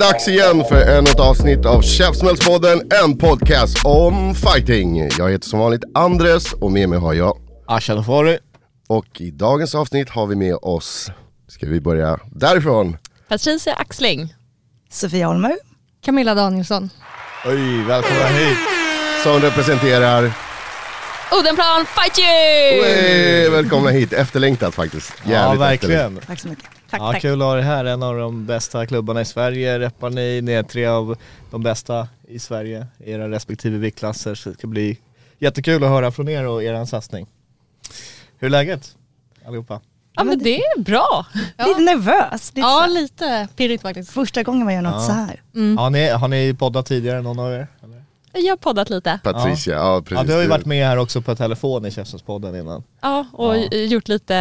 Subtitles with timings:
[0.00, 5.08] Dags igen för ännu ett avsnitt av Käftsmällspodden, en podcast om fighting.
[5.18, 7.36] Jag heter som vanligt Andres och med mig har jag,
[7.66, 8.38] Ashan Fori.
[8.88, 11.10] och i dagens avsnitt har vi med oss,
[11.48, 12.96] ska vi börja därifrån?
[13.28, 14.34] Patricia Axling.
[14.90, 15.56] Sofia Holmer.
[16.04, 16.90] Camilla Danielsson.
[17.46, 18.58] Oj, välkomna hit.
[19.22, 20.32] Som representerar,
[21.40, 22.82] Odenplan Fight You!
[22.82, 25.12] Wey, välkomna hit, efterlängtat faktiskt.
[25.24, 26.16] Ja, Jävligt verkligen.
[26.26, 26.64] Tack så mycket.
[26.90, 27.22] Tack, Ja, tack.
[27.22, 29.78] kul att ha dig här, en av de bästa klubbarna i Sverige.
[29.78, 31.16] Reppar ni, ni är tre av
[31.50, 34.34] de bästa i Sverige i era respektive viktklasser.
[34.34, 34.98] Så det ska bli
[35.38, 37.26] jättekul att höra från er och er satsning.
[38.38, 38.96] Hur är läget
[39.46, 39.80] allihopa?
[40.14, 41.26] Ja men det är bra.
[41.58, 42.50] Lite nervös.
[42.54, 44.10] Lite Ja lite pirrigt faktiskt.
[44.10, 45.42] Första gången man gör något så här.
[45.78, 47.66] Har, ni, har ni poddat tidigare, någon av er?
[48.32, 49.20] Jag har poddat lite.
[49.22, 50.18] Patricia, ja, precis.
[50.18, 52.82] Ja, du har ju varit med här också på telefon i Käftsmällspodden innan.
[53.00, 54.34] Ja och gjort lite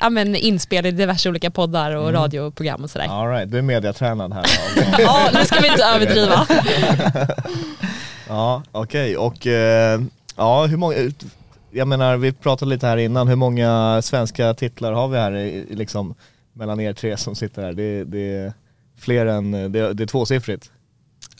[0.00, 3.06] ja, men inspel i diverse olika poddar och radioprogram och sådär.
[3.08, 4.44] All right, du är mediatränad här.
[4.98, 6.46] Ja nu ska vi inte överdriva.
[8.28, 9.16] Ja, okej.
[9.16, 10.00] Och eh,
[10.36, 10.96] ja, hur många,
[11.70, 15.66] jag menar vi pratade lite här innan, hur många svenska titlar har vi här i
[15.70, 16.14] liksom
[16.52, 17.72] mellan er tre som sitter här?
[17.72, 18.52] Det, det är
[18.98, 20.70] fler än, det, det är tvåsiffrigt.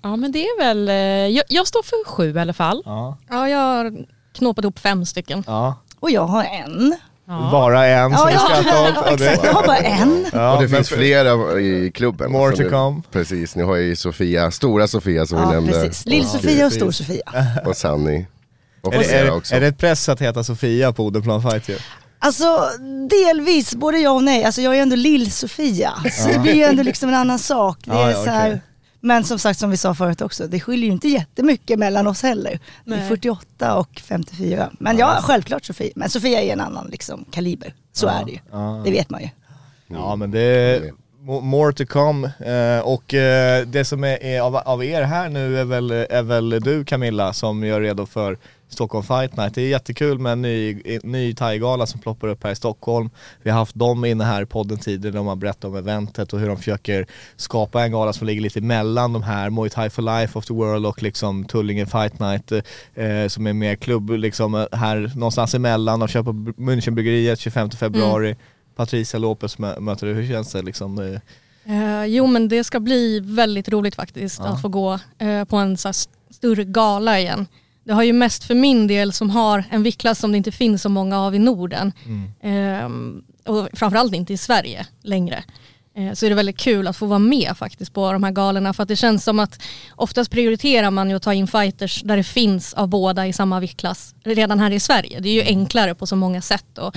[0.04, 0.94] Ja men det är väl, eh,
[1.36, 2.82] jag, jag står för sju i alla fall.
[2.84, 3.92] Ja, Ja jag har
[4.34, 5.44] knåpat ihop fem stycken.
[5.46, 5.76] ja.
[6.00, 6.96] Och jag har en.
[7.28, 7.48] Ja.
[7.52, 8.94] Bara en som Ja, vi ja, skrattar åt.
[9.10, 9.44] ja, det- exakt.
[9.44, 10.26] Jag har bara en.
[10.32, 12.32] Ja, och det finns flera i klubben.
[12.32, 13.02] More to nu- come.
[13.12, 15.72] Precis, ni har ju Sofia, stora Sofia som vi Ja, nämnde.
[15.72, 16.06] precis.
[16.06, 17.22] Lill-Sofia och Stor-Sofia.
[17.66, 18.26] Och Sanni.
[18.80, 19.54] Och Är det, är, också.
[19.54, 21.78] är det ett press att heta Sofia på Odenplan Fight ju?
[22.18, 22.68] Alltså
[23.10, 24.44] delvis, både ja och nej.
[24.44, 25.92] Alltså jag är ändå Lill-Sofia.
[26.12, 27.78] Så det blir ju ändå liksom en annan sak.
[27.84, 28.60] Det är ja, så här.
[29.04, 32.22] Men som sagt som vi sa förut också, det skiljer ju inte jättemycket mellan oss
[32.22, 32.58] heller.
[32.84, 33.08] Det är Nej.
[33.08, 34.70] 48 och 54.
[34.78, 35.92] Men ja, självklart Sofia.
[35.96, 37.74] Men Sofia är en annan liksom, kaliber.
[37.92, 38.38] Så är det ju.
[38.84, 39.28] Det vet man ju.
[39.86, 42.26] Ja men det är mo- more to come.
[42.38, 46.22] Eh, och eh, det som är, är av, av er här nu är väl, är
[46.22, 48.38] väl du Camilla som gör redo för
[48.74, 49.54] Stockholm Fight Night.
[49.54, 53.10] Det är jättekul med en ny, ny thai-gala som ploppar upp här i Stockholm.
[53.42, 56.40] Vi har haft dem inne här i podden tidigare, de har berättat om eventet och
[56.40, 60.02] hur de försöker skapa en gala som ligger lite mellan de här, Muay Thai for
[60.20, 64.54] Life of the World och liksom Tullinge Fight Night eh, som är mer klubb liksom
[64.54, 66.00] eh, här någonstans emellan.
[66.00, 68.36] De kör på Münchenbryggeriet 25 februari.
[68.76, 70.98] Patricia Lopez mö- möter du, hur känns det liksom?
[70.98, 71.20] eh?
[71.66, 75.76] Eh, jo men det ska bli väldigt roligt faktiskt att få gå eh, på en
[75.76, 75.92] så
[76.30, 77.46] större gala igen.
[77.84, 80.82] Det har ju mest för min del som har en viktklass som det inte finns
[80.82, 81.92] så många av i Norden.
[82.42, 85.44] Ehm, och framförallt inte i Sverige längre.
[85.96, 88.72] Eh, så är det väldigt kul att få vara med faktiskt på de här galorna
[88.72, 89.62] för att det känns som att
[89.96, 93.60] oftast prioriterar man ju att ta in fighters där det finns av båda i samma
[93.60, 95.20] viktklass redan här i Sverige.
[95.20, 96.78] Det är ju enklare på så många sätt.
[96.78, 96.96] Och,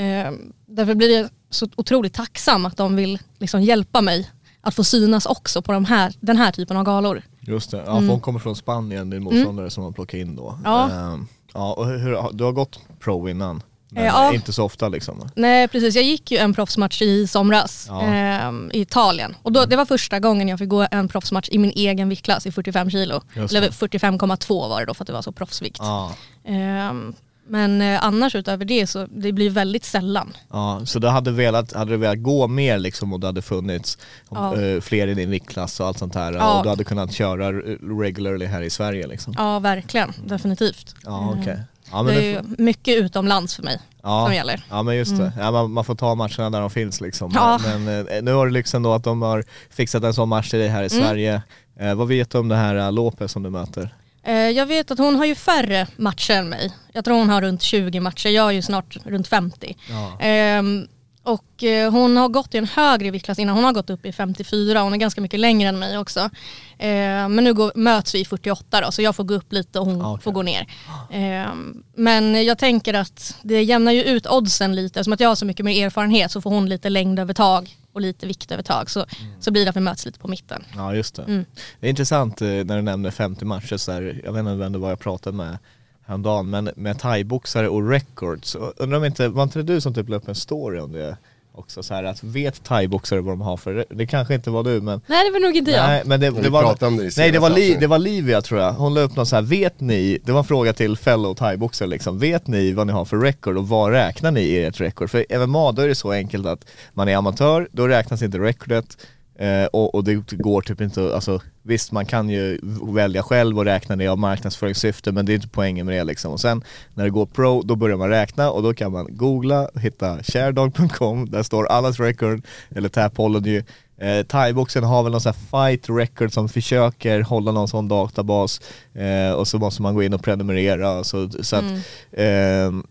[0.00, 0.32] eh,
[0.66, 4.30] därför blir jag så otroligt tacksam att de vill liksom hjälpa mig
[4.60, 7.22] att få synas också på de här, den här typen av galor.
[7.40, 10.58] Just det, ja för hon kommer från Spanien, din motståndare som man plockar in då.
[10.64, 10.90] Ja.
[10.90, 13.62] Ehm, ja och hur, du har gått pro innan?
[13.92, 14.34] Men Eh, ja.
[14.34, 15.28] inte så ofta liksom?
[15.36, 18.02] Nej precis, jag gick ju en proffsmatch i somras Ja.
[18.02, 19.36] ehm, i Italien.
[19.42, 22.46] Och då, det var första gången jag fick gå en proffsmatch i min egen viktklass
[22.46, 23.20] i 45 kilo.
[23.34, 23.70] Eller det.
[23.70, 25.78] 45,2 var det då för att det var så proffsvikt.
[25.80, 26.12] Ja.
[26.44, 27.14] Ehm,
[27.50, 30.32] men eh, annars utöver det så det blir väldigt sällan.
[30.50, 33.98] ja, så du hade, velat, hade du velat gå mer liksom och det hade funnits
[34.30, 34.60] Ja.
[34.62, 36.56] eh, fler i din viktklass och allt sånt här Ja.
[36.58, 37.52] och du hade kunnat köra eh,
[38.00, 39.34] regularly här i Sverige liksom?
[39.38, 40.94] Ja verkligen, definitivt.
[41.04, 41.60] Ja okej.
[41.92, 44.24] Ja, det men är ju mycket utomlands för mig ja.
[44.26, 44.64] som gäller.
[44.70, 47.32] Ja men just det, ja, man, man får ta matcherna där de finns liksom.
[47.34, 47.60] Ja.
[47.64, 50.58] Men eh, nu har det liksom då att de har fixat en sån match till
[50.58, 51.04] dig här i Mm.
[51.06, 51.42] Sverige.
[51.80, 53.94] Eh, vad vet du om det här eh, Lopez som du möter?
[54.22, 56.70] Eh, Jag vet att hon har ju färre matcher än mig.
[56.92, 59.76] Jag tror hon har runt 20 matcher, jag är ju snart runt 50.
[60.20, 60.86] Ehm,
[61.22, 64.12] och eh, hon har gått i en högre viktklass innan, hon har gått upp i
[64.12, 66.30] 54, hon är ganska mycket längre än mig också.
[66.78, 69.78] Ehm, men nu går, möts vi i 48 då, så jag får gå upp lite
[69.80, 70.22] och hon Okej.
[70.24, 70.66] får gå ner.
[71.12, 75.34] Ehm, men jag tänker att det jämnar ju ut oddsen lite, som att jag har
[75.36, 79.06] så mycket mer erfarenhet så får hon lite längdövertag och lite viktövertag så,
[79.40, 80.64] så blir det att vi möts lite på mitten.
[80.76, 81.22] Ja just det.
[81.22, 81.44] Mm.
[81.80, 84.72] Det är intressant eh, när du nämner 50 matcher så här, jag vet inte vem
[84.72, 85.58] det var jag pratade med
[86.02, 88.56] häromdagen, men med thaiboxare och records.
[88.76, 91.16] Undrar om inte, var inte det du som typ la upp en story om det
[91.52, 94.80] också så här att vet thaiboxare vad de har för, det kanske inte var du
[94.80, 95.86] men Nej det var nog inte jag.
[95.86, 98.60] Nej men det, det var, om det nej det var, li, det var Livia tror
[98.60, 101.34] jag, hon la upp något så här, vet ni, det var en fråga till fellow
[101.34, 104.80] thaiboxare liksom, vet ni vad ni har för record och vad räknar ni i ert
[104.80, 105.10] record?
[105.10, 108.96] För MMA då är det så enkelt att man är amatör, då räknas inte recordet
[109.40, 113.64] eh, och, och det går typ inte, alltså visst man kan ju välja själv och
[113.64, 116.32] räkna det av marknadsföringssyfte men det är inte poängen med det liksom.
[116.32, 116.64] Och sen
[116.94, 120.22] när det går pro, då börjar man räkna och då kan man googla och hitta
[120.22, 123.62] sharedog.com, där står allas record, eller Tapology.
[124.00, 128.60] Eh, Thaiboxen har väl någon sån här fight record som försöker hålla någon sån databas
[128.94, 131.04] eh, och så måste man gå in och prenumerera.
[131.04, 131.64] Så, så att,
[132.12, 132.86] ehm,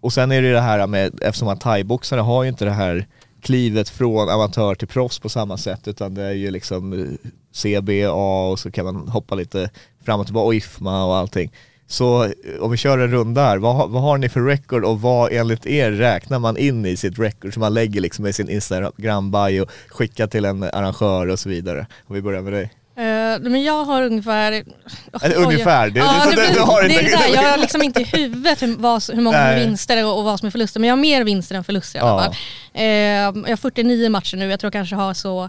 [0.00, 3.06] och sen är det det här med, eftersom att thaiboxare har ju inte det här
[3.42, 8.12] klivet från amatör till proffs på samma sätt utan det är ju liksom eh, CBA
[8.12, 9.70] och så kan man hoppa lite
[10.04, 11.52] fram och tillbaka och IFMA och allting.
[11.86, 12.30] Så eh,
[12.60, 15.66] om vi kör en runda här, vad, vad har ni för record och vad enligt
[15.66, 20.26] er räknar man in i sitt record som man lägger liksom i sin Instagram-bio, skickar
[20.26, 21.86] till en arrangör och så vidare?
[22.06, 22.70] Om vi börjar med dig.
[23.34, 24.52] Eh, men jag har ungefär...
[25.22, 27.58] Eller ungefär, det- ja, det- det, det- det har inte- det är där, jag har
[27.58, 29.66] liksom inte i huvudet hur, vad, hur många Nej.
[29.66, 32.02] vinster och, och vad som är förluster, men jag har mer vinster än förluster i
[32.02, 32.18] alla Ja.
[32.24, 32.34] fall.
[32.74, 35.44] Eh, jag har 49 matcher nu, jag tror jag kanske har så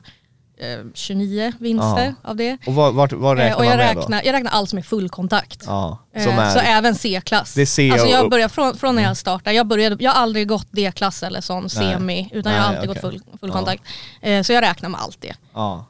[0.58, 2.30] eh, 29 vinster Ja.
[2.30, 2.58] av det.
[2.68, 4.80] Och vad, vart, vad Eh, räknar och jag man med räknar, jag räknar allt som
[4.80, 5.60] är fullkontakt.
[5.60, 5.66] då?
[5.72, 6.50] Ja, Eh, är...
[6.52, 7.58] Så även C-klass.
[7.58, 11.24] Alltså jag börjar från, från när jag startade, jag, började, jag har aldrig gått D-klass
[11.24, 13.02] eller sån semi, utan jag har Nej, alltid okej.
[13.02, 13.84] gått full, fullkontakt.
[14.22, 15.34] Eh, så jag räknar med allt det.
[15.54, 15.86] Ja.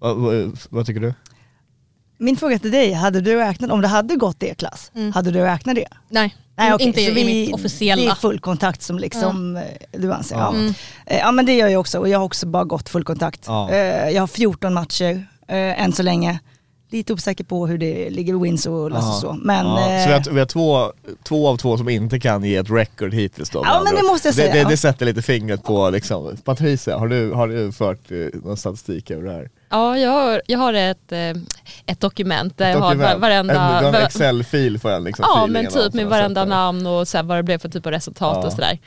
[0.00, 1.14] Vad, vad, vad tycker du?
[2.18, 5.74] Min fråga till dig, hade du räknat, om det hade gått D-klass, hade du räknat
[5.76, 5.86] det?
[6.08, 8.02] Nej, Nej, okej, inte så i vi- mitt officiella.
[8.02, 9.62] Det är fullkontakt som liksom eh,
[9.98, 10.36] du anser.
[10.36, 10.54] Ja.
[10.56, 10.72] Ja.
[11.06, 13.44] Eh, ja men det gör jag också och jag har också bara gått fullkontakt.
[13.46, 13.70] Ja.
[13.70, 16.38] Eh, Jag har 14 matcher än så länge.
[16.90, 19.32] Lite osäker på hur det ligger med wins och loss och så.
[19.42, 19.74] Men, ja.
[20.04, 20.92] Så vi har, vi har två,
[21.22, 23.62] två av två som inte kan ge ett record hittills då?
[23.64, 24.68] Ja, men det måste jag det, säga, Det, ja.
[24.68, 28.10] det sätter lite fingret på liksom, Patricia, har du, har du fört
[28.44, 29.50] någon statistik över det här?
[29.70, 31.18] Ja, jag har, jag har ett, eh,
[31.86, 33.12] ett dokument där jag har Dokument.
[33.14, 33.54] va- varenda...
[33.54, 36.50] en, har en Excel-fil för en liksom Ja men typ med jag varenda sätter.
[36.50, 38.46] namn och så här, vad det blev för typ av resultat Ja.
[38.46, 38.78] och sådär.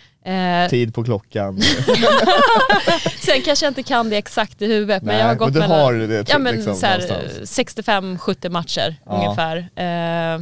[0.63, 1.61] Eh, Tid på klockan.
[3.19, 5.59] sen kanske jag inte kan det exakt i huvudet men Nej, jag har gått men
[5.59, 7.59] mellan- har det ja, men liksom så här, någonstans.
[7.87, 9.11] 65-70 matcher Ja.
[9.23, 9.57] ungefär.
[9.57, 10.39] Eh,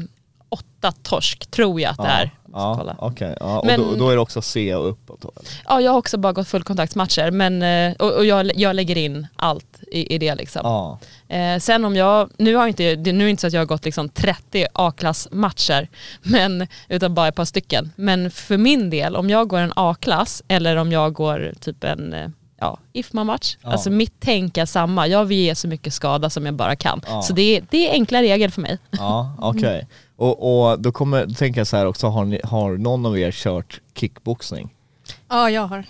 [0.49, 2.31] åtta torsk tror jag att det är.
[2.53, 2.95] Ja, Kolla.
[2.99, 3.35] okej.
[3.39, 5.49] Ja, och Men- då, då är det också C och uppåt eller?
[5.67, 9.27] Ja jag har också bara gått fullkontaktsmatcher men, eh, och, och jag, jag lägger in
[9.35, 10.61] allt i, i det liksom.
[10.63, 10.99] Ja.
[11.35, 13.65] Eh, sen om jag, nu har inte, nu är det inte så att jag har
[13.65, 15.87] gått liksom 30 A-klassmatcher,
[16.21, 17.91] men, utan bara ett par stycken.
[17.95, 22.13] Men för min del, om jag går en A-klass eller om jag går typ en
[22.13, 22.27] eh,
[22.61, 23.71] ja, IFMA-match, Ja.
[23.71, 25.07] alltså mitt tänk är samma.
[25.07, 27.01] Jag vill ge så mycket skada som jag bara kan.
[27.07, 27.21] Ja.
[27.21, 28.77] Så det, är- det är enkla regler för mig.
[28.91, 29.87] Ja, okej.
[30.15, 33.19] Och, och då kommer, då tänker jag så här också, har, ni, har någon av
[33.19, 34.69] er kört kickboxning?
[35.29, 35.83] Ja, jag har.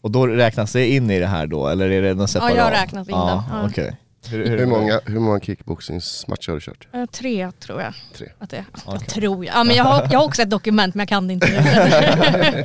[0.00, 2.56] Och då räknas det in i det här då, eller är det någon separat?
[2.56, 3.66] jag har räknat in ja, det, ja.
[3.66, 3.96] okej.
[4.28, 6.88] Hur många, hur många kickboxingsmatcher har du kört?
[6.92, 7.94] Eh, tre tror jag.
[8.18, 8.28] Tre.
[8.38, 8.64] Att det.
[8.72, 8.84] Okej.
[9.00, 9.54] Jag tror jag.
[9.54, 12.64] Ja, men jag, har, jag har också ett dokument men jag kan det inte.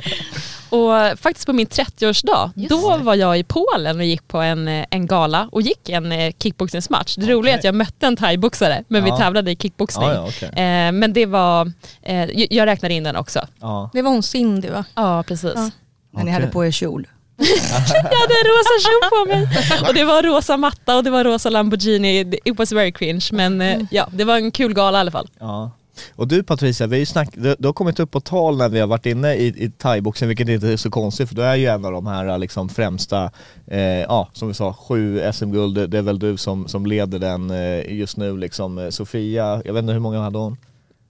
[0.70, 4.84] Och faktiskt på min 30-årsdag, då var jag i Polen och gick på en, eh,
[4.90, 7.16] en gala och gick en eh, kickboxningsmatch.
[7.16, 9.12] Det roliga är att jag mötte en thaiboxare men Ja.
[9.14, 10.08] vi tävlade i kickboxning.
[10.08, 10.48] Ja, ja, okej.
[10.48, 11.72] eh, men det var,
[12.02, 13.46] eh, jag- räknar in den också.
[13.60, 13.90] Ja.
[13.92, 14.84] Det var hon Cindy va?
[14.94, 15.52] Ja precis.
[15.54, 15.70] Ja.
[16.10, 17.06] när ni hade på er kjol.
[17.88, 19.48] Jag hade en rosa kjol på mig
[19.88, 22.20] och det var rosa matta och det var rosa Lamborghini.
[22.44, 25.28] It was very cringe men eh, ja, det var en kul gala i alla fall.
[25.38, 25.70] Ja.
[26.16, 28.68] Och du Patricia, vi har ju snack, du, du har kommit upp på tal när
[28.68, 31.56] vi har varit inne i, i thaiboxen, vilket inte är så konstigt för du är
[31.56, 33.30] ju en av de här liksom främsta,
[33.66, 37.18] eh, ja som vi sa, sju SM-guld, det, det är väl du som, som leder
[37.18, 38.78] den eh, just nu liksom.
[38.78, 40.56] Eh, Sofia, jag vet inte hur många hade hon?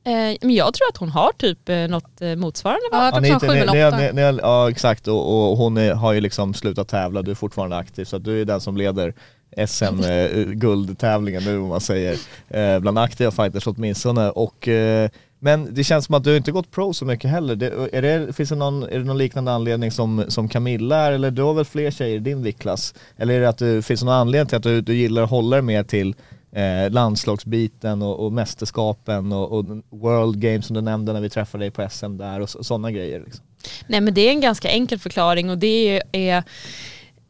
[0.07, 3.11] Eh, men jag tror att hon har typ eh, något eh, motsvarande va?
[3.15, 6.55] Ja, tror ni, ni, ni, ni, ja exakt och, och hon är, har ju liksom
[6.55, 9.15] slutat tävla, du är fortfarande aktiv så att du är den som leder
[9.67, 14.31] SM-guldtävlingen nu om man säger, eh, bland aktiva fighters åtminstone.
[14.31, 17.57] Och, eh, men det känns som att du inte gått pro så mycket heller.
[17.57, 21.13] Det, är, det, finns det, någon, är det någon liknande anledning som, som Camilla är,
[21.13, 22.95] eller du har väl fler tjejer i din viktklass?
[23.17, 25.31] Eller är det att du, finns det någon anledning till att du, du gillar att
[25.31, 26.15] hålla dig mer till
[26.57, 31.65] eh, landslagsbiten och, och mästerskapen och, och World Games som du nämnde när vi träffade
[31.65, 33.21] dig på SM där och sådana grejer?
[33.21, 33.45] Liksom.
[33.87, 36.45] Nej men det är en ganska enkel förklaring och det är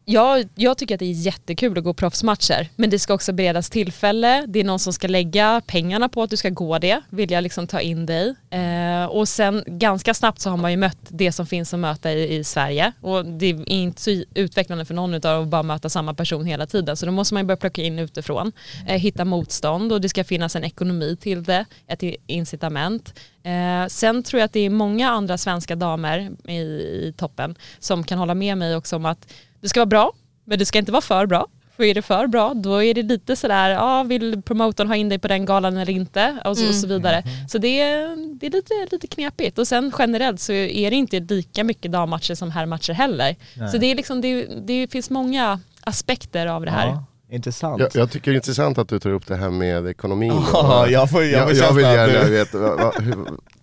[0.08, 3.70] jag, jag tycker att det är jättekul att gå proffsmatcher men det ska också beredas
[3.70, 7.30] tillfälle, det är någon som ska lägga pengarna på att du ska gå det, vill
[7.30, 8.34] jag liksom ta in dig.
[8.50, 12.12] Eh, och sen ganska snabbt så har man ju mött det som finns att möta
[12.12, 15.88] i, i Sverige och det är inte så utvecklande för någon utav att bara möta
[15.88, 18.52] samma person hela tiden så då måste man ju börja plocka in utifrån,
[18.86, 23.20] eh, hitta motstånd och det ska finnas en ekonomi till det, ett incitament.
[23.42, 28.04] Eh, sen tror jag att det är många andra svenska damer i, i toppen som
[28.04, 29.26] kan hålla med mig också om att
[29.66, 30.12] det ska vara bra,
[30.44, 31.46] men det ska inte vara för bra.
[31.76, 35.08] För är det för bra, då är det lite sådär, ja, vill promotorn ha in
[35.08, 36.36] dig på den galan eller inte?
[36.44, 36.70] Och så, Mm.
[36.70, 37.22] och så vidare.
[37.48, 39.58] Så det är, det är lite, lite knepigt.
[39.58, 43.36] Och sen generellt så är det inte lika mycket dammatcher som herrmatcher heller.
[43.56, 43.68] Nej.
[43.70, 46.86] Så det, är liksom, det, det finns många aspekter av det här.
[46.88, 47.80] Ja, intressant.
[47.80, 50.32] Jag, jag tycker det är intressant att du tar upp det här med ekonomin.
[50.52, 52.94] Ja, jag får- jag får jag, jag vill gärna veta, vad, vad,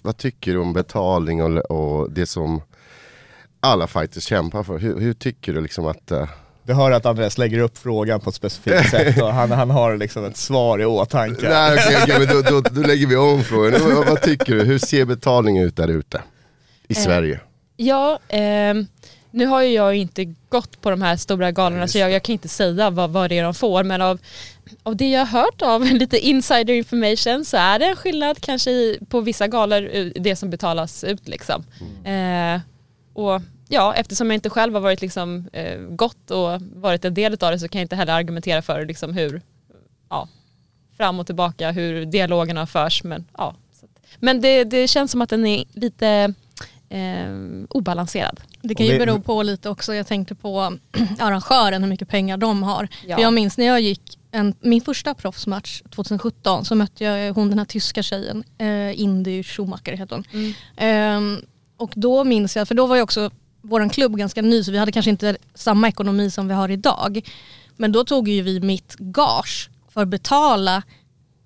[0.01, 2.62] vad tycker du om betalning och, och det som
[3.63, 4.77] alla fighters kämpar för?
[4.79, 6.12] Hur, hur tycker du liksom att...
[6.12, 6.27] eh,
[6.65, 9.98] Du hör att Andreas lägger upp frågan på ett specifikt sätt och han, han har
[9.98, 11.50] liksom ett svar i åtanke.
[11.50, 13.82] Nej okej, okej, men då, då, då lägger vi om frågan.
[13.96, 14.63] Vad, vad tycker du?
[14.63, 16.22] Hur ser betalningen ut där ute?
[16.88, 17.39] I Eh, Sverige?
[17.77, 18.88] Ja, ehm,
[19.32, 22.34] nu har ju jag inte gått på de här stora galorna så jag, jag kan
[22.34, 24.20] inte säga vad, vad det är de får men av,
[24.84, 28.72] av det jag har hört av lite insider information så är det en skillnad kanske
[28.72, 31.63] i, på vissa galor eh, det som betalas ut liksom.
[32.05, 32.60] Eh,
[33.13, 37.34] och ja, eftersom jag inte själv har varit liksom, eh, gått och varit en del
[37.34, 39.41] av det så kan jag inte heller argumentera för liksom, hur
[40.10, 40.27] ja,
[40.98, 43.03] fram och tillbaka hur dialogerna förs.
[43.03, 46.34] Men, ja, så att, men det, det känns som att den är lite
[46.89, 47.34] eh,
[47.70, 48.39] obalanserad.
[48.62, 50.77] Det kan ju bero på lite också, jag tänkte på
[51.20, 52.88] arrangören, hur mycket pengar de har.
[53.08, 53.15] Ja.
[53.15, 57.50] För jag minns när jag gick en, min första proffsmatch 2017 så mötte jag hon
[57.50, 60.25] den här tyska tjejen, eh, Indy Schumacher heter hon.
[60.34, 60.53] Mm.
[60.77, 61.41] Ehm,
[61.77, 63.32] och då minns jag, för då var ju också
[63.63, 67.22] vår klubb ganska ny så vi hade kanske inte samma ekonomi som vi har idag.
[67.77, 70.84] Men då tog ju vi mitt gage för att betala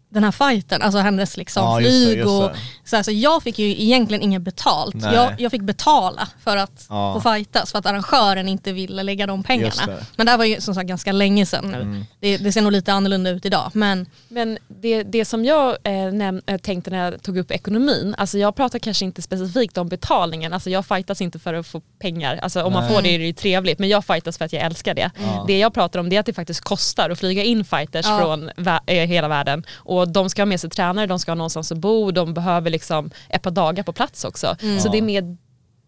[0.10, 2.56] den här fighten, alltså hennes liksom Ja, just det, flyg just och det.
[2.90, 4.96] så, här, så jag fick ju egentligen inget betalt.
[5.14, 7.14] Jag, jag fick betala för att Ja.
[7.22, 9.86] få fightas för att arrangören inte ville lägga de pengarna.
[9.86, 10.06] det.
[10.16, 11.82] Men det här var ju som sagt ganska länge sedan nu.
[11.82, 12.06] Mm.
[12.20, 15.90] Det, det ser nog lite annorlunda ut idag men Men det, det som jag eh,
[15.92, 19.88] näm- eh, tänkte när jag tog upp ekonomin, alltså jag pratar kanske inte specifikt om
[19.88, 22.94] betalningen, alltså jag fightas inte för att få pengar, alltså om man Nej.
[22.96, 25.12] får det är det ju trevligt, men jag fightas för att jag älskar det.
[25.20, 25.44] Ja.
[25.48, 28.18] Det jag pratar om det är att det faktiskt kostar att flyga in fighters Ja.
[28.20, 31.36] från vä- eh, hela världen och de ska ha med sig tränare, de ska ha
[31.36, 34.56] någonstans att bo, de behöver liksom ett par dagar på plats också.
[34.80, 35.38] Så det är med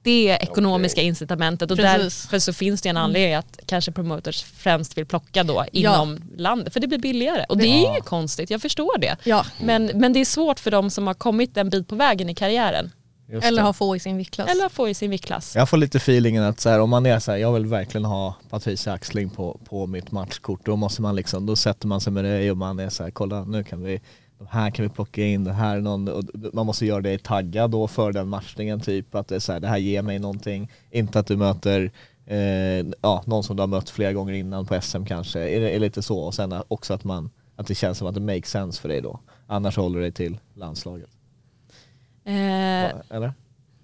[0.03, 1.71] det ekonomiska incitamentet.
[1.71, 2.21] Och Precis.
[2.23, 6.73] därför så finns det en anledning att kanske promoters främst vill plocka då inom landet.
[6.73, 7.45] För det blir billigare.
[7.49, 7.89] Och det är Ja.
[7.91, 9.17] inget konstigt, jag förstår det.
[9.23, 12.29] ja, Men, men det är svårt för de som har kommit en bit på vägen
[12.29, 12.91] i karriären
[13.31, 13.65] Just eller det.
[13.65, 14.49] ha få i sin viktklass.
[14.51, 15.55] eller få i sin viktklass.
[15.55, 18.05] Jag får lite feelingen att så här, om man är så här, jag vill verkligen
[18.05, 22.13] ha Patricia Axling på, på mitt matchkort, då måste man liksom, då sätter man sig
[22.13, 24.01] med det och man är så här, kolla nu kan vi,
[24.37, 27.23] de här kan vi plocka in, det här är någon, och man måste göra det
[27.23, 30.19] taggad då för den matchningen typ, att det är så här, det här ger mig
[30.19, 31.91] någonting, inte att du möter
[32.25, 35.75] eh, ja, någon som du har mött flera gånger innan på SM kanske, är det
[35.75, 38.49] är lite så, och sen också att man, att det känns som att det makes
[38.49, 41.09] sense för dig då, annars håller du dig till landslaget.
[42.29, 43.33] Eh, Eller?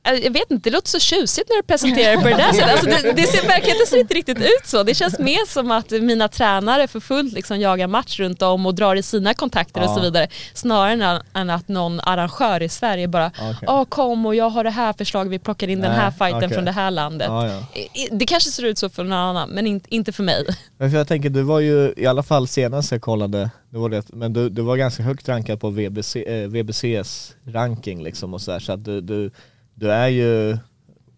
[0.05, 2.51] Alltså, Jag vet inte, det låter så tjusigt när du presenterar det på det där
[2.53, 2.69] sättet.
[2.71, 4.83] Alltså det, det ser, verkligheten ser inte riktigt ut så.
[4.83, 8.75] Det känns mer som att mina tränare för fullt liksom jagar match runt om och
[8.75, 9.95] drar i sina kontakter och Ja.
[9.95, 10.27] så vidare.
[10.53, 13.67] Snarare än, att någon arrangör i Sverige bara, Okej.
[13.67, 16.37] Åh, kom och jag har det här förslaget, vi plockar in den här Nej, fighten
[16.37, 16.49] okej.
[16.49, 17.27] från det här landet.
[17.29, 17.63] Ja, ja.
[17.93, 20.45] I- Det kanske ser ut så för någon annan, men in, inte för mig.
[20.77, 23.89] Men för jag tänker, du var ju i alla fall senast jag kollade, det var
[23.89, 28.41] det, men du, du var ganska högt rankad på VBC, eh, VBCs ranking liksom och
[28.41, 29.31] sådär så att du, du,
[29.75, 30.57] du är ju,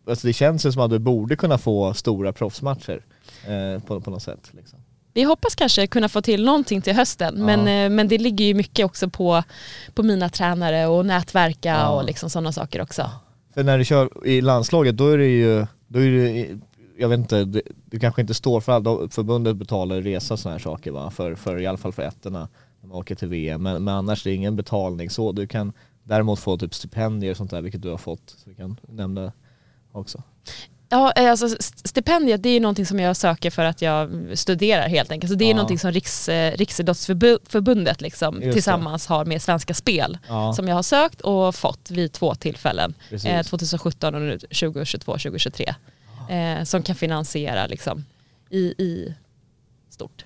[0.10, 3.06] alltså det känns ju som att du borde kunna få stora proffsmatcher
[3.48, 4.80] eh, på, på något sätt liksom.
[5.14, 7.86] Vi hoppas kanske kunna få till någonting till hösten men, Ja.
[7.86, 9.44] eh, men det ligger ju mycket också på,
[9.94, 11.90] på mina tränare och nätverka Ja.
[11.90, 13.12] och liksom sådana saker också.
[13.54, 16.48] För när du kör i landslaget då är det ju, då är det,
[16.98, 20.64] jag vet inte, det kanske inte står för allt, förbundet betalar resa och sådana här
[20.64, 22.48] saker va, för, för, i alla fall för ettorna
[22.82, 25.74] när man åker till VM, men, men annars är det ingen betalning så, du kan
[26.08, 29.32] däremot få typ stipendier och sånt där, vilket du har fått, så vi kan nämna
[29.92, 30.24] också.
[30.90, 34.10] Ja, eh, alltså st- stipendiet det är ju någonting som jag söker för att jag
[34.34, 35.32] studerar helt enkelt.
[35.32, 35.56] Så det är Ja.
[35.56, 40.54] någonting som Riks, eh, Riksidrottsförbundet liksom, tillsammans har med Svenska Spel Ja.
[40.54, 42.94] som jag har sökt och fått vid två tillfällen.
[43.12, 45.76] Eh, 2017 och nu 2022, 2023.
[46.30, 48.06] Eh, som kan finansiera liksom,
[48.50, 49.14] i, i
[49.90, 50.26] stort.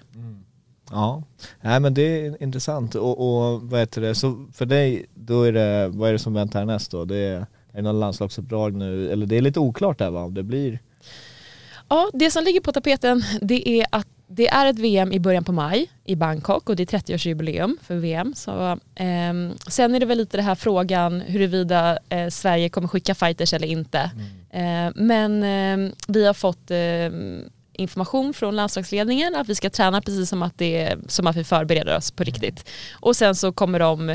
[0.92, 1.24] Ja,
[1.62, 5.52] nej men det är intressant och, och vad heter det, så för dig, då är
[5.52, 7.06] det, vad är det som väntar härnäst då?
[7.06, 10.34] Det är, är det någon landslagsuppdrag nu, eller det är lite oklart där va, om
[10.34, 10.80] det blir
[11.90, 15.44] Ja, det som ligger på tapeten det är att det är ett VM i början
[15.44, 18.34] på maj i Bangkok och det är 30-årsjubileum för VM.
[18.36, 23.16] Så, ehm, sen är det väl lite det här frågan huruvida eh, Sverige kommer skicka
[23.16, 24.12] fighters eller inte.
[24.50, 26.78] Eh, men eh, vi har fått eh,
[27.82, 31.98] information från landslagsledningen att vi ska träna precis som att, det, som att vi förbereder
[31.98, 32.70] oss på riktigt.
[33.00, 34.10] Och sen så kommer de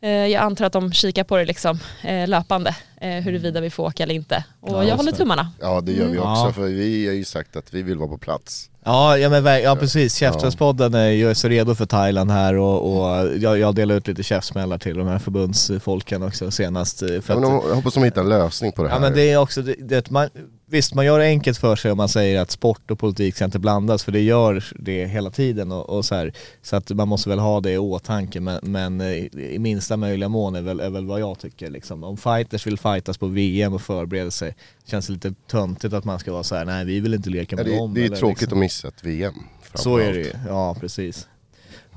[0.00, 3.84] eh, jag antar att de kikar på det liksom, eh, löpande, eh, huruvida vi får
[3.84, 4.44] åka eller inte.
[4.60, 5.52] Och jag håller tummarna.
[5.60, 6.52] Ja det gör vi också Ja.
[6.54, 8.70] för vi har ju sagt att vi vill vara på plats.
[8.84, 13.28] Ja, ja, men, ja precis, Käftsmällspodden är ju så redo för Thailand här och, och
[13.38, 16.98] jag, jag delar ut lite käftsmällar till de här förbundsfolken också senast.
[16.98, 18.96] För Ja, men att, de, jag hoppas de hittar en lösning på det här.
[18.96, 20.28] Ja men det är också, det, det, man,
[20.66, 23.44] visst man gör det enkelt för sig om man säger att sport och politik ska
[23.44, 26.32] inte blandas för det gör det hela tiden och, och så här,
[26.62, 30.28] Så att man måste väl ha det i åtanke men, men eh, i, minsta möjliga
[30.28, 32.04] mån är väl, är väl vad jag tycker liksom.
[32.04, 34.54] Om fighters vill fightas på VM och förbereda sig
[34.86, 37.56] känns det lite töntigt att man ska vara så här: nej vi vill inte leka
[37.56, 37.94] ja, med det, dem.
[37.94, 38.58] det är eller tråkigt liksom.
[38.58, 39.34] att missa ett VM.
[39.74, 41.28] Så är det ju, ja precis.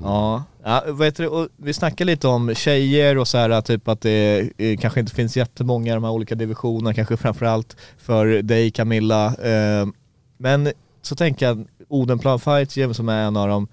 [0.02, 0.84] Ja, ja
[1.16, 1.28] det?
[1.28, 5.14] Och vi snackar lite om tjejer och så här typ att det eh, kanske inte
[5.14, 9.26] finns jättemånga i de här olika divisionerna, kanske framförallt för dig Camilla.
[9.26, 9.86] Eh,
[10.38, 13.68] men så tänker jag Odenplan Fight Gym som är en av de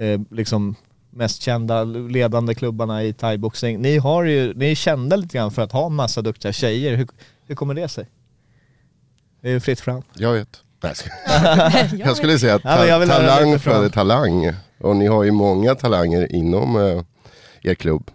[0.00, 0.74] eh, liksom
[1.10, 3.80] mest kända ledande klubbarna i thaiboxning.
[3.80, 6.96] Ni har ju, ni är kända lite grann för att ha massa duktiga tjejer.
[6.96, 7.08] Hur,
[7.46, 8.06] hur kommer det sig?
[9.40, 10.02] Det är ju fritt fram.
[10.14, 10.62] Jag vet.
[10.82, 14.52] Nej, jag skulle säga att Ja, ta- höra talang föder talang.
[14.80, 17.02] Och ni har ju många talanger inom eh,
[17.62, 18.10] er klubb.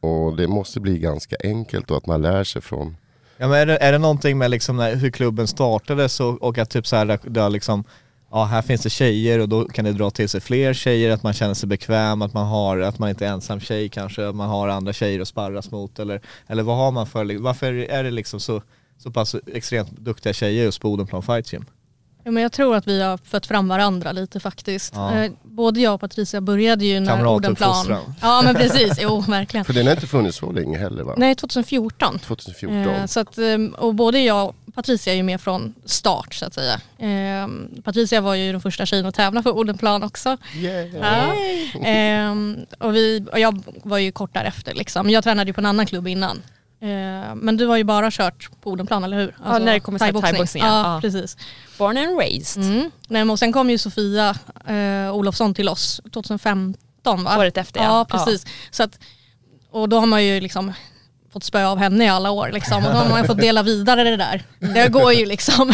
[0.00, 2.96] Och det måste bli ganska enkelt då att man lär sig från
[3.36, 6.58] Ja men är det, är det någonting med liksom när, hur klubben startades och, och
[6.58, 7.84] att typ så här, det liksom,
[8.30, 11.22] ja här finns det tjejer och då kan det dra till sig fler tjejer, att
[11.22, 14.34] man känner sig bekväm, att man har, att man inte är ensam tjej kanske, att
[14.34, 18.04] man har andra tjejer att sparras mot eller, eller vad har man för, varför är
[18.04, 18.62] det liksom så,
[18.98, 21.64] så pass extremt duktiga tjejer just på Odenplan Fight Gym?
[22.24, 24.92] Ja, men jag tror att vi har fött fram varandra lite faktiskt.
[24.96, 25.14] Ja.
[25.14, 27.86] Eh, Både jag och Patricia började ju när Odenplan...
[28.22, 29.64] Ja men precis, jo verkligen.
[29.64, 31.14] För den har inte funnits så länge heller va?
[31.16, 32.18] Nej 2014.
[32.18, 32.76] 2014.
[32.94, 36.46] Eh, så att, eh, och både jag och Patricia är ju med från start så
[36.46, 36.74] att säga.
[36.98, 37.48] Eh,
[37.84, 40.36] Patricia var ju den första tjejen att tävla för Odenplan också.
[41.00, 41.34] Ja.
[41.88, 42.34] Eh,
[42.78, 45.10] och, vi, och jag var ju kort därefter liksom.
[45.10, 46.42] Jag tränade ju på en annan klubb innan.
[46.84, 49.36] Eh, men du har ju bara kört på Odenplan eller hur?
[49.44, 50.32] Alltså, när det kommer till thaiboxning.
[50.32, 51.00] thaiboxning, Ja, ja.
[51.00, 51.36] precis.
[51.78, 52.62] Born and raised.
[52.64, 52.80] Mm.
[52.80, 52.90] Nej,
[53.24, 54.34] men och sen kom ju Sofia
[54.66, 57.38] eh, Olofsson till oss 2015 va?
[57.38, 57.86] Året efter, ja.
[57.98, 58.04] ja.
[58.04, 58.46] precis.
[58.70, 58.98] Så att,
[59.70, 60.72] och då har man ju liksom
[61.32, 62.76] fått spö av henne i alla år liksom.
[62.86, 64.42] och då har man fått dela vidare det där.
[64.58, 65.72] Det går ju liksom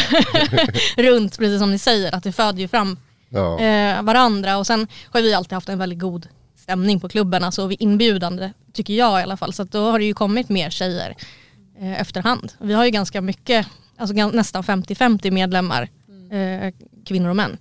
[0.96, 3.60] runt precis som ni säger att det föder ju fram Ja.
[3.60, 6.28] eh, varandra och sen har vi alltid haft en väldigt god
[6.62, 9.52] stämning på klubben, alltså vi inbjudande tycker jag i alla fall.
[9.52, 11.16] Så att då har det ju kommit mer tjejer
[11.80, 12.52] eh, efterhand.
[12.58, 15.88] Vi har ju ganska mycket, alltså nästan 50-50 medlemmar,
[16.32, 17.58] eh, kvinnor och män.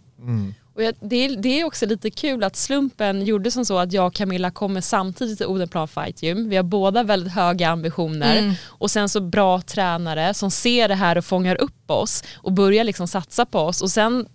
[0.76, 3.93] Och jag, det, är, det är också lite kul att slumpen gjorde som så att
[3.93, 6.50] jag och Camilla kommer samtidigt till Odenplan Fight Gym.
[6.50, 8.54] Vi har båda väldigt höga ambitioner Mm.
[8.65, 12.84] och sen så bra tränare som ser det här och fångar upp oss och börjar
[12.84, 14.26] liksom satsa på oss och sen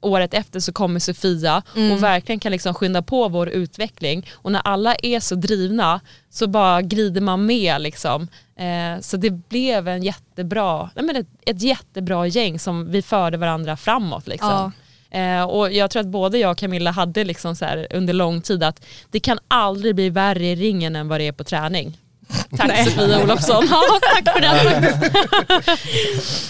[0.00, 4.60] året efter så kommer Sofia och verkligen kan liksom skynda på vår utveckling och när
[4.64, 8.28] alla är så drivna så bara glider man med liksom.
[8.56, 13.36] Eh, så det blev en jättebra, nej men ett, ett jättebra gäng som vi förde
[13.36, 14.72] varandra framåt liksom.
[15.10, 18.40] Eh, och jag tror att både jag och Camilla hade liksom så här under lång
[18.40, 21.98] tid att det kan aldrig bli värre i ringen än vad det är på träning.
[22.56, 23.66] Tack Sofia Olofsson.
[23.70, 24.40] ja, tack för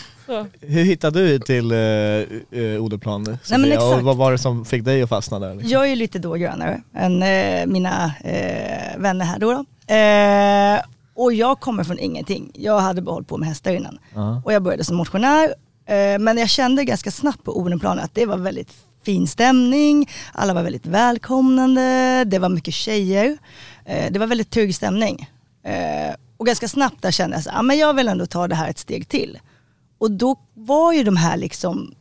[0.61, 3.25] Hur hittade du till eh, eh, Odenplan?
[3.25, 3.59] Sofia?
[3.59, 4.05] men Och exakt.
[4.05, 5.55] vad var det som fick dig att fastna där?
[5.55, 5.71] Liksom?
[5.71, 9.53] Jag är ju lite då grönare än eh, mina eh, vänner här då.
[9.53, 9.95] då.
[9.95, 10.81] Eh,
[11.15, 12.51] och jag kommer från ingenting.
[12.55, 13.99] Jag hade bara hållit på med hästar innan.
[14.15, 14.43] Ja.
[14.45, 15.55] Och jag började som motionär.
[15.87, 18.73] Eh, men jag kände ganska snabbt på Odenplan att det var väldigt
[19.05, 20.11] fin stämning.
[20.33, 22.25] Alla var väldigt välkomnande.
[22.25, 23.39] Det var mycket tjejer.
[24.11, 25.31] Det var väldigt trygg stämning.
[26.37, 28.71] Och ganska snabbt där kände jag så, ah, men jag vill ändå ta det här
[28.71, 29.39] ett steg till.
[29.99, 31.95] Och då var ju de här liksom,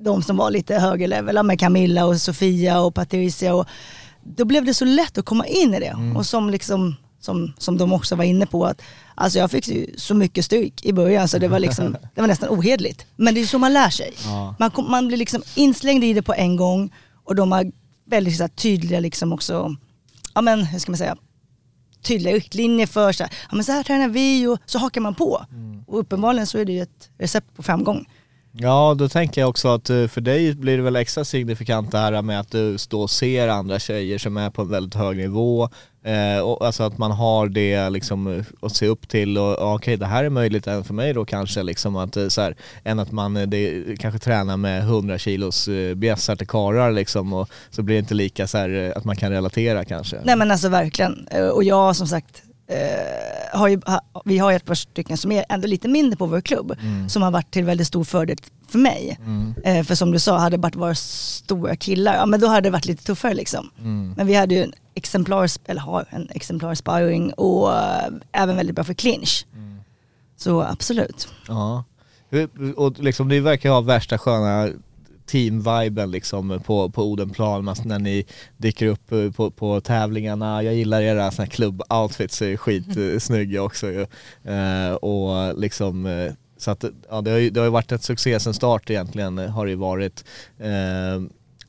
[0.00, 3.54] de som var lite högre level, ja, med Camilla och Sofia och Patricia.
[3.54, 3.66] Och,
[4.22, 5.96] då blev det så lätt att komma in i det.
[6.16, 8.82] Och som, liksom, som, som de också var inne på, att
[9.14, 12.28] alltså jag fick ju så mycket stryk i början så det var, liksom, det var
[12.28, 13.06] nästan ohederligt.
[13.16, 14.14] Men det är så man lär sig.
[14.24, 14.54] Ja.
[14.58, 16.94] Man, kom, man blir liksom inslängd i det på en gång
[17.24, 17.72] och de har
[18.06, 19.76] väldigt så här, tydliga liksom också,
[20.34, 21.16] ja men hur ska man säga,
[22.02, 25.14] tydliga riktlinjer för så här, ja, men så här tränar vi och så hakar man
[25.14, 25.44] på.
[25.86, 28.06] Och uppenbarligen så är det ju ett recept på framgång.
[28.52, 31.98] Ja, då tänker jag också att eh, för dig blir det väl extra signifikant det
[31.98, 35.68] här med att du då ser andra tjejer som är på en väldigt hög nivå.
[36.02, 39.74] Eh, och alltså att man har det liksom eh, att se upp till och okej
[39.74, 42.56] okej det här är möjligt även för mig då kanske liksom att eh, så här,
[42.84, 47.32] än att man eh, det, kanske tränar med 100 kilos eh, bjässar till karlar liksom
[47.32, 50.16] och så blir det inte lika så här, att man kan relatera kanske.
[50.24, 51.28] Nej men alltså verkligen.
[51.52, 55.32] Och jag som sagt, eh, har ju, ha, vi har ju ett par stycken som
[55.32, 56.76] är ändå lite mindre på vår klubb.
[57.08, 58.36] Som har varit till väldigt stor fördel
[58.68, 59.18] för mig.
[59.64, 62.60] Eh, för som du sa, hade det bara varit stora killar, ja men då hade
[62.60, 63.70] det varit lite tuffare liksom.
[64.16, 68.74] Men vi hade ju en exemplar, eller har en exemplar sparring och eh, även väldigt
[68.74, 69.46] bra för clinch.
[70.36, 71.28] Så absolut.
[71.48, 71.84] Ja.
[72.76, 74.68] Och liksom, ni verkar ha värsta sköna
[75.28, 78.24] team-viben liksom på, på Odenplan alltså när ni
[78.56, 80.62] dyker upp eh, på, på tävlingarna.
[80.62, 84.06] Jag gillar era såna här klubb-outfits, är skitsnygga också ju.
[84.52, 88.02] Eh, och liksom eh, så att ja, det har ju det har ju varit ett
[88.02, 90.24] succé sen start egentligen har det ju varit.
[90.58, 91.22] Eh,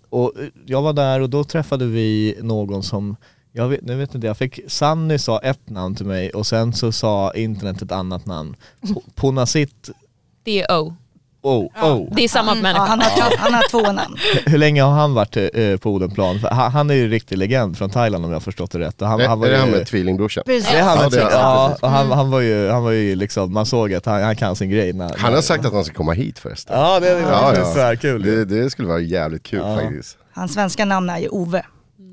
[0.09, 3.15] och eh, jag var där och då träffade vi någon som
[3.51, 6.73] jag vet, nu vet inte, jag fick, Sanny sa ett namn till mig och sen
[6.73, 8.55] så sa internet ett annat namn.
[8.81, 9.89] P- Ponasit
[10.43, 10.95] Det är O.
[11.41, 12.07] Oh, oh.
[12.15, 12.81] Det är samma Mm, människa.
[12.83, 14.15] ja, han, har, han har två namn.
[14.45, 16.39] Hur länge har han varit eh, på Odenplan?
[16.51, 19.01] Han, han är ju en riktig legend från Thailand om jag har förstått det rätt.
[19.01, 20.43] Han, Är, han var är det han med tvillingbrorsan?
[20.45, 20.71] Precis.
[20.71, 22.91] det är han Ja, det är- ja, ja, och han, han var ju, han var
[22.91, 24.93] ju liksom, man såg att han, han kan sin grej.
[24.93, 26.79] När, Han har sagt att han ska komma hit förresten.
[26.79, 27.73] Ja det är Ja, ja, ja.
[27.73, 28.21] så här kul.
[28.23, 30.17] Det, det skulle vara jävligt kul faktiskt.
[30.33, 31.63] Hans svenska namn är ju Ove.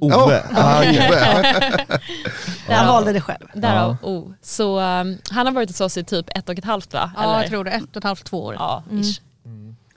[0.00, 0.42] Ove.
[0.54, 0.56] Ja.
[0.56, 0.82] Ah,
[2.66, 2.76] okej.
[2.76, 3.46] Han valde det själv.
[3.54, 4.34] Därav O.
[4.42, 7.12] Så um, han har varit hos oss i typ ett och ett halvt va?
[7.16, 7.42] Ja, Eller?
[7.42, 7.70] jag tror det.
[7.70, 8.54] Ett och ett halvt, två år.
[8.54, 9.20] Ja, ish.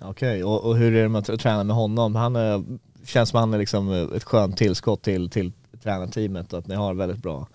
[0.02, 2.16] Okej, och, och hur är det med att träna med honom?
[2.16, 2.64] Han är,
[3.06, 5.52] känns som han är liksom ett skönt tillskott till, till
[5.84, 7.48] tränarteamet och att ni har väldigt bra,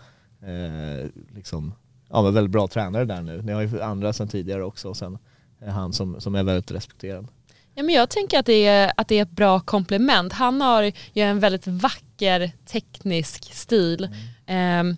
[0.42, 1.74] eh, liksom,
[2.08, 3.42] ja, men väldigt bra tränare där nu.
[3.42, 5.18] Ni har ju andra sedan tidigare också och sen
[5.60, 7.26] är han som, som är väldigt respekterad.
[7.74, 10.32] Ja, men jag tänker att det, är, att det är ett bra komplement.
[10.32, 14.08] Han har ju en väldigt vacker teknisk stil.
[14.46, 14.96] Ehm,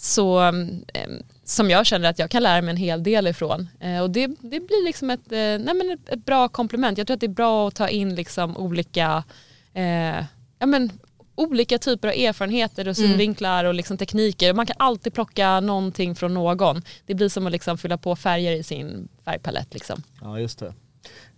[0.00, 0.84] så, ehm,
[1.44, 3.68] som jag känner att jag kan lära mig en hel del ifrån.
[3.80, 6.98] Eh, och det, det blir liksom ett, eh, nej men ett, ett bra komplement.
[6.98, 9.24] Jag tror att det är bra att ta in liksom olika,
[9.74, 10.24] eh,
[10.58, 10.90] ja men,
[11.34, 14.52] olika typer av erfarenheter och synvinklar och liksom tekniker.
[14.54, 16.82] Man kan alltid plocka någonting från någon.
[17.06, 19.74] Det blir som att liksom fylla på färger i sin färgpalett.
[19.74, 20.02] Liksom.
[20.20, 20.74] Ja just det.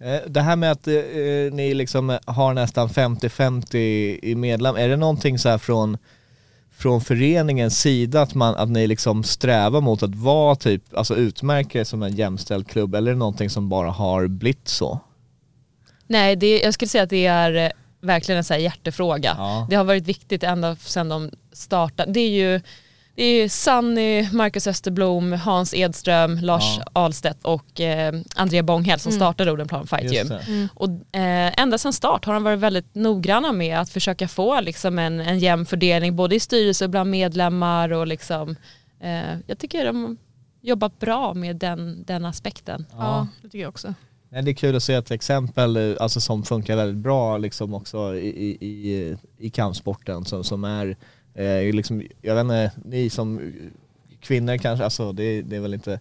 [0.00, 0.94] Eh, Det här med att eh,
[1.52, 3.76] ni liksom har nästan 50-50
[4.22, 5.98] i medlem, är det någonting så här från,
[6.82, 11.80] från föreningens sida att, man, att ni liksom strävar mot att vara typ, alltså utmärka
[11.80, 15.00] er som en jämställd klubb eller är det någonting som bara har blivit så?
[16.06, 19.34] Nej, det, jag skulle säga att det är eh, verkligen en så här hjärtefråga.
[19.38, 19.66] Ja.
[19.70, 22.12] Det har varit viktigt ända sedan de startade.
[22.12, 22.60] Det är ju
[23.22, 26.84] det är Sanny, Marcus Österblom, Hans Edström, Lars Ja.
[26.92, 30.28] Ahlstedt och eh, Andrea Bånghäll som startade Odenplan Fight Gym.
[30.28, 30.68] det.
[30.74, 34.98] Och, eh, ända sedan start har de varit väldigt noggranna med att försöka få liksom,
[34.98, 37.92] en, en jämn fördelning både i styrelse och bland medlemmar.
[37.92, 38.56] Och, liksom,
[39.00, 40.16] eh, jag tycker de
[40.60, 42.86] jobbat bra med den, den aspekten.
[42.98, 43.94] Ja, det tycker jag också.
[44.28, 47.74] Nej, det är kul att se ett exempel eh, alltså, som funkar väldigt bra liksom
[47.74, 50.96] också i, i, i, i kampsporten som, som är,
[51.34, 53.52] eh, liksom, jag vet inte, ni som
[54.20, 56.00] kvinnor kanske, alltså det, det är väl inte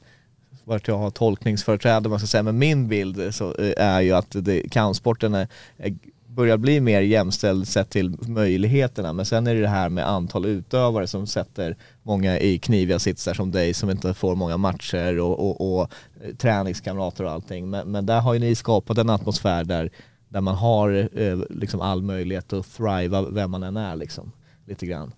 [0.64, 4.12] vart jag har tolkningsföreträde man ska säga, men min bild eh, så, eh, är ju
[4.12, 5.96] att det, kampsporten är, är,
[6.28, 10.46] börjar bli mer jämställd sett till möjligheterna men sen är det det här med antal
[10.46, 15.40] utövare som sätter många i kniviga sitsar som dig som inte får många matcher och,
[15.40, 15.92] och, och
[16.24, 19.90] eh, träningskamrater och allting men, men där har ju ni skapat en atmosfär där,
[20.30, 24.32] där man har eh, liksom all möjlighet att thriva vem man än är liksom,
[24.66, 25.12] lite grann.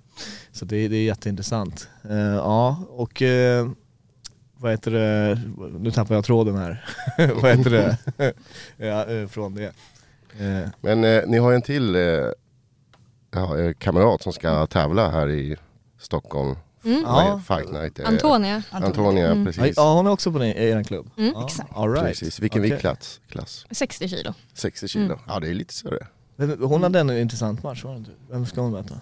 [0.52, 1.88] Så det, det är jätteintressant.
[2.10, 3.69] Eh, ja, och eh,
[4.58, 5.41] vad heter det,
[5.80, 6.86] nu tappar jag tråden här.
[7.41, 7.97] vad heter det?
[8.78, 9.71] ja, eh, från det.
[10.39, 12.02] Eh, Men eh, ni har en till eh,
[13.32, 15.56] ja, kamrat som ska tävla här i
[15.99, 16.56] Stockholm.
[16.86, 17.02] Mm.
[17.02, 17.41] Ja.
[17.47, 17.99] Fight Night.
[17.99, 18.63] eh, Antonia.
[18.71, 19.45] Antonia, Mm.
[19.45, 19.73] precis.
[19.78, 21.10] Ja, hon är också på er klubb?
[21.17, 21.32] Mm.
[21.36, 21.69] Ja, Exakt.
[21.76, 22.08] All right.
[22.08, 22.39] precis.
[22.39, 22.71] Vilken Okej.
[22.71, 23.19] viktklass?
[23.30, 23.65] Klass?
[23.71, 24.34] 60 kilo.
[24.54, 25.06] 60 kilo.
[25.06, 25.19] Mm.
[25.28, 26.08] Ja det är lite större.
[26.60, 28.12] Hon hade en intressant match, var det inte?
[28.30, 28.95] Vem ska hon möta?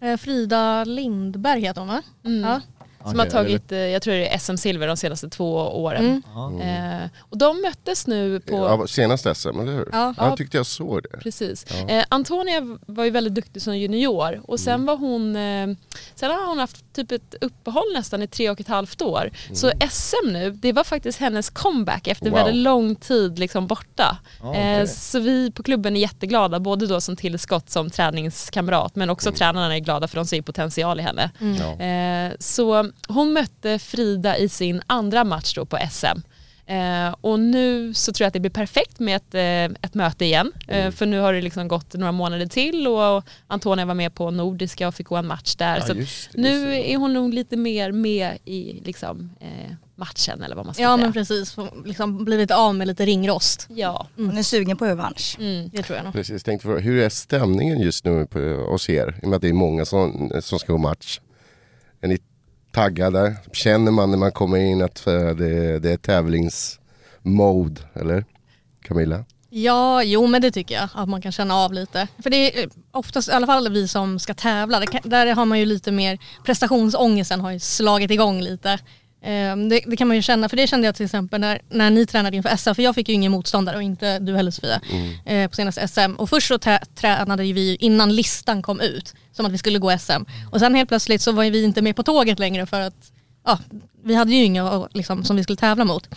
[0.00, 2.02] Eh, Frida Lindberg heter hon va?
[2.24, 2.40] Mm.
[2.40, 2.60] Ja.
[3.02, 6.04] Som Okej, har tagit, eh, jag tror det är SM-silver de senaste två åren.
[6.04, 6.22] Mm.
[6.34, 6.62] Ja.
[6.62, 8.56] Eh, och de möttes nu på...
[8.56, 9.88] Ja, senaste SM, eller hur?
[9.92, 10.14] Ja.
[10.18, 11.18] jag tyckte jag såg det.
[11.18, 11.64] Precis.
[11.64, 15.68] Eh, Antonia var ju väldigt duktig som junior och sen var hon, eh,
[16.14, 19.30] sen har hon haft typ ett uppehåll nästan i tre och ett halvt år.
[19.52, 22.34] Så SM nu, det var faktiskt hennes comeback efter Wow.
[22.38, 24.18] väldigt lång tid liksom borta.
[24.42, 24.62] Okej.
[24.80, 29.32] eh, så vi på klubben är jätteglada, både då som tillskott som träningskamrat men också
[29.32, 31.30] tränarna är glada för de ser potential i henne.
[31.58, 31.84] Ja.
[31.84, 36.20] Eh, så hon mötte Frida i sin andra match då på SM.
[36.68, 40.24] Eh, och nu så tror jag att det blir perfekt med ett, eh, ett möte
[40.24, 40.52] igen.
[40.68, 40.92] Eh, Mm.
[40.92, 44.88] för nu har det liksom gått några månader till och Antonia var med på Nordiska
[44.88, 45.76] och fick gå en match där.
[45.76, 50.56] Ja, så det, nu är hon nog lite mer med i liksom, eh, matchen eller
[50.56, 51.04] vad man ska Ja säga.
[51.04, 53.66] men precis, liksom blivit av med lite ringrost.
[53.70, 54.06] Ja.
[54.16, 55.36] Hon är sugen på revansch.
[55.40, 55.68] Mm.
[55.72, 56.12] Det tror jag nog.
[56.12, 58.38] Precis, tänkte fråga, hur är stämningen just nu på,
[58.70, 59.14] hos er?
[59.22, 61.20] I och med att det är många som, som ska gå match.
[62.00, 62.18] Är ni
[62.78, 63.36] taggade?
[63.52, 68.24] Känner man när man kommer in att eh, det, det är tävlingsmode, eller?
[68.82, 69.24] Camilla?
[69.50, 72.08] Ja, jo men det tycker jag att man kan känna av lite.
[72.22, 75.44] För det är eh, oftast, i alla fall vi som ska tävla, kan, där har
[75.44, 78.78] man ju lite mer, prestationsångesten har ju slagit igång lite.
[79.22, 81.90] Ehm, det, det kan man ju känna, för det kände jag till exempel när, när
[81.90, 84.80] ni tränade inför SM, för jag fick ju ingen motståndare och inte du heller Sofia,
[85.24, 86.12] eh, på senaste SM.
[86.18, 86.58] Och först så
[86.94, 90.22] tränade ju vi innan listan kom ut, som att vi skulle gå SM.
[90.50, 93.12] Och sen helt plötsligt så var vi inte med på tåget längre för att
[93.44, 93.58] ja,
[94.04, 96.08] vi hade ju inga liksom, som vi skulle tävla mot.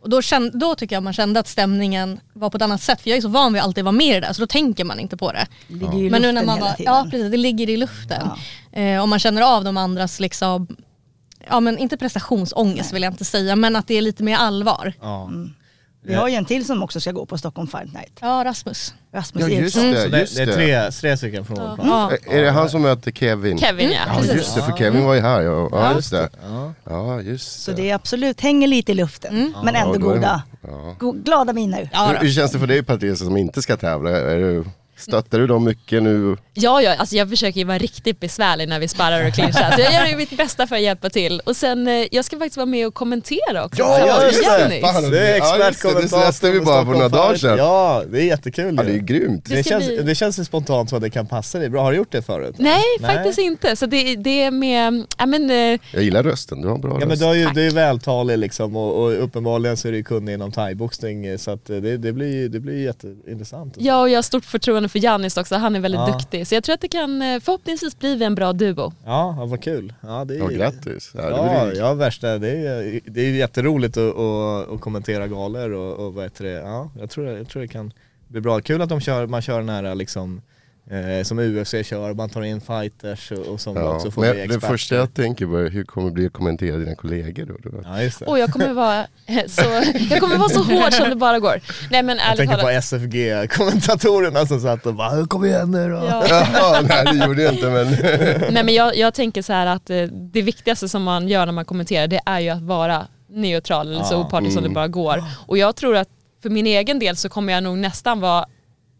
[0.00, 3.00] Och då, kände, då tycker jag man kände att stämningen var på ett annat sätt.
[3.00, 4.46] För jag är så van vid att alltid vara med i det där så då
[4.46, 5.46] tänker man inte på det.
[5.68, 6.94] Det ligger i Men nu luften när man hela var, tiden.
[6.94, 8.28] ja precis, det ligger i luften.
[8.72, 10.76] Eh, och man känner av de andras liksom,
[11.50, 14.92] ja men inte prestationsångest vill jag inte säga men att det är lite mer allvar.
[15.00, 15.30] Ja.
[16.06, 18.18] Vi har ju en till som också ska gå på Stockholm Fight Night.
[18.20, 18.94] Ja Rasmus.
[19.14, 19.90] Rasmus Ja just Eriksson.
[19.92, 20.52] det, Så det, just det är det.
[20.54, 21.78] tre, tre stycken från plan.
[21.82, 22.10] Ja.
[22.30, 23.58] Är det han som möter Kevin?
[23.58, 24.34] Kevin ja, Ja precis.
[24.34, 25.40] just det, för Kevin var ju här.
[25.40, 26.28] Ja, ja just det.
[26.84, 27.76] Ja just Så det.
[27.76, 29.54] det är absolut, hänger lite i luften.
[29.64, 30.96] Men ändå Ja, det- goda, Ja.
[30.98, 31.90] go, glada miner.
[31.92, 34.10] Ja, Hur, hur känns det för dig Patricia som inte ska tävla?
[34.10, 34.64] Är du,
[34.96, 36.36] stöttar du dem mycket nu?
[36.56, 39.70] Ja, ja alltså jag försöker ju vara riktigt besvärlig när vi sparrar och clinchar.
[39.72, 41.40] Så jag gör ju mitt bästa för att hjälpa till.
[41.46, 43.82] Och sen, eh, jag ska faktiskt vara med och kommentera också.
[43.82, 44.80] Ja, tillsammans just det.
[44.80, 45.10] Fan.
[45.10, 46.50] Det är Ja, just det, expertkommentator.
[46.52, 47.58] vi på bara för några dagar sedan.
[47.58, 49.44] Ja, det är jättekul Ja det är grymt.
[49.44, 51.82] Det Det känns, bli- det känns ju spontant så att det kan passa dig bra.
[51.82, 52.54] Har du gjort det förut?
[52.58, 53.14] Nej, Nej.
[53.16, 53.76] faktiskt inte.
[53.76, 56.90] Så det, det är med, ja men eh, Jag gillar rösten, du har en bra
[56.92, 57.20] Ja men röst.
[57.20, 57.54] du, har ju, Tack.
[57.54, 61.50] du är vältalig liksom och, och uppenbarligen så är du kunnig inom thaiboxning eh, så
[61.50, 63.74] att det, det blir det blir jätteintressant.
[63.78, 65.54] ja, och jag har stort förtroende för Jannis också.
[65.54, 66.06] Han är väldigt Ja.
[66.18, 66.43] duktig.
[66.44, 68.92] Så jag tror att det kan, eh, förhoppningsvis blir vi en bra duo.
[69.04, 69.92] Ja, ja vad kul.
[70.00, 71.10] Ja, det är, Ja, grattis.
[71.14, 75.26] Ja, det Ja, blir- ja värsta, det är, det är jätteroligt att, att, att kommentera
[75.28, 77.92] galor och, och vad heter det, ja jag tror, jag tror det kan
[78.28, 78.60] bli bra.
[78.60, 80.42] Kul att de kör, man kör den här liksom
[80.90, 84.34] eh, som UFC kör, man tar in fighters och, och som Ja, också får bli
[84.34, 87.46] men det första jag tänker på är hur kommer det bli att kommentera dina kollegor
[87.46, 87.70] då?
[87.70, 87.82] då?
[87.84, 88.38] Ja just det.
[88.38, 89.06] Jag kommer vara
[89.48, 89.62] så,
[90.10, 91.60] jag kommer vara så hård som det bara går.
[91.90, 92.84] Nej men jag tänker på talat.
[92.84, 96.24] SFG-kommentatorerna som satt och bara 'Kom igen nu då' Ja.
[96.30, 97.90] Jaha, nej det gjorde jag inte men...
[98.54, 101.52] Nej men jag, jag tänker så här att eh, det viktigaste som man gör när
[101.52, 104.18] man kommenterar det är ju att vara neutral eller så Ja.
[104.18, 105.24] opartisk som det bara går.
[105.46, 106.08] Och jag tror att
[106.42, 108.44] för min egen del så kommer jag nog nästan vara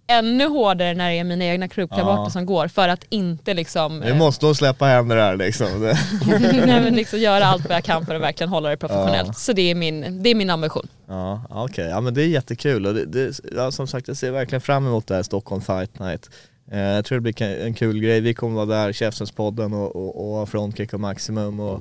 [0.06, 2.30] ännu hårdare när det är mina egna klubbkamrater Ja.
[2.30, 5.80] som går för att inte liksom, Nu måste hon släppa händer här liksom.
[5.80, 5.98] Det-
[6.66, 9.26] nej, men liksom göra allt vad jag kan för att verkligen hålla det professionellt.
[9.28, 9.32] Ja.
[9.32, 10.88] Så det är min, det är min ambition.
[11.08, 11.84] Ja, okej.
[11.88, 14.86] Ja men det är jättekul och det, det, ja, som sagt jag ser verkligen fram
[14.86, 16.30] emot det här Stockholm Fight Night.
[16.70, 20.40] Eh, jag tror det blir en kul grej, vi kommer vara där, Käftsmällspodden och, och,
[20.42, 21.80] och Frontkick och Maximum och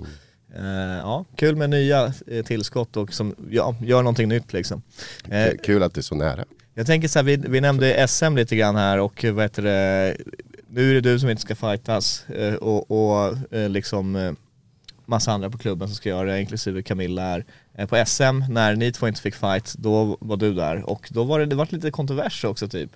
[0.55, 4.81] eh, ja, kul med nya eh, tillskott och som ja, gör någonting nytt liksom.
[5.29, 8.35] Eh, Kul att det är så nära jag tänker så här, vi, vi nämnde SM
[8.35, 10.17] lite grann här och vad heter det,
[10.69, 14.31] nu är det du som inte ska fightas eh, och, och eh, liksom eh,
[15.05, 17.45] massa andra på klubben som ska göra det, inklusive Camilla här.
[17.87, 21.39] På SM, när ni två inte fick fight, då var du där och då var
[21.39, 22.91] det, det var lite kontrovers också typ.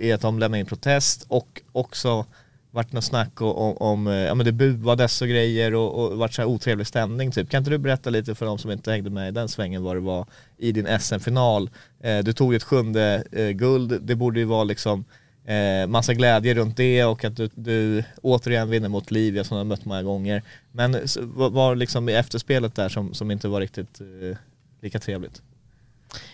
[0.00, 2.26] I att de lämnade in protest och också
[2.74, 6.42] vart något snack om, om ja men det buades och grejer och, och vart så
[6.42, 7.50] här otrevlig stämning typ.
[7.50, 9.96] Kan inte du berätta lite för de som inte hängde med i den svängen vad
[9.96, 11.70] det var i din SM-final?
[12.00, 15.04] Eh, du tog ett sjunde eh, guld, det borde ju vara liksom
[15.44, 19.58] eh, massa glädje runt det och att du, du återigen vinner mot Livia som du
[19.58, 20.42] har mött många gånger.
[20.72, 24.36] Men så, vad var liksom i efterspelet där som, som inte var riktigt eh,
[24.80, 25.42] lika trevligt?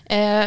[0.05, 0.47] Eh,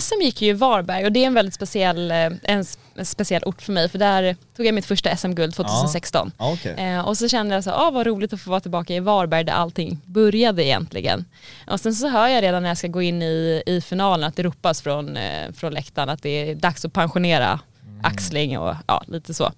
[0.00, 2.64] SM gick ju i Varberg och det är en väldigt speciell, eh, en,
[3.04, 6.32] speciell ort för mig för där tog jag mitt första SM-guld 2016.
[6.38, 6.74] Ja, okej.
[6.78, 9.44] Eh, och så kände jag så, ah, vad roligt att få vara tillbaka i Varberg
[9.44, 11.24] där allting började egentligen.
[11.66, 14.36] Och sen så hör jag redan när jag ska gå in i, i finalen att
[14.36, 17.60] det ropas från, eh, från läktaren att det är dags att pensionera
[18.02, 19.52] Axling och ja, lite så.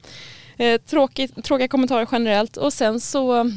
[0.56, 3.50] Eh, tråkigt, tråkiga kommentarer generellt och sen så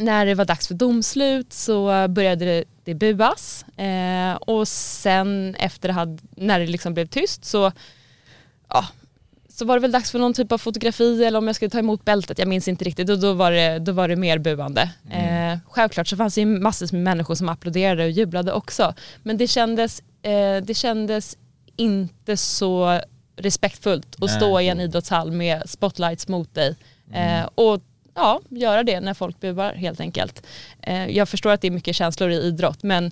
[0.00, 3.64] när det var dags för domslut så började det, det buas.
[3.78, 7.72] Eh, och sen efter det hade, när det liksom blev tyst så
[8.68, 8.84] ja,
[9.48, 11.78] så var det väl dags för någon typ av fotografi eller om jag skulle ta
[11.78, 13.10] emot bältet, jag minns inte riktigt.
[13.10, 14.90] Och då var det, då var det mer buande.
[15.10, 18.94] Eh, självklart så fanns det ju massor med människor som applåderade och jublade också.
[19.22, 21.36] Men det kändes, eh, det kändes
[21.76, 23.00] inte så
[23.36, 24.28] respektfullt att Nej.
[24.28, 26.76] stå i en idrottshall med spotlights mot dig.
[27.12, 27.82] Eh, och
[28.14, 30.46] ja, göra det när folk buar helt enkelt.
[30.82, 33.10] Eh, jag förstår att det är mycket känslor i idrott men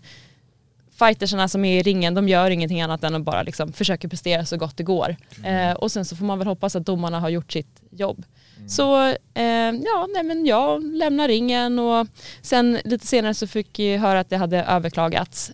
[0.99, 4.45] fightersarna som är i ringen, de gör ingenting annat än att bara liksom försöka prestera
[4.45, 5.17] så gott det går.
[5.45, 8.25] Eh, och sen så får man väl hoppas att domarna har gjort sitt jobb.
[8.69, 12.07] Så eh, ja, nej men jag lämnar ringen och
[12.43, 15.53] sen lite senare så fick jag höra att det hade överklagats.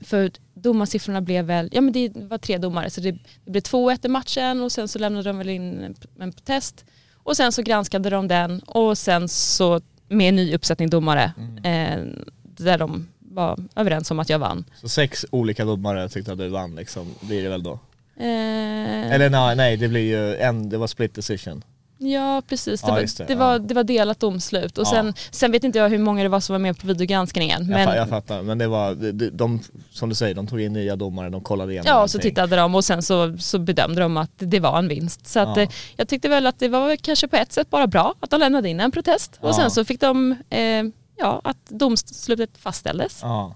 [0.00, 3.12] För domarsiffrorna blev väl, ja men det var tre domare så det,
[3.44, 6.84] det blev 2-1 i matchen och sen så lämnade de väl in en protest
[7.26, 11.32] och sen så granskade de den och sen så med en ny uppsättning domare
[11.64, 11.98] eh,
[12.42, 14.64] där de var överens om att jag vann.
[14.80, 17.72] Så sex olika domare tyckte att du vann liksom, blir det väl då?
[18.16, 21.64] Eh, Eller nej, nej det blir ju en, det var split decision.
[21.98, 24.90] Ja precis, det, Ja, var, det, det, var, det var delat domslut och Ja.
[24.90, 27.60] sen, sen vet inte jag hur många det var som var med på videogranskningen.
[27.60, 30.60] Jag, Men, fa- jag fattar, men det var, de, de, som du säger, de tog
[30.60, 34.00] in nya domare, de kollade igenom Ja, så tittade de och sen så, så bedömde
[34.00, 35.26] de att det var en vinst.
[35.26, 35.62] Så att, Ja.
[35.62, 38.40] eh, jag tyckte väl att det var kanske på ett sätt bara bra att de
[38.40, 39.38] lämnade in en protest.
[39.40, 40.82] Och sen så fick de, eh,
[41.18, 43.18] ja, att domslutet fastställdes.
[43.22, 43.54] Ja,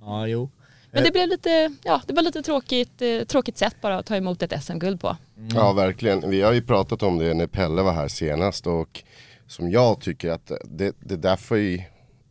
[0.00, 0.50] ja jo.
[0.96, 4.16] Men det blev lite, ja, det var lite tråkigt, eh, tråkigt sätt bara att ta
[4.16, 5.16] emot ett SM-guld på.
[5.54, 9.02] Ja verkligen, vi har ju pratat om det när Pelle var här senast och
[9.46, 11.82] som jag tycker att det, det där får ju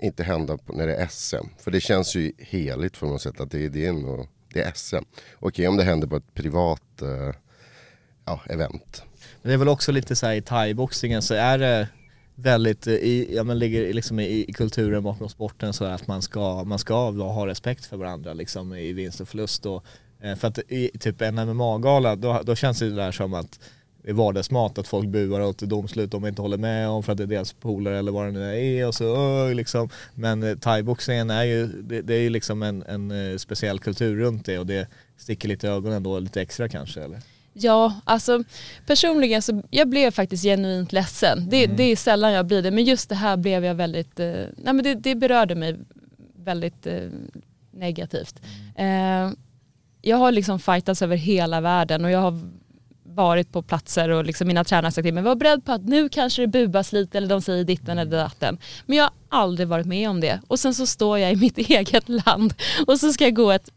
[0.02, 1.48] inte hända när det är SM.
[1.58, 4.72] För det känns ju heligt på något sätt att det är din och det är
[4.76, 5.06] SM.
[5.40, 7.36] Okej om det händer på ett privat eh,
[8.26, 9.04] ja, event.
[9.42, 11.88] Men det är väl också lite så här i thaiboxningen så är det
[12.36, 16.22] väldigt, eh, i, ja men ligger liksom i, i kulturen bakom sporten så att man
[16.22, 19.86] ska, man ska ha respekt för varandra liksom i vinst och förlust och
[20.22, 23.60] eh, för att i typ en MMA-gala då, då känns det där som att
[24.04, 27.18] det är vardagsmat att folk buar åt domslut de inte håller med om för att
[27.18, 29.90] det är deras polare eller vad det nu är och så öh, liksom.
[30.14, 34.46] Men eh, thaiboxningen är ju, det, det är ju liksom en, en speciell kultur runt
[34.46, 37.20] det och det sticker lite i ögonen då lite extra kanske eller?
[37.58, 38.44] Ja, alltså
[38.86, 41.50] personligen så jag blev faktiskt genuint ledsen.
[41.50, 44.34] Det, det är sällan jag blir det, men just det här blev jag väldigt, eh,
[44.58, 45.76] nej men det, det berörde mig
[46.36, 47.10] väldigt eh,
[47.72, 48.42] negativt.
[48.76, 49.32] Eh,
[50.02, 52.40] jag har liksom fightats över hela världen och jag har
[53.04, 55.86] varit på platser och liksom mina tränare har sagt till mig, var beredd på att
[55.86, 58.58] nu kanske det bubas lite eller de säger ditten eller datten.
[58.86, 60.42] Men jag har aldrig varit med om det.
[60.48, 62.54] Och sen så står jag i mitt eget land
[62.88, 63.70] och så ska jag gå ett,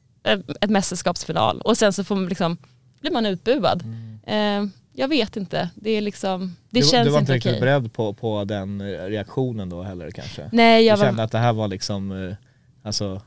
[0.61, 2.57] ett mästerskapsfinal och sen så får man liksom,
[3.01, 3.83] blir man utbuad.
[4.27, 7.51] Eh, jag vet inte, det är liksom, det du, känns du var inte inte riktigt
[7.53, 7.61] okej.
[7.61, 10.49] beredd på, på den eh, reaktionen då heller kanske?
[10.53, 12.35] Nej, jag du var, kände att det här var liksom, eh,
[12.83, 13.23] alltså,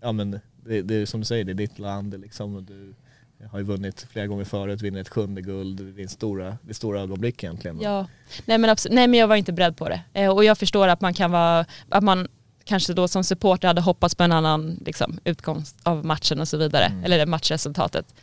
[0.00, 0.30] ja men
[0.64, 2.94] det, det är som du säger, det är ditt land det är liksom, och du
[3.50, 7.44] har ju vunnit flera gånger förut, vinner ett sjunde guld, det din stora, stora ögonblick
[7.44, 7.80] egentligen.
[7.80, 8.06] Ja,
[8.44, 10.00] nej men, absolut, nej men jag var inte beredd på det.
[10.12, 12.28] Eh, och jag förstår att man kan vara, att man
[12.64, 16.56] kanske då som supporter hade hoppats på en annan liksom, utgång av matchen och så
[16.56, 17.04] vidare, Mm.
[17.04, 18.14] eller matchresultatet.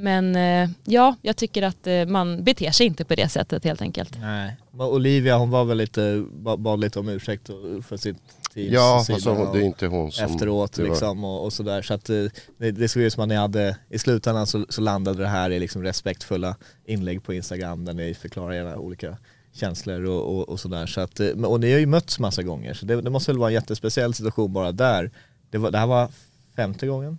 [0.00, 3.82] Men eh, ja, jag tycker att eh, man beter sig inte på det sättet helt
[3.82, 4.18] enkelt.
[4.20, 4.56] Nej.
[4.78, 7.46] Olivia hon var väl lite, ba- bad lite om ursäkt
[7.88, 8.16] för sitt
[8.54, 10.24] teams Ja fast och det är inte hon som...
[10.24, 11.82] efteråt liksom och, och sådär.
[11.82, 12.24] Så att eh,
[12.58, 15.50] det, det såg ut som att ni hade, i slutändan så, så landade det här
[15.50, 19.16] i liksom respektfulla inlägg på Instagram där ni förklarar era olika
[19.52, 20.86] känslor och, och, och sådär.
[20.86, 23.50] Så att, och ni har ju mötts massa gånger så det, det måste väl vara
[23.50, 25.10] en jättespeciell situation bara där.
[25.50, 26.08] Det, var, det här var
[26.56, 27.18] femte gången?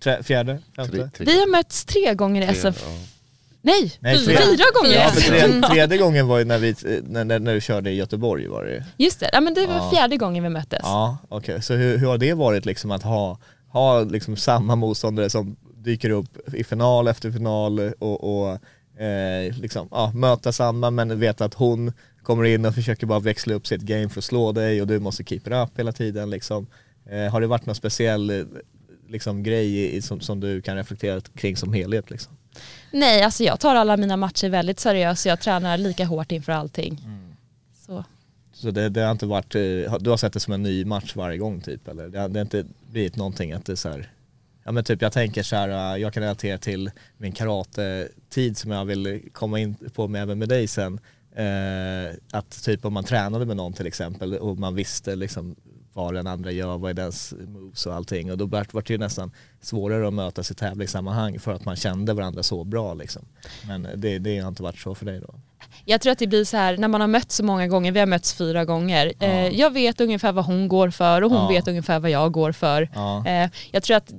[0.00, 0.58] Tre, fjärde?
[0.76, 0.92] Femte?
[0.96, 2.84] Tre- tre- Vi har mötts tre gånger i SF.
[2.86, 2.92] ja.
[3.62, 7.54] Nej, Nej, fyra, gånger Ja, tre, tredje gången var ju när, vi, när, när, när
[7.54, 8.82] du körde i Göteborg var det ju.
[9.04, 9.90] Just det, ja, men det var Ja.
[9.90, 10.80] fjärde gången vi möttes.
[10.82, 11.62] Ja, okej.
[11.62, 16.10] Så hur, hur har det varit liksom att ha, ha liksom samma motståndare som dyker
[16.10, 18.58] upp i final efter final och, och
[19.02, 23.54] eh, liksom, ja, möta samma men veta att hon kommer in och försöker bara växla
[23.54, 26.30] upp sitt game för att slå dig och du måste keep it up hela tiden
[26.30, 26.66] liksom.
[27.10, 28.46] Eh, har det varit någon speciell
[29.08, 32.36] liksom, grej i, som, som du kan reflektera kring som helhet liksom?
[32.90, 35.26] Nej, alltså jag tar alla mina matcher väldigt seriöst.
[35.26, 37.00] Jag tränar lika hårt inför allting.
[37.86, 38.04] Så.
[38.52, 41.16] Så det, det har inte varit, eh, du har sett det som en ny match
[41.16, 42.08] varje gång typ eller?
[42.08, 44.10] Det har, det har inte blivit någonting att det är så här,
[44.64, 48.70] ja men typ jag tänker så här, eh, jag kan relatera till min karate-tid som
[48.70, 51.00] jag vill komma in på med även med dig sen.
[51.34, 55.56] Eh, att typ om man tränade med någon till exempel och man visste liksom
[55.96, 58.98] vad den andra gör, vad är dens moves och allting och då vart det ju
[58.98, 59.30] nästan
[59.60, 63.22] svårare att mötas i tävlingssammanhang för att man kände varandra så bra liksom.
[63.68, 65.34] Men det, det har inte varit så för dig då?
[65.84, 68.00] Jag tror att det blir så här när man har mötts så många gånger, vi
[68.00, 69.12] har mötts fyra gånger.
[69.20, 71.48] Eh, jag vet ungefär vad hon går för och hon Ja.
[71.48, 72.88] vet ungefär vad jag går för.
[72.94, 73.26] Ja.
[73.26, 74.12] Eh, jag tror att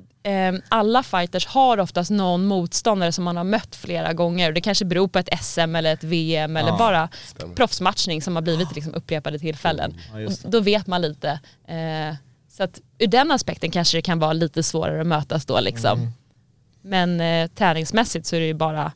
[0.69, 4.51] alla fighters har oftast någon motståndare som man har mött flera gånger.
[4.51, 7.09] Det kanske beror på ett SM eller ett VM eller Ja, bara
[7.55, 9.97] proffsmatchning som har blivit liksom upprepade tillfällen.
[10.13, 11.39] Ja, just och då vet man lite.
[11.67, 12.15] Eh,
[12.49, 15.99] så att ur den aspekten kanske det kan vara lite svårare att mötas då liksom.
[15.99, 16.11] Mm.
[16.81, 18.91] Men eh, träningsmässigt så är det ju bara,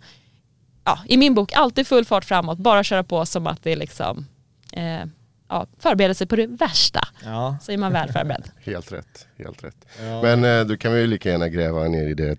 [0.84, 3.76] ja, i min bok, alltid full fart framåt, bara köra på som att det är
[3.76, 4.28] liksom,
[4.74, 5.06] eh,
[5.52, 7.00] ja, förbereda sig på det värsta.
[7.24, 7.58] Ja.
[7.62, 8.44] Så är man väl förberedd.
[8.64, 9.86] Helt rätt, helt rätt.
[10.00, 10.22] Ja.
[10.22, 12.38] Men eh, du kan vi ju lika gärna gräva ner i det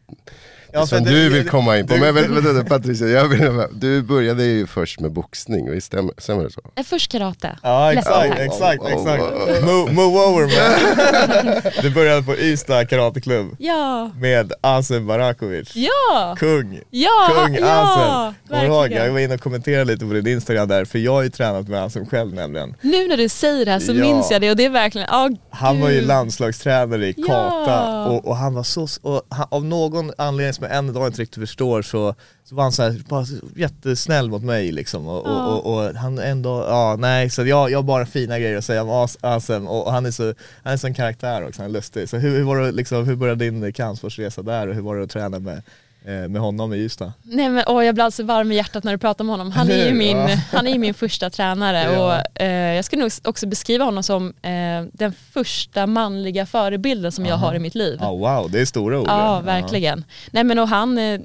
[0.72, 1.94] Ja, för som det- du vill komma in på.
[1.94, 6.44] du- Men vänta, Patricia, jag vill, du började ju först med boxning, visst stämmer, stämmer
[6.44, 6.60] det så?
[6.76, 7.58] Eh, Först karate.
[7.62, 9.22] Ja exakt, exakt, Oh, exakt.
[9.22, 9.64] oh, oh.
[9.64, 11.72] Move, move over man.
[11.82, 15.70] Du började på Ystad karateklubb Ja, med Asim Barakovic.
[15.76, 16.80] ja, Kung!
[16.90, 17.10] ja,
[17.44, 18.34] Kung ja, Asim!
[18.48, 18.92] Kommer ihåg?
[18.92, 21.68] Jag var inne och kommenterade lite på din Instagram där, för jag har ju tränat
[21.68, 22.74] med Asim själv nämligen.
[22.80, 24.00] Nu när du säger det här så Ja.
[24.00, 26.06] minns jag det och det är verkligen, ja Han var ju gud.
[26.08, 27.26] landslagstränare i Ja.
[27.26, 31.06] kata och, och han var så, och han, av någon anledning som jag än idag
[31.06, 35.06] inte riktigt förstår så, så var han så här, bara så jättesnäll mot mig liksom
[35.06, 35.46] och, Ja.
[35.46, 38.64] och, och, och han ändå, ja nej så jag, jag har bara fina grejer att
[38.64, 40.34] säga om As- Asem och, han är så, han
[40.64, 42.08] är en sån karaktär också, han är lustig.
[42.08, 45.02] Så hur, hur var det liksom, hur började din kampsportsresa där och hur var det
[45.04, 45.62] att träna med,
[46.04, 47.12] med honom i Ystad?
[47.22, 49.50] Nej men åh, jag blir alltså varm i hjärtat när du pratar om honom.
[49.52, 50.28] Han är ju min, Ja.
[50.52, 52.22] han är min första tränare Ja.
[52.34, 57.26] och eh, jag skulle nog också beskriva honom som eh, den första manliga förebilden som
[57.26, 57.46] jag Aha.
[57.46, 57.98] har i mitt liv.
[58.00, 59.08] Ja wow, det är stora ord.
[59.08, 60.04] Ja, verkligen.
[60.30, 61.20] Nej men och han, eh,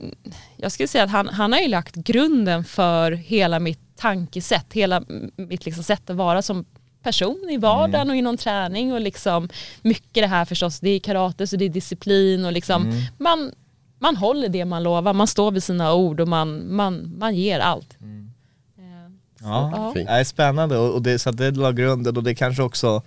[0.58, 5.04] jag skulle säga att han, han har ju lagt grunden för hela mitt tankesätt, hela
[5.36, 6.66] mitt liksom sätt att vara som
[7.04, 8.10] person i vardagen Mm.
[8.10, 9.50] och inom träning och liksom
[9.82, 12.98] mycket det här förstås, det är karate så det är disciplin och liksom Mm.
[13.18, 13.52] man,
[14.00, 17.60] man håller det man lovar, man står vid sina ord och man, man, man ger
[17.60, 17.98] allt.
[18.02, 19.92] Eh, så, Ja, ja.
[19.94, 20.10] Fint.
[20.10, 23.02] Nej, spännande och, det, så det la grunden och det kanske också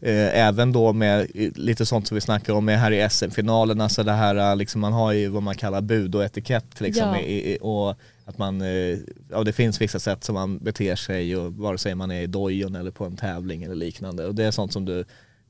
[0.00, 4.02] eh, även då med lite sånt som vi snackar om med här i SM-finalerna så
[4.02, 7.20] det här eh, liksom man har ju vad man kallar bud och etikett liksom Ja.
[7.20, 7.94] i, och
[8.26, 8.62] att man,
[9.30, 12.26] ja det finns vissa sätt som man beter sig och vare sig man är i
[12.26, 15.04] dojon eller på en tävling eller liknande och det är sånt som du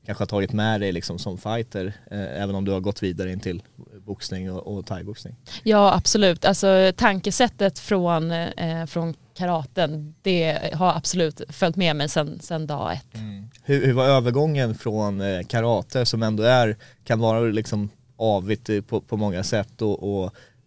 [0.05, 3.31] kanske har tagit med dig liksom som fighter eh, även om du har gått vidare
[3.31, 3.63] in till
[4.05, 5.35] boxning och, och thaiboxning.
[5.63, 12.39] Ja absolut, alltså tankesättet från, eh, från karaten det har absolut följt med mig sedan
[12.41, 13.21] sen dag ett.
[13.63, 19.01] Hur, hur var övergången från eh, karate som ändå är, kan vara liksom avigt på,
[19.01, 20.25] på många sätt och, och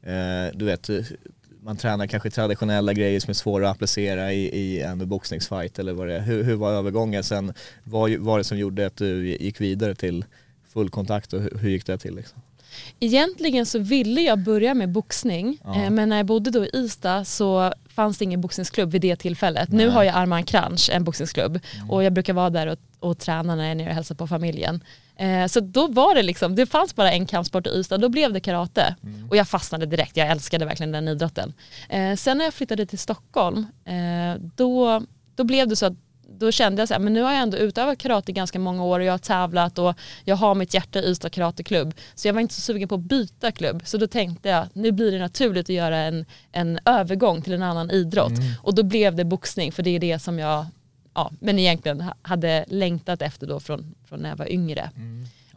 [0.09, 1.01] eh, du vet, eh,
[1.69, 5.93] man tränar kanske traditionella grejer som är svåra att applicera i, i en boxningsfight eller
[5.93, 6.21] vad det är.
[6.21, 7.53] Hur, hur var övergången sen?
[7.85, 10.25] Vad var det som gjorde att du gick vidare till
[10.73, 12.15] full kontakt och hur, hur gick det till?
[12.17, 12.41] Liksom?
[13.01, 15.83] Egentligen så ville jag börja med boxning Ja.
[15.85, 19.17] eh, men när jag bodde då i Ystad så fanns det ingen boxningsklubb vid det
[19.17, 19.69] tillfället.
[19.73, 22.79] Nu har jag Armand Kranch, en boxningsklubb och jag brukar vara där och,
[23.09, 24.85] och träna när jag är nere och hälsar på familjen.
[25.17, 28.33] Eh, så då var det liksom, det fanns bara en kampsport i Ystad, då blev
[28.33, 28.97] det karate.
[29.31, 31.53] Och jag fastnade direkt, jag älskade verkligen den idrotten.
[31.89, 35.03] Eh, sen när jag flyttade till Stockholm, eh, då,
[35.35, 35.97] då blev det så att
[36.39, 39.01] då kände jag så här, men nu har jag ändå utövat karate ganska många år
[39.01, 41.95] och jag har tävlat och jag har mitt hjärta i Ystad karateklubb.
[42.15, 43.83] Så jag var inte så sugen på att byta klubb.
[43.85, 47.63] Så då tänkte jag, nu blir det naturligt att göra en, en övergång till en
[47.63, 48.33] annan idrott.
[48.63, 50.67] Och då blev det boxning, för det är det som jag,
[51.15, 54.91] ja, men egentligen ha- hade längtat efter då från, från när jag var yngre.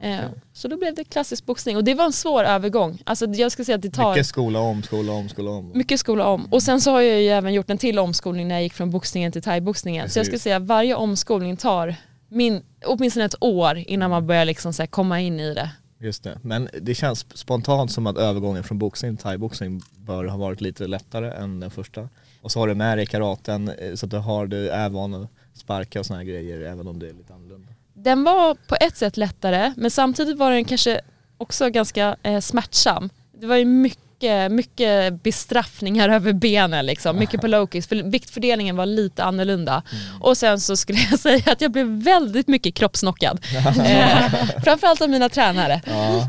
[0.02, 0.20] Eh,
[0.54, 3.02] så då blev det klassisk boxning och det var en svår övergång.
[3.04, 5.72] Alltså jag ska säga att det tar Mycket skola om, skola om, skola om.
[5.74, 6.46] mycket skola om.
[6.46, 8.90] Och sen så har jag ju även gjort en till omskolning när jag gick från
[8.90, 10.10] boxningen till thaiboxningen.
[10.10, 11.96] Så jag ska säga att varje omskolning tar
[12.30, 15.70] min, åtminstone ett år innan man börjar liksom så komma in i det.
[16.00, 20.38] Just det, men det känns spontant som att övergången från boxning till thaiboxning bör ha
[20.38, 22.10] varit lite lättare än den första.
[22.42, 25.14] Och så har du med dig karaten eh, så att du har, du är van
[25.14, 27.71] att sparka och här grejer även om det är lite annorlunda.
[27.94, 31.02] Den var på ett sätt lättare men samtidigt var den kanske
[31.38, 33.10] också ganska eh, smärtsam.
[33.40, 38.76] Det var ju mycket, mycket bestraffningar över benen liksom, mycket på low kicks, för viktfördelningen
[38.76, 39.84] var lite annorlunda.
[40.22, 43.40] Och sen så skulle jag säga att jag blev väldigt mycket kroppsnockad.
[43.86, 44.34] eh,
[44.64, 45.74] framförallt av mina tränare.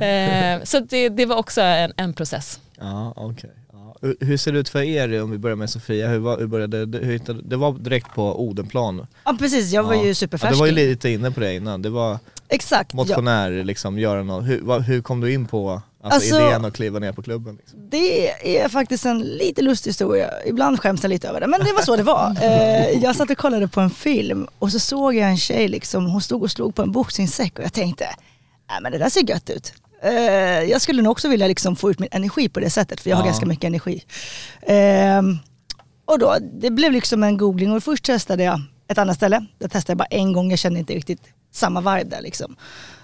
[0.06, 2.60] Eh, så det, det var också en, en process.
[2.80, 3.50] Ja, okej.
[4.02, 4.08] Ja.
[4.20, 6.08] Hur- ser det ut för er om vi börjar med Sofia?
[6.08, 6.98] Hur, var, hur började det?
[6.98, 9.06] Hur hittade, det var direkt på Odenplan?
[9.24, 10.02] Ja precis, jag var Ja.
[10.02, 10.52] ju Ja, superfärsk.
[10.54, 12.90] du var ju lite inne på det innan, det var Exakt.
[12.92, 12.96] Ja.
[12.96, 14.46] motionär liksom, göra något.
[14.48, 15.70] Hur, vad, hur kom du in på
[16.02, 17.56] alltså, Alltså- idén att kliva ner på klubben?
[17.56, 17.78] Liksom?
[17.90, 18.30] Det
[18.64, 20.30] är faktiskt en lite lustig historia.
[20.46, 22.36] Ibland skäms jag lite över det, men det var så det var.
[22.42, 26.06] Eh, jag satt och kollade på en film och så såg jag en tjej, liksom,
[26.06, 28.04] hon stod och slog på en boxningssäck och jag tänkte,
[28.70, 29.72] nej men det där ser gött ut.
[30.02, 30.12] Eh,
[30.70, 33.16] jag skulle nog också vilja liksom få ut min energi på det sättet, för jag
[33.16, 33.26] har Ja.
[33.26, 34.04] ganska mycket energi.
[34.62, 35.38] Ehm,
[36.04, 39.46] och då, det blev liksom en googling och först testade jag ett annat ställe.
[39.58, 41.22] Jag testade bara en gång, jag kände inte riktigt
[41.52, 42.56] samma vibe där liksom.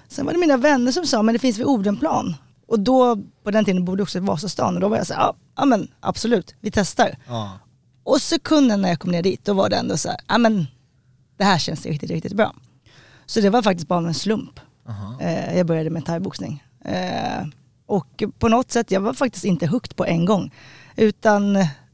[0.08, 2.34] Sen var det mina vänner som sa, men det finns vid Odenplan.
[2.68, 5.14] Och då, på den tiden bodde jag också i Vasastan och då var jag så
[5.14, 7.16] här, ja, men absolut, vi testar.
[7.28, 7.58] Ja.
[8.04, 10.66] Och sekunden när jag kom ner dit, då var det ändå så här, ja men
[11.36, 12.54] det här känns riktigt, riktigt bra.
[13.26, 14.60] Så det var faktiskt bara en slump.
[15.20, 16.64] Eh, jag började med thaiboxning.
[16.88, 17.46] Eh,
[17.86, 20.50] och på något sätt, jag var faktiskt inte hooked på en gång.
[20.96, 21.52] Utan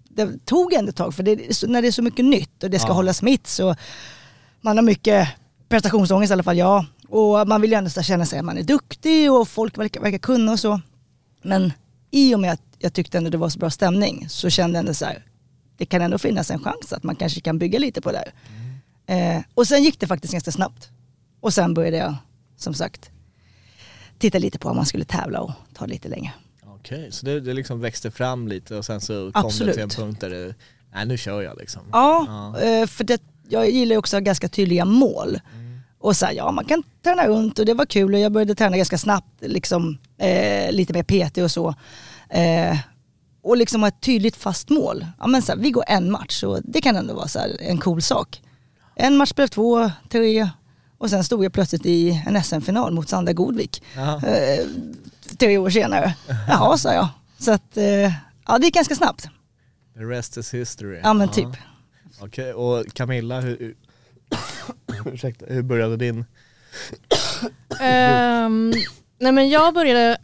[0.09, 2.79] det tog ändå ett tag, för det, när det är så mycket nytt och det
[2.79, 2.95] ska Ja.
[2.95, 3.75] hållas mitt så
[4.61, 5.29] man har mycket
[5.69, 6.85] prestationsångest i alla fall jag.
[7.09, 10.19] Och man vill ju ändå känna sig att man är duktig och folk verkar, verkar
[10.19, 10.81] kunna och så.
[11.43, 11.73] Men
[12.11, 14.81] i och med att jag tyckte ändå det var så bra stämning så kände jag
[14.81, 15.25] ändå så här,
[15.77, 18.33] det kan ändå finnas en chans att man kanske kan bygga lite på det här.
[19.37, 20.89] Eh, och sen gick det faktiskt ganska snabbt.
[21.41, 22.15] Och sen började jag,
[22.57, 23.11] som sagt,
[24.19, 26.33] titta lite på om man skulle tävla och ta det lite längre.
[26.67, 29.69] Okej, så det, det liksom växte fram lite och sen så kom Absolut.
[29.69, 30.55] det till en punkt där det,
[30.93, 31.83] nej nu kör jag liksom.
[31.93, 35.41] Ja, eh, för det, jag gillar också ganska tydliga mål.
[35.99, 38.55] Och så här, ja man kan träna runt och det var kul och jag började
[38.55, 41.75] träna ganska snabbt, liksom, eh, lite mer PT och så.
[42.31, 42.79] Eh,
[43.43, 45.07] och liksom ha ett tydligt fast mål.
[45.21, 47.79] Ja men så här, vi går en match och det kan ändå vara så en
[47.79, 48.43] cool sak.
[48.95, 50.49] En match blev två, tre
[51.05, 53.83] och sen stod jag plötsligt i en SM-final mot Sandra Godvik.
[53.97, 54.67] Eh,
[55.39, 56.15] tre år senare.
[56.49, 57.09] Jaha sa jag.
[57.39, 57.85] Så att, eh,
[58.47, 59.29] ja det gick ganska snabbt.
[59.95, 61.01] The rest is history.
[61.03, 61.49] Ja men typ.
[62.21, 63.75] Okej, och Camilla, hur,
[64.87, 66.25] hur, ursäkta, hur började din?
[67.81, 68.73] Ehm,
[69.19, 70.19] nej men jag började,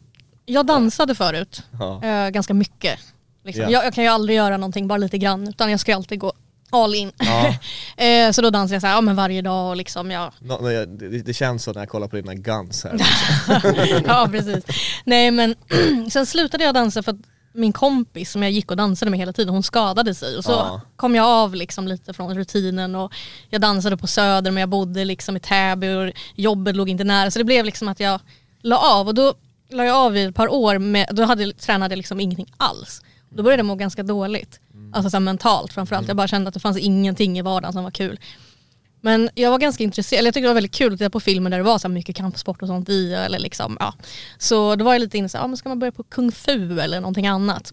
[0.46, 2.04] jag dansade förut Ja.
[2.04, 2.98] eh, ganska mycket.
[3.44, 3.62] Liksom.
[3.64, 3.70] Ja.
[3.70, 6.32] Jag, jag kan ju aldrig göra någonting bara lite grann utan jag ska alltid gå
[6.70, 7.12] all in.
[7.18, 7.54] Ja.
[8.04, 10.70] Eh, så då dansade jag så här, ja, men varje dag och liksom jag nå,
[10.70, 13.00] jag- det, det känns så när jag kollar på dina guns här.
[14.06, 14.64] ja precis.
[15.04, 15.54] Nej men
[16.10, 17.18] sen slutade jag dansa för att
[17.52, 20.36] min kompis som jag gick och dansade med hela tiden, hon skadade sig.
[20.38, 20.80] Och så Ja.
[20.96, 23.12] kom jag av liksom lite från rutinen och
[23.50, 27.30] jag dansade på Söder men jag bodde liksom i Täby och jobbet låg inte nära.
[27.30, 28.20] Så det blev liksom att jag
[28.62, 29.34] la av och då
[29.70, 33.02] la jag av i ett par år, med, då hade, tränade jag liksom ingenting alls.
[33.30, 34.60] Då började jag må ganska dåligt.
[34.92, 36.08] Alltså så här mentalt framförallt.
[36.08, 38.20] Jag bara kände att det fanns ingenting i vardagen som var kul.
[39.00, 41.20] Men jag var ganska intresserad, eller jag tyckte det var väldigt kul att titta på
[41.20, 43.14] filmer där det var så mycket kampsport och sånt i.
[43.14, 43.94] Eller liksom, ja.
[44.38, 46.32] Så då var jag lite inne så här, ja, men ska man börja på kung
[46.32, 47.72] fu eller någonting annat?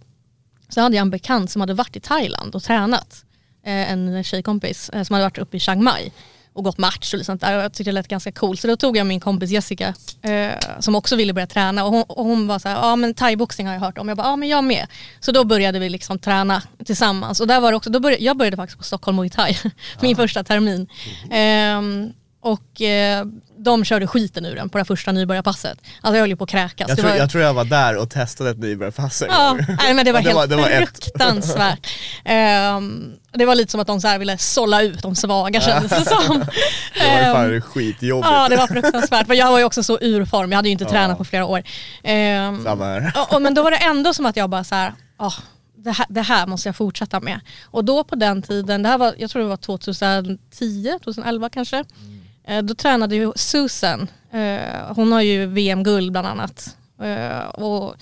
[0.70, 3.26] Så hade jag en bekant som hade varit i Thailand och tränat.
[3.64, 6.12] Eh, en tjejkompis eh, som hade varit uppe i Chiang Mai
[6.58, 7.58] och gått match och sånt där.
[7.58, 8.60] Och jag tyckte det lät ganska coolt.
[8.60, 12.04] Så då tog jag min kompis Jessica eh, som också ville börja träna och hon,
[12.08, 14.08] och hon var så här, ja men thaiboxning har jag hört om.
[14.08, 14.88] Jag bara, ja men jag med.
[15.20, 17.40] Så då började vi liksom träna tillsammans.
[17.40, 19.58] Och där var också, då började, jag började faktiskt på Stockholm Muay Thai,
[20.02, 20.88] min första termin.
[21.32, 22.14] Ehm,
[22.48, 23.26] och eh,
[23.60, 25.78] de körde skiten ur den på det första nybörjarpasset.
[26.02, 26.90] Alltså jag höll ju på att kräkas.
[26.90, 29.66] Jag, tror, var- jag tror jag var där och testade ett nybörjarpass en Ja, gång.
[29.84, 31.88] nej, men det var Ja, det var- helt det var fruktansvärt.
[32.26, 36.06] Ehm, det var lite som att de så ville sålla ut de svaga kändes det
[36.06, 36.40] som.
[36.94, 38.28] Det var ju Ehm, fan skitjobbigt.
[38.32, 40.72] Ja det var fruktansvärt, för jag var ju också så ur form, jag hade ju
[40.74, 41.64] inte tränat på flera år.
[42.04, 43.14] Ehm, Samma här.
[43.32, 45.34] och, men då var det ändå som att jag bara så här, "Ah,
[45.78, 47.40] det, här det här måste jag fortsätta med.
[47.66, 51.84] Och då på den tiden, det här var, jag tror det var 2010, 2011 kanske.
[52.48, 56.78] Eh, då tränade ju Susan, eh, hon har ju VM-guld bland annat.
[57.02, 57.96] Eh, och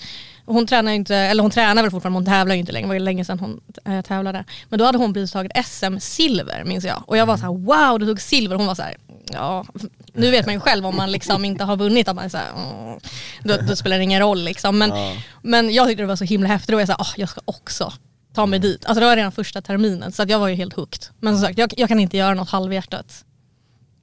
[0.44, 2.84] hon tränar ju inte, eller hon tränar väl fortfarande, men hon tävlar ju inte längre.
[2.84, 3.60] Det var ju länge sedan hon
[4.02, 4.44] tävlade.
[4.68, 7.02] Men då hade hon precis tagit SM-silver minns jag.
[7.06, 8.56] Och jag var så här: wow du tog silver.
[8.56, 8.96] Hon var så här,
[9.32, 9.64] ja,
[10.12, 12.36] nu vet man ju själv om man liksom inte har vunnit att man är så
[12.36, 12.98] här, mm,
[13.42, 14.78] då, då spelar det ingen roll liksom.
[14.78, 14.92] Men,
[15.42, 17.92] men jag tyckte det var så himla häftigt och jag sa, oh, jag ska också
[18.34, 18.86] ta mig dit.
[18.86, 21.02] Alltså det var redan första terminen så jag var ju helt hooked.
[21.20, 23.24] Men som sagt, jag, jag kan inte göra något halvhjärtat.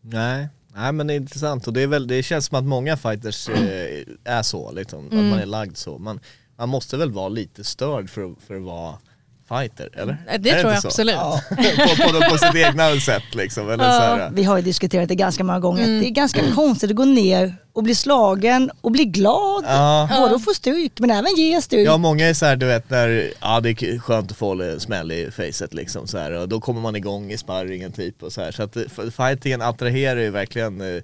[0.06, 0.48] Nej.
[0.76, 3.50] Nej men det är intressant och det, är väl, det känns som att många fighters
[3.50, 5.98] eh, är så, liksom, att man är lagd så.
[5.98, 6.20] Man,
[6.56, 8.98] man måste väl vara lite störd för, för att vara
[9.60, 10.18] fighter, eller?
[10.30, 10.88] Eh, Det Är tror jag så?
[10.88, 11.16] absolut.
[11.50, 15.16] på, på, på sitt egna sätt liksom, eller så här, Vi har ju diskuterat det
[15.16, 15.84] ganska många gånger.
[15.84, 16.00] Mm.
[16.00, 19.64] Det är ganska konstigt att gå ner och bli slagen och bli glad.
[19.68, 20.10] Ja.
[20.18, 21.88] Både att få stryk men även ge stryk.
[21.88, 25.12] Ja många är såhär du vet när, ja det är skönt att få en smäll
[25.12, 28.42] i facet liksom så här, och då kommer man igång i sparringen typ och så
[28.42, 28.52] här.
[28.52, 28.78] Så att
[29.16, 31.04] fightingen attraherar ju verkligen eh,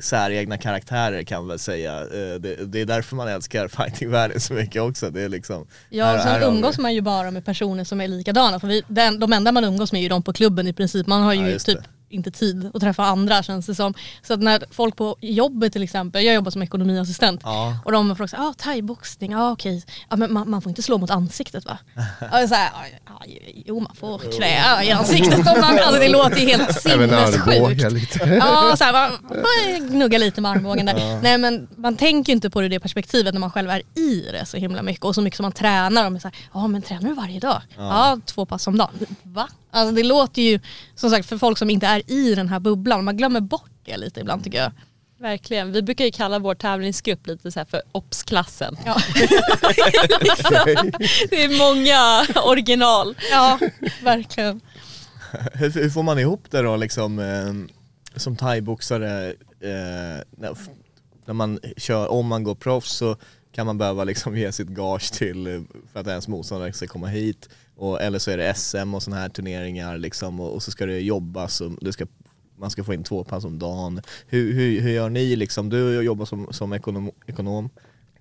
[0.00, 2.00] säregna karaktärer kan man väl säga.
[2.00, 5.10] Eh, det, det är därför man älskar fightingvärlden så mycket också.
[5.10, 8.00] Det är liksom, Ja, här- och här sen umgås man ju bara med personer som
[8.00, 8.60] är likadana.
[8.60, 11.06] För vi, den, de enda man umgås med är ju de på klubben i princip.
[11.06, 11.84] Man har ju Ja, typ det.
[12.10, 13.94] Inte tid att träffa andra känns det som.
[14.22, 17.76] Så att när folk på jobbet till exempel, jag jobbar som ekonomiassistent Ja.
[17.84, 20.82] och de frågar såhär, ah, thaiboxning, ja ah, okej, ja, men man, man får inte
[20.82, 21.78] slå mot ansiktet va?
[22.32, 22.70] Ja, så här,
[23.06, 23.22] ja,
[23.66, 28.16] jo man får knä i ansiktet om man, alltså det låter ju helt sinnessjukt.
[28.40, 29.10] Ja, så här, man,
[29.78, 31.20] man gnuggar lite med armbågen där.
[31.22, 33.82] Nej men man tänker ju inte på det i det perspektivet när man själv är
[33.98, 36.04] i det så himla mycket och så mycket som man tränar.
[36.06, 37.62] Och man är så här, ja men tränar du varje dag?
[37.76, 38.18] Ja.
[38.26, 38.90] två pass om dagen.
[39.22, 39.48] Va?
[39.70, 40.60] Alltså det låter ju
[40.94, 43.96] som sagt för folk som inte är i den här bubblan, man glömmer bort det
[43.96, 44.72] lite ibland tycker jag.
[45.18, 45.72] Verkligen.
[45.72, 48.76] Vi brukar ju kalla vår tävlingsgrupp lite så här för OBS-klassen.
[48.86, 48.96] Ja,
[51.30, 53.16] Det är många original.
[53.30, 53.58] ja
[54.02, 54.60] verkligen.
[55.52, 57.52] hur, hur får man ihop det då liksom eh,
[58.18, 59.26] som thaiboxare
[59.60, 60.56] eh, när,
[61.26, 63.16] när man kör, om man går proffs så
[63.52, 65.60] kan man behöva liksom ge sitt gage till eh,
[65.92, 67.48] för att ens motståndare ska komma hit
[67.80, 70.86] och, eller så är det SM och sådana här turneringar liksom och, och så ska
[70.86, 72.06] det jobbas och det ska
[72.58, 74.00] man ska få in två pass om dagen.
[74.26, 75.68] Hur, hur, hur gör ni liksom?
[75.68, 77.70] Du jobbar som, som ekonom, ekonom.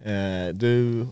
[0.03, 1.05] Eh, du,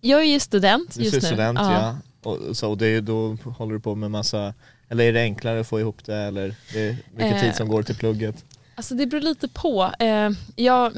[0.00, 1.20] Jag är ju student du är just nu.
[1.20, 1.96] student ja.
[2.22, 4.54] Och, så, och det, är- då håller du på med massa,
[4.88, 7.68] eller är det enklare att få ihop det eller det är mycket Eh, tid som
[7.68, 8.44] går till plugget?
[8.74, 9.90] Alltså det beror lite på.
[9.98, 10.92] Eh, jag,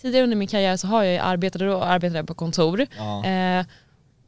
[0.00, 2.86] tidigare under min karriär så har jag arbetat, då arbetade jag på kontor.
[2.96, 3.24] Ja.
[3.26, 3.64] Eh,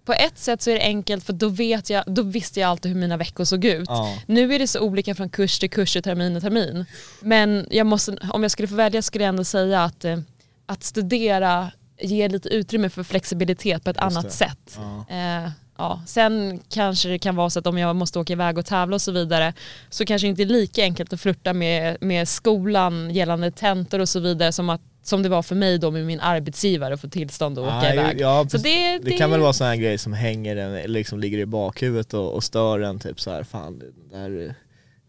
[0.05, 2.93] på ett sätt så är det enkelt för då, vet jag, då visste jag alltid
[2.93, 3.89] hur mina veckor såg ut.
[3.89, 4.19] Ja.
[4.27, 6.85] Nu är det så olika från kurs till kurs och termin och termin.
[7.21, 10.19] Men jag måste, om jag skulle få välja skulle jag ändå säga att, eh,
[10.67, 14.31] att studera ger lite utrymme för flexibilitet på ett annat det.
[14.31, 14.77] sätt.
[14.77, 15.07] Ja.
[15.17, 16.03] Eh, ja.
[16.07, 19.03] Sen kanske det kan vara så att om jag måste åka iväg och tävla och
[19.03, 19.55] så vidare
[19.91, 24.09] så kanske det inte är lika enkelt att flirta med, med skolan gällande tentor och
[24.09, 27.09] så vidare som, att, som det var för mig då med min arbetsgivare att få
[27.09, 28.21] tillstånd att åka Nej, iväg.
[28.21, 28.63] Ja, så precis.
[28.63, 32.15] det, det, kan väl vara sådana här grejer som hänger en, liksom ligger i bakhuvudet
[32.15, 34.55] och, och stör en typ så här, fan den där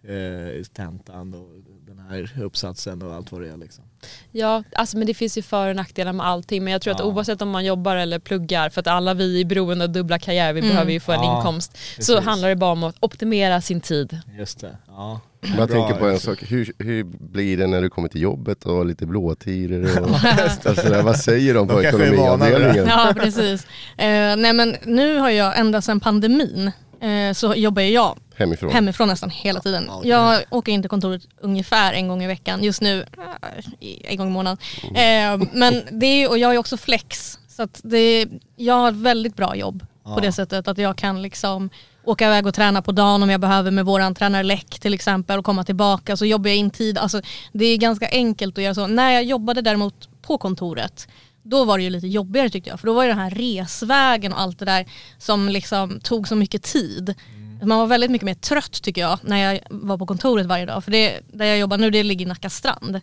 [0.07, 1.47] eh, tentan och
[1.87, 3.83] den här uppsatsen och allt vad det är liksom.
[4.31, 6.63] Ja, alltså, men det finns ju för och nackdelar med allting.
[6.63, 6.95] Men jag tror Ja.
[6.95, 10.19] att oavsett om man jobbar eller pluggar, för att alla vi är beroende av dubbla
[10.19, 10.71] karriärer, vi Mm.
[10.71, 11.71] behöver ju få en Ja, inkomst.
[11.77, 12.19] Så precis.
[12.25, 14.19] handlar det bara om att optimera sin tid.
[14.37, 15.21] Just det, ja.
[15.57, 16.35] Jag tänker på en liksom.
[16.35, 20.09] sak, hur, hur blir det när du kommer till jobbet och lite blåtiror och
[20.67, 22.87] alltså, där, vad säger de på De ekonomiavdelningen?
[22.87, 23.67] Ja precis.
[23.97, 26.71] Eh, nej men nu har jag ända sedan pandemin
[27.01, 28.71] eh, så jobbar jag Hemifrån?
[28.71, 29.89] hemifrån nästan hela tiden.
[30.03, 32.63] Jag åker in till kontoret ungefär en gång i veckan.
[32.63, 34.57] Just nu eh, en gång i månaden.
[34.83, 37.39] Eh, men det är, och jag är också flex.
[37.47, 41.21] Så att det, jag har ett väldigt bra jobb på det sättet att jag kan
[41.21, 41.69] liksom
[42.03, 45.39] åka iväg och träna på dagen om jag behöver med våran tränare Läck till exempel
[45.39, 46.97] och komma tillbaka så jobbar jag in tid.
[46.97, 48.87] Alltså, det är ganska enkelt att göra så.
[48.87, 51.07] När jag jobbade däremot på kontoret
[51.43, 54.33] då var det ju lite jobbigare tyckte jag för då var det den här resvägen
[54.33, 54.85] och allt det där
[55.17, 57.15] som liksom tog så mycket tid.
[57.63, 60.83] Man var väldigt mycket mer trött tycker jag när jag var på kontoret varje dag
[60.83, 63.01] för det, där jag jobbar nu det ligger i Nacka strand.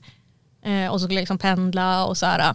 [0.62, 2.54] Eh, och så skulle jag liksom pendla och så här.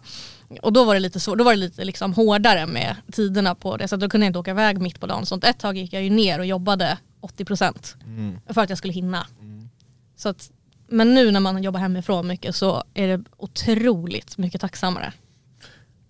[0.61, 3.77] Och då var det lite, så, då var det lite liksom hårdare med tiderna på
[3.77, 5.25] det så då kunde jag inte åka iväg mitt på dagen.
[5.25, 5.43] Sånt.
[5.43, 8.39] Ett tag gick jag ju ner och jobbade 80% Mm.
[8.49, 9.27] för att jag skulle hinna.
[10.17, 10.49] Så att,
[10.87, 15.13] men nu när man jobbar hemifrån mycket så är det otroligt mycket tacksammare.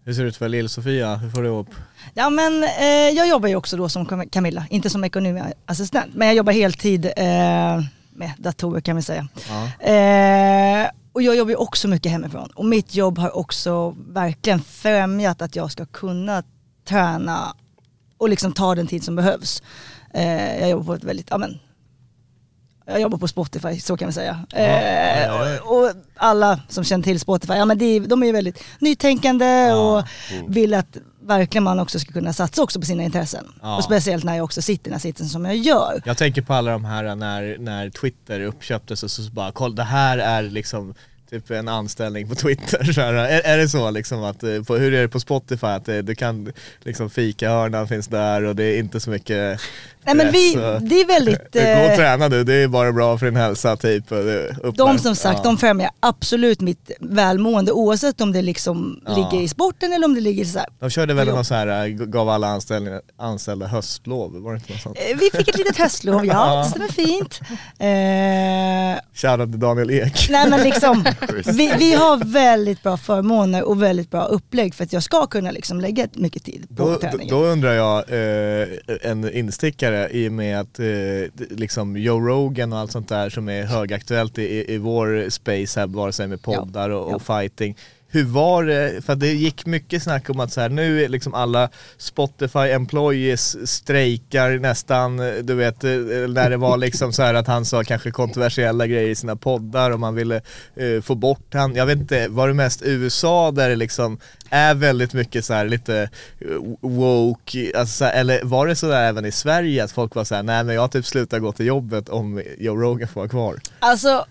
[0.04, 1.16] Hur ser det ut för Lill-Sofia?
[1.16, 1.70] Hur får du ihop?
[2.14, 2.86] Ja men eh,
[3.16, 6.14] jag jobbar ju också då som Cam- Camilla, inte som ekonomiassistent.
[6.16, 7.84] Men jag jobbar heltid eh,
[8.14, 9.28] med datorer kan vi säga.
[9.50, 9.86] Ja.
[9.92, 12.50] Eh, och jag jobbar ju också mycket hemifrån.
[12.56, 16.44] Och mitt jobb har också verkligen främjat att jag ska kunna
[16.86, 17.56] träna
[18.18, 19.64] och liksom ta den tid som behövs.
[20.14, 21.60] Eh, jag jobbar på ett väldigt, ja men,
[22.86, 24.46] jag jobbar på Spotify, så kan vi säga.
[24.54, 25.62] Eh, ja, ja.
[25.62, 30.04] och, alla som känner till Spotify, ja men det, de är ju väldigt nytänkande och
[30.48, 33.46] vill att verkligen man också ska kunna satsa också på sina intressen.
[33.62, 33.78] Ja.
[33.78, 36.02] Och speciellt när jag också sitter i den här sitsen som jag gör.
[36.06, 39.84] Jag tänker på alla de här när, när Twitter uppköptes och så bara kolla det
[39.84, 40.94] här är liksom
[41.30, 42.84] typ en anställning på Twitter.
[42.94, 45.68] Så här, är, är det så liksom att, eh, på, hur är det på Spotify
[45.68, 49.62] att det, du kan liksom fikahörnan finns där och det är inte så mycket
[50.06, 51.54] Nej men vi, det är väldigt...
[51.54, 54.04] Gå och eh, träna du, det är bara bra för din hälsa typ.
[54.76, 55.44] De som sagt, Ja.
[55.44, 59.16] de främjar absolut mitt välmående oavsett om det liksom Ja.
[59.16, 60.68] ligger i sporten eller om det ligger så här.
[60.80, 64.74] De körde väl någon så här, eh, gav alla anställda, anställda höstlov, var det inte
[64.74, 64.98] något sånt?
[65.12, 67.40] Eh, Vi fick ett litet höstlov, ja, det stämmer fint.
[69.14, 70.28] Shoutout till Daniel Ek.
[70.30, 71.06] nej men liksom,
[71.46, 75.52] vi, vi har väldigt bra förmåner och väldigt bra upplägg för att jag ska kunna
[75.52, 77.28] liksom lägga mycket tid på då, träningen.
[77.36, 78.68] då undrar jag, eh,
[79.02, 80.86] en instickare i och med att eh,
[81.50, 85.88] liksom Joe Rogan och allt sånt där som är högaktuellt i, i vår space här,
[85.88, 87.76] vare sig med poddar och, och fighting.
[88.16, 91.34] Hur var det, för det gick mycket snack om att så här, nu är liksom
[91.34, 95.90] alla Spotify employees strejkar nästan, du vet, eh,
[96.30, 99.92] när det var liksom så här att han sa kanske kontroversiella grejer i sina poddar
[99.92, 100.42] och man ville
[100.76, 101.76] eh, få bort han.
[101.76, 105.66] Jag vet inte, var det mest USA där det liksom är väldigt mycket så här
[105.66, 106.10] lite
[106.40, 106.48] eh,
[106.82, 110.24] woke, alltså, så här, eller var det så där även i Sverige att folk var
[110.24, 113.30] så här, nej men jag typ slutar gå till jobbet om Joe Rogan får vara
[113.30, 113.60] kvar?
[113.80, 114.26] Alltså,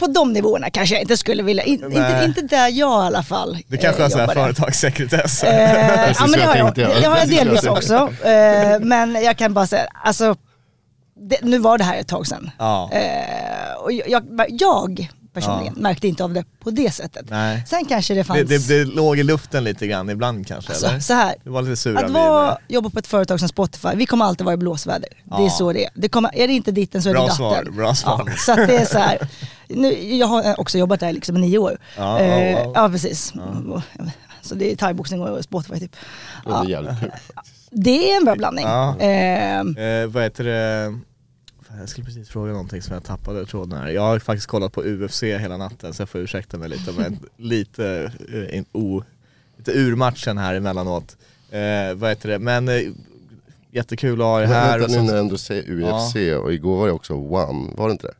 [0.00, 3.22] på de nivåerna kanske jag inte skulle vilja, in, inte, inte där jag i alla
[3.22, 4.40] fall Du kanske eh, har så här jobbade.
[4.40, 5.44] företagssekretess?
[5.44, 7.94] Eh, ja men det jag har jag, det har jag delvis också.
[8.24, 10.36] Eh, men jag kan bara säga, alltså,
[11.20, 12.50] det, nu var det här ett tag sedan.
[12.58, 12.90] Ja.
[12.92, 15.08] Eh, och jag, jag, jag
[15.40, 17.26] personligen märkte inte av det på det sättet.
[17.30, 17.62] Nej.
[17.66, 20.86] Sen kanske det fanns, Det, det, det låg i luften lite grann ibland kanske alltså,
[20.86, 21.00] eller?
[21.00, 24.06] så här, Det var lite sura att vara, jobba på ett företag som Spotify, vi
[24.06, 25.08] kommer alltid vara i blåsväder.
[25.24, 25.50] Det är Ja.
[25.50, 25.90] så det är.
[25.94, 27.36] Det kommer, är det inte ditten så är Bra det datten.
[27.36, 28.22] svar, bra svar.
[28.26, 29.18] Ja, så att det är så här,
[29.68, 31.78] nu, jag har också jobbat där liksom i nio år.
[31.96, 32.72] Ja, Eh, ja, ja.
[32.74, 33.32] ja precis.
[34.42, 35.96] Så det är thaiboxning och Spotify typ.
[36.44, 36.96] Det är.
[37.70, 38.64] Det är en bra blandning.
[38.64, 38.96] Ja.
[38.98, 40.98] Eh, Eh, vad heter det?
[41.78, 43.88] Jag skulle precis fråga någonting som jag tappade tråden här.
[43.88, 47.18] Jag har faktiskt kollat på UFC hela natten så jag får ursäkta mig lite men
[47.36, 49.02] lite, eh, in, o,
[49.56, 51.16] lite ur matchen här emellanåt.
[51.50, 52.80] Eh, vad heter det, men eh,
[53.70, 54.78] jättekul att ha er Men här.
[54.78, 57.92] vänta nu när du ändå säger UFC och igår var det också One, var det
[57.92, 58.14] inte det?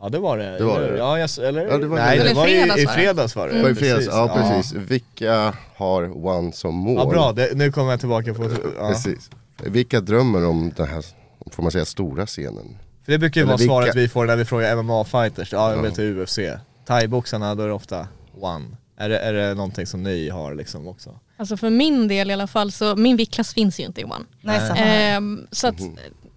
[0.00, 0.92] Ja det var det, Det var eller?
[0.92, 0.98] det.
[0.98, 1.66] Ja, jag, eller?
[1.66, 2.24] Ja, det var Nej det.
[2.28, 3.54] det var ju fredags i fredags var det.
[3.54, 4.12] Det var i fredags, Precis.
[4.14, 4.72] ja precis.
[4.72, 6.94] Vilka har One som mål?
[6.96, 8.50] Ja bra, det, nu kommer jag tillbaka på...
[8.78, 8.88] Ja.
[8.88, 9.30] Precis.
[9.64, 11.04] Vilka drömmer om den här,
[11.50, 12.76] får man säga, stora scenen?
[13.04, 13.98] För det brukar ju Eller vara svaret vilka?
[14.00, 15.82] vi får när vi frågar MMA-fighters, ja jag Ja.
[15.82, 16.38] vill till UFC.
[16.86, 18.06] Thaiboxarna då är det ofta
[18.40, 18.64] one.
[18.96, 21.18] Är det, är det någonting som ni har liksom också?
[21.36, 24.24] Alltså för min del i alla fall så, min viktklass finns ju inte i One.
[24.40, 25.16] Nej, samma här.
[25.16, 25.74] Ehm, så att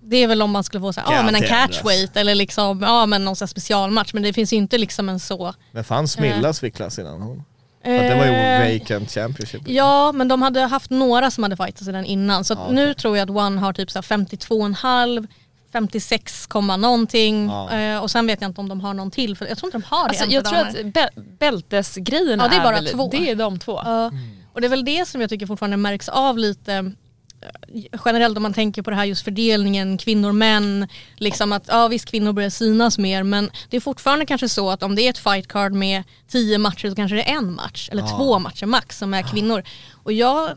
[0.03, 3.05] det är väl om man skulle få säga, ja men en catchweight eller liksom, ja
[3.05, 4.13] men någon sån här specialmatch.
[4.13, 5.53] Men det finns ju inte liksom en så.
[5.71, 7.43] Men fanns Millas viktklass innan hon?
[7.83, 9.61] För att det var ju Eh, vacant championship.
[9.65, 12.43] Ja men de hade haft några som hade fightats i den innan.
[12.43, 15.27] Så att Ja, nu tror jag att One har typ så här 52,5
[15.75, 17.71] 56, komma någonting Ja.
[17.71, 19.77] Eh, och sen vet jag inte om de har någon till för jag tror inte
[19.77, 21.09] de har det Alltså, jag tror att bäl
[21.39, 23.09] bältesgrejerna Ja, det är bara väl, två.
[23.11, 23.81] Det är de två.
[23.85, 24.11] Ja.
[24.53, 28.43] Och det är väl det som jag tycker fortfarande märks av lite eh, generellt om
[28.43, 30.87] man tänker på det här just fördelningen kvinnor män.
[31.15, 34.83] Liksom att ja visst kvinnor börjar synas mer men det är fortfarande kanske så att
[34.83, 37.89] om det är ett fight card med tio matcher så kanske det är en match
[37.91, 39.63] eller två matcher max som är kvinnor.
[40.03, 40.49] Och jag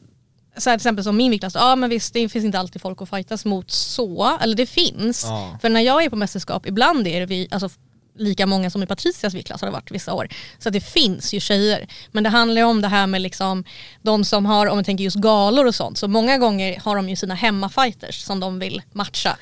[0.59, 3.03] så här, till exempel som min viktklass, ja men visst det finns inte alltid folk
[3.03, 5.25] att fightas mot så, eller det finns.
[5.25, 5.59] Ja.
[5.63, 7.69] För när jag är på mästerskap, ibland är det vi, alltså
[8.21, 10.29] lika många som i Patricias viktklass har det varit vissa år.
[10.59, 11.87] Så det finns ju tjejer.
[12.13, 13.65] Men det handlar ju om det här med liksom
[14.03, 17.09] de som har, om vi tänker just galor och sånt, så många gånger har de
[17.09, 19.37] ju sina hemmafighters som de vill matcha.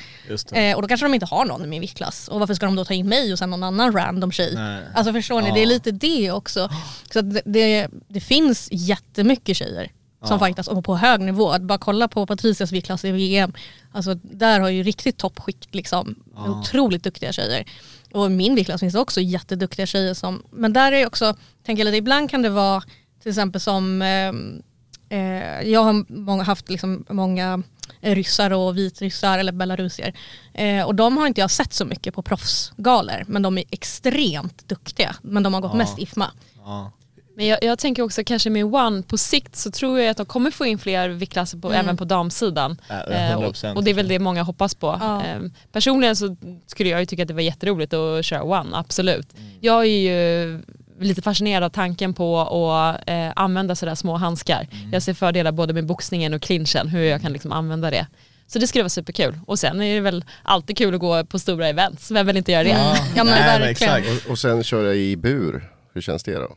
[0.52, 2.28] Eh, och då kanske de inte har någon i min viktklass.
[2.28, 4.54] Och varför ska de då ta in mig och sen någon annan random tjej?
[4.54, 4.82] Nej.
[4.94, 5.54] Alltså förstår ni, Ja.
[5.54, 6.68] det är lite det också.
[7.12, 9.90] Så det, det, det finns jättemycket tjejer
[10.26, 10.46] som Ja.
[10.46, 11.50] fightas på hög nivå.
[11.50, 13.52] Att bara kolla på Patricias viktklass i VM.
[13.92, 16.14] Alltså där har ju riktigt toppskikt liksom.
[16.34, 16.48] Ja.
[16.60, 17.64] Otroligt duktiga tjejer.
[18.12, 21.34] Och i min viktklass finns det också jätteduktiga tjejer som, men där är ju också,
[21.66, 22.82] tänker jag lite, ibland kan det vara
[23.22, 24.62] till exempel som, ehm,
[25.08, 27.62] eh, jag har många, haft liksom många
[28.00, 30.14] ryssar och vitryssar eller belarusier.
[30.54, 34.68] Eh, och de har inte jag sett så mycket på proffsgalor men de är extremt
[34.68, 35.16] duktiga.
[35.22, 35.78] Men de har gått Ja.
[35.78, 36.30] mest IFMA.
[36.64, 36.92] Ja.
[37.36, 40.26] Men jag, jag tänker också kanske med One på sikt så tror jag att de
[40.26, 41.80] kommer få in fler viktklasser på, Mm.
[41.80, 42.80] även på damsidan.
[42.88, 43.74] Ja, Eh, och, 100%.
[43.76, 44.98] och det är väl det många hoppas på.
[45.00, 45.24] Ja.
[45.26, 45.40] Eh,
[45.72, 49.28] personligen så skulle jag ju tycka att det var jätteroligt att köra One, absolut.
[49.60, 50.62] Jag är ju
[51.00, 54.68] lite fascinerad av tanken på att eh, använda sådär små handskar.
[54.92, 58.06] Jag ser fördelar både med boxningen och clinchen, hur jag kan liksom använda det.
[58.46, 59.38] Så det skulle vara superkul.
[59.46, 62.52] Och sen är det väl alltid kul att gå på stora events, vem vill inte
[62.52, 62.68] göra det?
[62.70, 63.70] Ja, men Nej, verkligen.
[63.96, 64.24] exakt.
[64.26, 66.56] Och, och sen köra i bur, hur känns det då?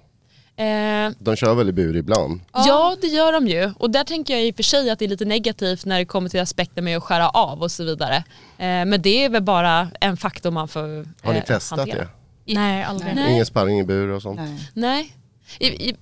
[0.59, 2.41] Eh, De kör väl i bur ibland?
[2.53, 5.05] Ja det gör de ju och där tänker jag i och för sig att det
[5.05, 8.15] är lite negativt när det kommer till aspekten med att skära av och så vidare.
[8.15, 8.23] Eh,
[8.85, 10.81] men det är väl bara en faktor man får
[11.25, 12.07] Har ni eh, testat hantera.
[12.45, 12.53] det?
[12.53, 13.15] Nej, aldrig.
[13.15, 13.31] Nej.
[13.33, 14.39] Ingen sparring i bur och sånt?
[14.39, 14.69] Nej.
[14.73, 15.15] Nej.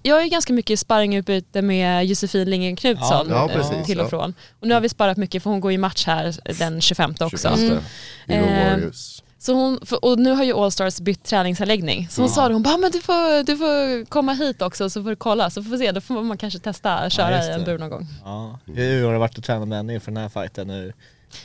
[0.03, 4.09] Jag har ju ganska mycket sparringutbyte med Josefin Lindgren Knutsson Ja, ja, eh, till och
[4.09, 4.33] från.
[4.59, 7.37] Och nu har vi sparat mycket för hon går ju match här den 25 också.
[7.57, 7.79] 25.
[8.27, 8.91] Mm.
[9.39, 12.07] Så hon, för, och nu har ju Allstars bytt träningsanläggning.
[12.09, 15.03] Så hon sa det, hon bara, men du får, du får komma hit också så
[15.03, 15.49] får du kolla.
[15.49, 17.77] Så får vi se, då får man kanske testa att köra just i en bur
[17.77, 18.07] någon gång.
[18.25, 18.59] Ja.
[18.65, 20.93] Hur har det varit att träna med henne inför den här fighten nu?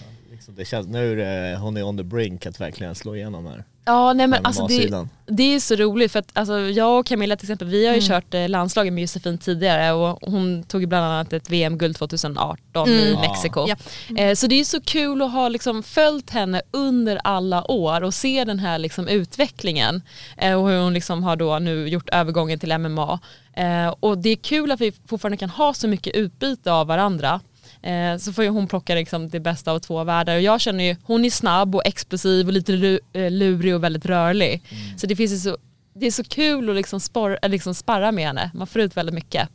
[0.01, 3.17] Ja, Liksom det känns, nu är det, hon är on the brink att verkligen slå
[3.17, 3.65] igenom här.
[3.85, 7.37] Ja nej men alltså det, det är så roligt för att alltså, jag och Camilla
[7.37, 8.09] till exempel vi har ju Mm.
[8.09, 12.89] kört eh, landslaget med Josefin tidigare och hon tog ju bland annat ett VM-guld 2018
[12.89, 13.21] i Mm.
[13.21, 13.69] Mexiko.
[13.69, 13.81] Japp.
[14.17, 18.15] Eh, så det är så kul att ha liksom följt henne under alla år och
[18.15, 20.03] se den här liksom utvecklingen
[20.39, 23.21] eh, och hur hon liksom har då nu gjort övergången till MMA.
[23.57, 27.41] Eh, och det är kul att vi fortfarande kan ha så mycket utbyte av varandra.
[27.83, 30.85] Eh, så får ju hon plocka liksom det bästa av två världar och jag känner
[30.85, 34.63] ju, hon är snabb och explosiv och lite lu- eh, lurig och väldigt rörlig.
[34.97, 35.57] Så det finns ju så,
[35.95, 38.97] det är så kul att liksom, spor, äh, liksom sparra med henne, man får ut
[38.97, 39.49] väldigt mycket.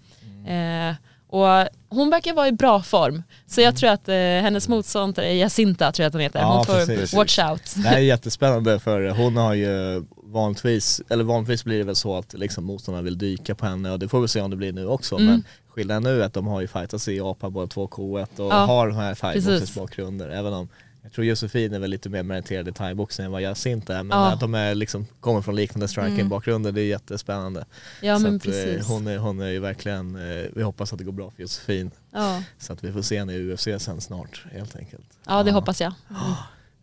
[0.47, 0.95] Eh,
[1.29, 5.91] och hon verkar vara i bra form, så jag tror att eh, hennes motståndare, Jacinta
[5.91, 7.13] tror jag att hon heter, Ja, hon får precis.
[7.13, 7.73] watch out.
[7.75, 12.17] Det här är jättespännande för hon har ju vanligtvis, eller vanligtvis blir det väl så
[12.17, 14.73] att liksom motståndarna vill dyka på henne och det får vi se om det blir
[14.73, 15.27] nu också Mm.
[15.27, 18.53] men skillnaden nu är att de har ju fightats i Japan båda två K1 och
[18.53, 19.75] Ja, har de här thaiboxers precis.
[19.75, 20.69] bakgrunder även om
[21.03, 24.17] jag tror Josefin är väl lite mer meriterad i thaiboxning än vad Jacinta är men
[24.17, 24.31] Ja.
[24.31, 27.65] att de är liksom, kommer från liknande striking bakgrunder det är jättespännande.
[28.01, 28.87] Ja så men att, eh, precis.
[28.87, 31.91] hon, är, hon är ju verkligen, eh, vi hoppas att det går bra för Josefin
[32.11, 32.43] Ja.
[32.59, 35.05] så att vi får se henne i UFC sen snart helt enkelt.
[35.27, 35.93] ja det hoppas jag.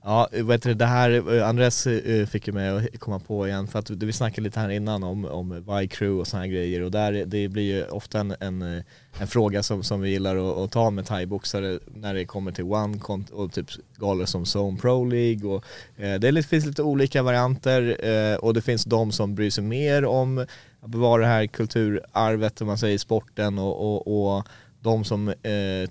[0.06, 3.18] Ja, vad heter det, det här, eh, Andres eh, eh, fick ju mig att komma
[3.18, 5.52] på igen för att vi snackade lite här innan om, om
[5.82, 8.62] Y-crew och sådana här grejer och där, det blir ju ofta en, en,
[9.18, 12.64] en fråga som, som vi gillar att, att ta med thaiboxare när det kommer till
[12.64, 12.98] one
[13.32, 15.64] och typ galor som Zone Pro League och
[15.96, 19.64] eh, det lite, finns lite olika varianter eh, och det finns de som bryr sig
[19.64, 20.38] mer om
[20.80, 24.48] att bevara det här kulturarvet om man säger i sporten och, och, och
[24.80, 25.90] de som eh,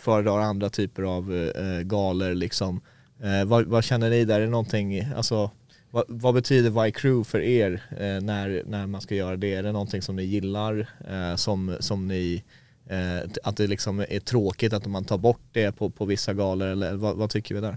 [0.00, 2.80] föredrar andra typer av eh, galer liksom.
[3.24, 4.40] Eh, vad, vad känner ni där?
[4.40, 5.50] Är det någonting, alltså
[5.90, 9.54] vad, vad betyder Y-crew för er eh, när, när man ska göra det?
[9.54, 10.86] Är det någonting som ni gillar?
[11.08, 12.42] Eh, som, som ni,
[12.86, 16.68] eh, att det liksom är tråkigt att man tar bort det på, på vissa galor
[16.68, 17.76] eller vad, vad tycker vi där?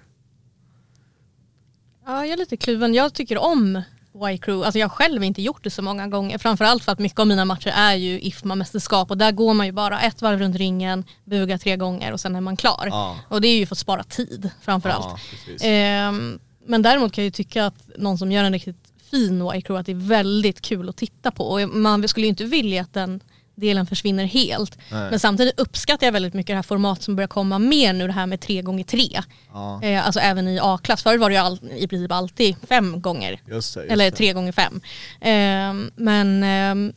[2.06, 2.94] Ja, jag är lite kluven.
[2.94, 3.82] Jag tycker om
[4.26, 4.66] Y-crew.
[4.66, 6.38] Alltså jag själv inte gjort det så många gånger.
[6.38, 9.72] Framförallt för att mycket av mina matcher är ju IFMA-mästerskap och där går man ju
[9.72, 12.88] bara ett varv runt ringen, bugar tre gånger och sen är man klar.
[12.92, 13.18] Ja.
[13.30, 15.22] Och det är ju för att spara tid framförallt.
[15.46, 15.62] Precis.
[15.64, 19.80] Ehm, men däremot kan jag ju tycka att någon som gör en riktigt fin Y-crew,
[19.80, 21.44] att det är väldigt kul att titta på.
[21.44, 23.20] Och man skulle ju inte vilja att den
[23.58, 24.78] delen försvinner helt.
[24.92, 25.10] Nej.
[25.10, 28.14] Men samtidigt uppskattar jag väldigt mycket det här format som börjar komma mer nu, det
[28.14, 29.22] här med tre gånger tre.
[29.54, 31.04] Ja, Eh, alltså även i A-klass.
[31.04, 33.32] Förr var det ju all, i princip alltid fem gånger.
[33.32, 33.82] just det.
[33.82, 34.12] Just Eller det.
[34.12, 34.82] tre gånger fem.
[35.22, 36.94] Ehm, men ehm,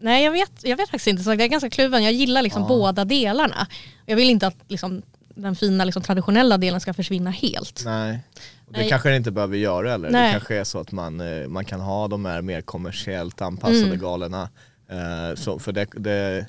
[0.00, 1.22] nej jag vet, jag vet faktiskt inte.
[1.22, 2.04] Så jag är ganska kluven.
[2.04, 2.68] Jag gillar liksom Ja.
[2.68, 3.66] båda delarna.
[4.06, 5.02] Jag vill inte att liksom,
[5.34, 7.82] den fina liksom, traditionella delen ska försvinna helt.
[7.84, 8.18] Nej.
[8.66, 8.88] Och det Nej.
[8.88, 10.10] kanske det inte behöver göra eller?
[10.10, 10.26] Nej.
[10.26, 13.82] Det kanske är så att man, eh, man kan ha de här mer kommersiellt anpassade
[13.86, 13.98] Mm.
[13.98, 14.48] galorna.
[14.90, 16.46] Eh, så, för det, det,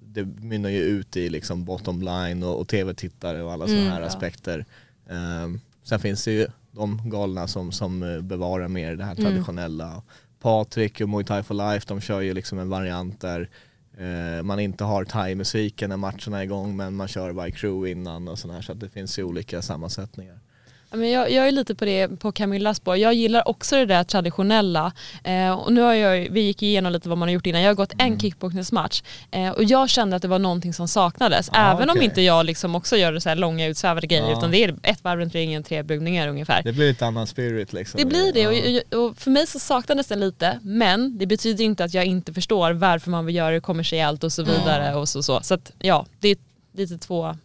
[0.00, 3.92] det mynnar ju ut i liksom bottom line och, och tv-tittare och alla sådana Mm,
[3.92, 4.06] här ja.
[4.06, 4.64] aspekter.
[5.10, 5.50] Eh,
[5.82, 9.24] sen finns det ju de galorna som, som bevarar mer det här Mm.
[9.24, 10.02] traditionella.
[10.40, 13.48] Patrik och Muay Thai for Life de kör ju liksom en variant där
[13.98, 18.28] eh, man inte har thai-musiken när matcherna är igång men man kör by crew innan
[18.28, 20.38] och sådär så att det finns ju olika sammansättningar.
[20.96, 22.96] Men jag, jag är lite på det på Camillas spår.
[22.96, 24.92] Jag gillar också det där traditionella.
[25.24, 27.60] Eh, och nu har jag, vi gick igenom lite vad man har gjort innan.
[27.62, 28.12] Jag har gått Mm.
[28.12, 31.48] en kickboxningsmatch eh, och jag kände att det var någonting som saknades.
[31.52, 32.04] Ah, Även om okej.
[32.04, 34.38] inte jag liksom också gör så här långa utsvävade grejer Ja.
[34.38, 36.62] utan det är ett varv runt ringen, tre bugningar ungefär.
[36.62, 37.98] Det blir lite annan spirit liksom.
[37.98, 38.80] Det blir det Ja.
[38.98, 42.32] och, och för mig så saknades den lite men det betyder inte att jag inte
[42.32, 45.22] förstår varför man vill göra det kommersiellt och så vidare och så.
[45.22, 46.36] Så, så att ja, det är
[46.76, 47.36] lite två,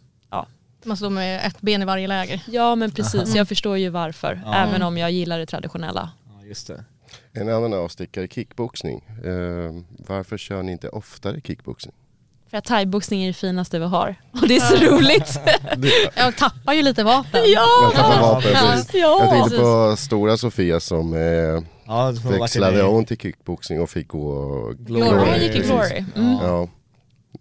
[0.82, 0.88] ja.
[0.88, 2.40] Man står med ett ben i varje läger.
[2.46, 4.42] Ja men precis, jag förstår ju varför.
[4.44, 4.54] Ja.
[4.54, 6.10] Även om jag gillar det traditionella.
[6.40, 6.84] Ja, just det.
[7.32, 9.04] En annan avstickare, kickboxning.
[9.24, 11.94] Eh, varför kör ni inte oftare kickboxning?
[12.50, 14.14] För att thaiboxning är det finaste vi har.
[14.42, 15.38] Och det är så roligt.
[16.16, 17.40] Jag tappar ju lite vapen.
[17.46, 17.92] ja!
[17.94, 18.74] Tappar vapen, Ja.
[18.92, 19.18] Ja.
[19.20, 21.20] Jag tänkte på stora Sofia som eh,
[21.86, 24.46] Ja, växlade till- om till kickboxning och fick gå
[24.78, 25.06] Glory.
[25.06, 25.28] Ja, Glory.
[25.30, 25.70] jag gick i precis.
[25.70, 26.04] Glory.
[26.16, 26.32] Mm.
[26.42, 26.68] Ja.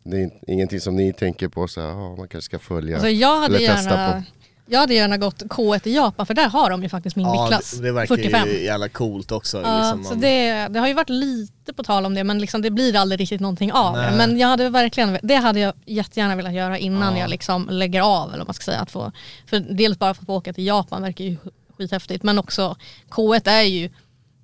[0.10, 2.96] Det är in- ingenting som ni tänker på så här, ja, man kanske ska följa.
[2.96, 4.24] Alltså jag, hade Eller testa gärna,
[4.72, 7.42] jag hade gärna gått K1 i Japan för där har de ju faktiskt min Ja,
[7.42, 7.72] viktklass.
[7.72, 8.48] det, det verkar 45.
[8.48, 9.62] ju jävla coolt också.
[9.62, 12.40] Ja, liksom, så man- det, det har ju varit lite på tal om det men
[12.40, 14.02] liksom det blir aldrig riktigt någonting av det.
[14.02, 14.18] Nej.
[14.18, 17.20] Men jag hade verkligen, det hade jag jättegärna velat göra innan Ja.
[17.22, 18.80] jag liksom lägger av eller vad man ska säga.
[18.80, 19.12] Att få,
[19.50, 21.38] för dels bara för att få åka till Japan verkar ju
[21.78, 22.76] skithäftigt men också
[23.10, 23.90] K1 är ju,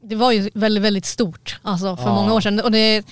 [0.03, 2.15] det var ju väldigt väldigt stort alltså för Ja.
[2.15, 3.03] många år sedan och det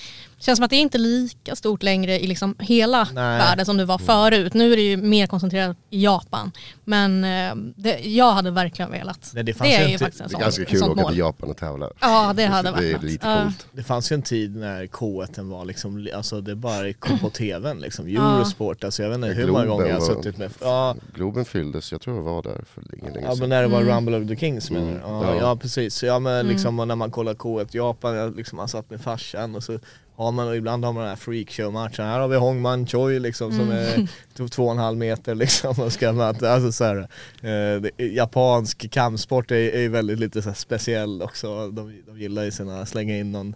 [0.45, 3.37] känns som att det är inte lika stort längre i liksom hela Nej.
[3.39, 4.53] världen som det var förut.
[4.53, 6.51] Nu är det ju mer koncentrerat i Japan.
[6.83, 9.31] Men eh, det, jag hade verkligen velat.
[9.33, 10.83] Nej, det fanns det ju är ju inte- faktiskt en Det sån, är ganska kul
[10.83, 11.11] att åka mål.
[11.11, 11.89] till Japan och tävla.
[12.01, 13.03] Ja det hade det varit är något.
[13.03, 13.67] lite coolt.
[13.71, 17.79] Det fanns ju en tid när K1 var liksom, alltså det bara kom på tvn
[17.79, 18.07] liksom.
[18.07, 21.45] Eurosport, alltså jag vet inte hur många Globen gånger jag har suttit med, ja, Globen
[21.45, 23.49] fylldes, jag tror jag var där för länge, länge ja men sedan.
[23.49, 23.95] när det var Mm.
[23.95, 24.87] Rumble of the Kings menar?
[24.87, 25.01] Mm.
[25.03, 25.35] Ja, Ja.
[25.39, 26.47] ja precis, ja men Mm.
[26.51, 29.79] liksom och när man kollar K1 Japan, jag, liksom, man satt med farsan och så
[30.15, 33.61] har man, ibland har man den här freakshow-matchen, här har vi Hongman Choi liksom som
[33.71, 33.77] Mm.
[33.77, 34.07] är
[34.37, 36.97] två, två och en halv meter liksom och ska möta, alltså så här,
[37.41, 42.43] eh, det, japansk kampsport är, är väldigt lite så här speciell också, de, de gillar
[42.43, 43.55] ju sina, slänga in någon,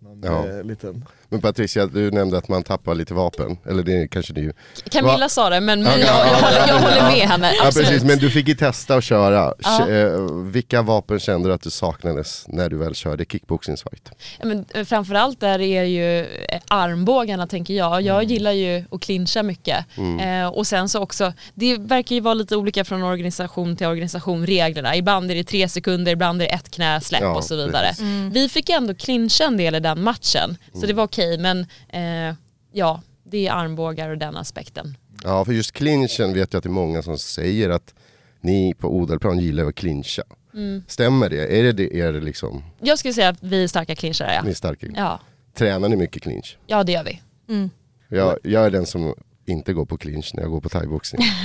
[0.00, 0.48] någon Ja.
[0.48, 3.58] eh, liten Men Patricia, du nämnde att man tappar lite vapen.
[3.66, 4.50] Eller det kanske ni...
[4.90, 5.28] Camilla Va?
[5.28, 7.52] sa det men, men Ja, jag, jag, ja, håller, jag ja, håller med henne.
[7.54, 9.54] Ja precis, men du fick ju testa och köra.
[9.58, 9.88] Ja.
[9.88, 14.10] Eh, vilka vapen kände du att du saknades när du väl körde kickboxningsfight?
[14.38, 18.02] Ja, men, eh, framförallt där är ju eh, armbågarna tänker jag.
[18.02, 19.84] Jag gillar ju att clincha mycket.
[19.96, 20.44] Mm.
[20.44, 24.46] Eh, och sen så också, det verkar ju vara lite olika från organisation till organisation
[24.46, 24.96] reglerna.
[24.96, 27.88] Ibland är det tre sekunder, ibland är det ett knä, släpp Ja, och så vidare.
[27.88, 28.04] precis.
[28.32, 30.56] Vi fick ändå clincha en del i den matchen.
[30.74, 32.36] Så det var okej men eh,
[32.72, 34.96] ja, det är armbågar och den aspekten.
[35.24, 37.94] Ja, för just clinchen vet jag att det är många som säger att
[38.40, 40.22] ni på Odelplan gillar att clincha.
[40.54, 40.82] Mm.
[40.86, 41.58] Stämmer det?
[41.58, 44.48] Är det, det, är det liksom, Jag skulle säga att vi är starka clinchare ni
[44.48, 44.50] ja.
[44.50, 44.86] är starka?
[44.96, 45.20] Ja,
[45.54, 46.58] Tränar ni mycket clinch?
[46.66, 47.20] ja det gör vi.
[47.48, 47.70] Mm.
[48.08, 49.14] Jag, jag är den som
[49.48, 51.22] inte gå på clinch när jag går på thaiboxning.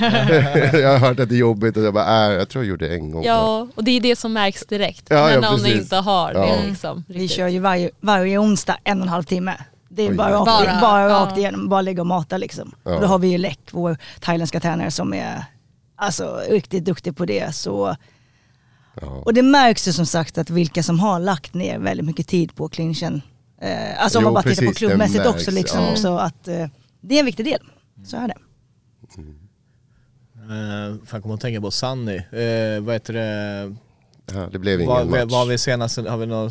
[0.72, 2.88] jag har hört att det är jobbigt och jag bara, äh, jag tror jag gjorde
[2.88, 3.24] det en gång.
[3.24, 5.04] Ja, och det är det som märks direkt.
[5.08, 5.80] Ja, när ja, någon precis.
[5.82, 6.40] inte har Ja.
[6.46, 7.04] det liksom.
[7.08, 7.30] Vi riktigt.
[7.36, 9.54] kör ju varje, varje onsdag en och en halv timme.
[9.88, 10.14] Det är Oj.
[10.16, 12.72] bara, rakt, Bara, bara rakt igenom, bara ligga och mata liksom.
[12.84, 13.00] Ja.
[13.00, 15.44] Då har vi ju Läck, vår thailändska tränare som är
[15.96, 17.54] alltså, riktigt duktig på det.
[17.54, 17.96] Så,
[19.00, 19.06] Ja.
[19.06, 22.54] och det märks ju som sagt att vilka som har lagt ner väldigt mycket tid
[22.54, 23.22] på clinchen.
[23.60, 25.80] Eh, alltså om Jo, man bara tittar på precis, klubbmässigt också liksom.
[25.80, 25.96] ja.
[25.96, 26.66] Så att eh,
[27.00, 27.60] det är en viktig del.
[28.04, 28.34] Så är det.
[30.36, 32.16] Uh, fan kommer att tänka på Sunny.
[32.16, 33.76] Uh, vad heter det?
[34.32, 35.20] Ja, det blev ingen Vad match.
[35.24, 36.50] vad har vi senaste, har vi någon,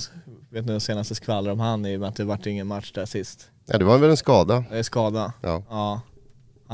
[0.50, 3.06] vet ni senaste skvaller om han i och med att det vart ingen match där
[3.06, 3.50] sist?
[3.66, 4.66] Ja, det var väl en skada.
[4.70, 5.34] Det är skada.
[5.42, 5.64] Ja.
[5.70, 6.02] Ja.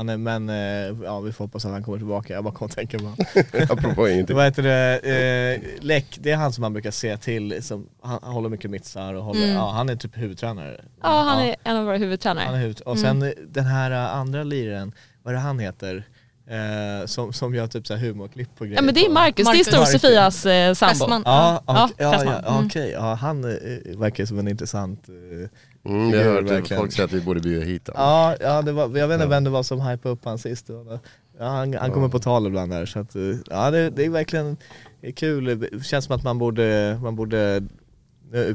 [0.00, 2.32] Han är, men eh, ja, vi får hoppas att han kommer tillbaka.
[2.34, 3.14] Jag bara kom att tänka på
[3.72, 4.36] Apropå ingenting.
[4.36, 4.98] Vad heter det?
[4.98, 8.70] Eh, Läck, det är han som man brukar se till, som, han, han håller mycket
[8.70, 9.54] mittsar och håller, Mm.
[9.56, 10.80] ja, han är typ huvudtränare.
[11.02, 12.44] Ja, han är en av våra huvudtränare.
[12.44, 14.92] Han är huvud, och sen eh, den här andra liraren,
[15.22, 16.04] vad är det han heter?
[16.50, 18.76] Eh, som, som gör typ så här humorklipp på grejer.
[18.78, 19.92] Ja men det är på- Marcus, det är Marcus.
[20.02, 20.90] Stor-Sofias eh, sambo.
[20.94, 21.22] Fästman.
[21.24, 22.66] Ja, Ja, ja, ja, ja Mm.
[22.66, 22.90] okej.
[22.90, 23.50] Ja, han eh,
[23.98, 25.48] verkar som en intressant eh,
[25.84, 26.80] Mm, jag har hört verkligen.
[26.80, 28.02] folk säga att vi borde bjuda hit honom.
[28.02, 29.28] Ja, ja det var, jag vet inte Ja.
[29.30, 30.66] vem det var som hypade upp han sist.
[30.66, 30.98] Det var-
[31.38, 34.10] Ja, han, han kommer på tal ibland där så att, eh, ja det, det är
[34.10, 34.56] verkligen
[35.00, 35.44] det är kul.
[35.60, 37.62] Det känns som att man borde, man borde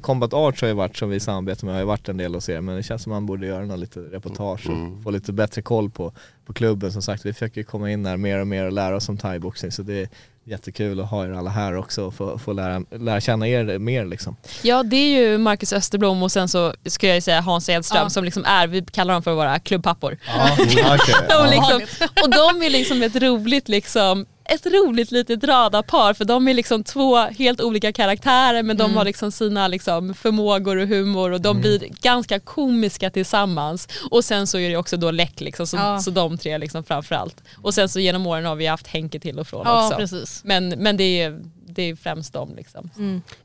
[0.02, 2.50] Combat Arts har ju varit som vi samarbetar med, har ju varit en del hos
[2.50, 5.04] er men det känns som att man borde göra något lite reportage och Mm.
[5.04, 6.12] få lite bättre koll på,
[6.46, 7.26] på klubben som sagt.
[7.26, 10.10] Vi försöker komma in där mer och mer och lära oss om thaiboxning så det
[10.48, 14.06] jättekul att ha er alla här också och få, få lära, lära känna er mer
[14.06, 14.36] liksom.
[14.62, 18.10] Ja det är ju Marcus Österblom och sen så ska jag säga Hans Edström Ja.
[18.10, 20.18] som liksom är, vi kallar dem för våra klubbpappor.
[20.28, 20.86] Ja, okej.
[21.40, 21.82] Och, liksom,
[22.24, 26.84] och de är liksom ett roligt liksom ett roligt litet radarpar för de är liksom
[26.84, 31.62] två helt olika karaktärer men de har liksom sina liksom förmågor och humor och de
[31.62, 33.88] blir ganska komiska tillsammans.
[34.12, 36.00] Och sen så är det också då Läck liksom, så, Ja.
[36.00, 37.44] så de tre liksom framförallt.
[37.62, 39.98] Och sen så genom åren har vi haft Henke till och från Ja, också.
[39.98, 40.35] precis.
[40.44, 42.90] Men, men det, är, det är främst de liksom.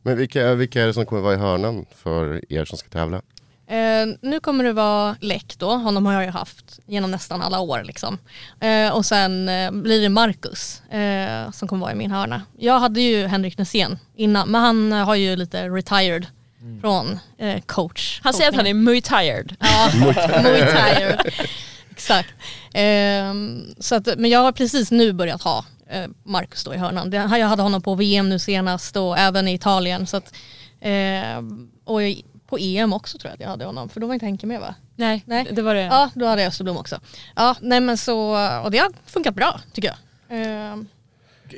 [0.03, 3.23] Men vilka, vilka är det som kommer vara i hörnan för er som ska tävla?
[3.71, 7.61] Eh, nu kommer det vara Läck då, honom har jag ju haft genom nästan alla
[7.61, 8.19] år liksom.
[8.61, 12.43] Eh, och sen eh, blir det Marcus eh, som kommer vara i min hörna.
[12.59, 16.27] Jag hade ju Henrik Nässén innan, men han eh, har ju lite retired
[16.81, 18.21] från eh, coach.
[18.23, 19.57] Han säger att han är muy tired.
[19.61, 19.91] Ja,
[20.43, 21.21] muy tired.
[21.91, 22.35] Exakt.
[23.79, 25.65] Så att, men jag har precis nu börjat ha
[26.23, 27.13] Marcus då i hörnan.
[27.13, 30.07] Jag hade honom på VM nu senast och även i Italien.
[30.07, 30.35] Så att,
[30.81, 32.01] ehm, och
[32.47, 34.61] på EM också tror jag att jag hade honom, för då var inte Henke med
[34.61, 34.75] va?
[34.97, 35.49] Nej, Nej.
[35.53, 35.83] det var det.
[35.83, 37.01] Ja, då hade jag Österblom också.
[37.37, 38.19] Ja, nej men så,
[38.65, 39.97] och det har funkat bra tycker jag.
[40.39, 40.87] Ehm,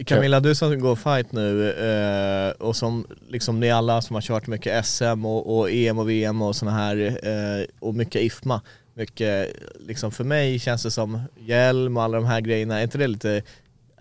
[0.07, 4.47] Camilla, du som går fight nu eh, och som liksom ni alla som har kört
[4.47, 8.61] mycket SM och, och EM och VM och såna här eh, och mycket IFMA.
[8.95, 9.49] Mycket,
[9.87, 13.07] liksom för mig känns det som hjälm och alla de här grejerna, är inte det
[13.07, 13.43] lite,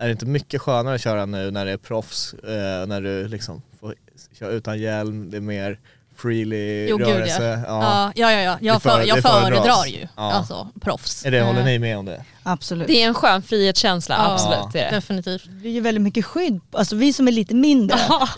[0.02, 3.28] är det inte mycket skönare att köra nu när det är proffs, eh, när du
[3.28, 3.94] liksom får
[4.32, 5.78] köra utan hjälm, det är mer
[6.22, 7.60] freely jo gud rörelse?
[7.66, 8.12] ja.
[8.16, 8.40] Ja, ja, ja.
[8.42, 8.58] ja.
[8.60, 10.32] Jag, Det för- jag det föredrar ju Ja.
[10.32, 11.24] alltså proffs.
[11.26, 12.24] Är det, håller Eh, ni med om det?
[12.44, 12.86] Absolut.
[12.86, 14.32] Det är en skön frihetskänsla, Ja.
[14.32, 14.72] absolut.
[14.72, 14.96] Det är det.
[14.96, 15.42] Definitivt.
[15.44, 17.96] Det blir ju väldigt mycket skydd, alltså vi som är lite mindre.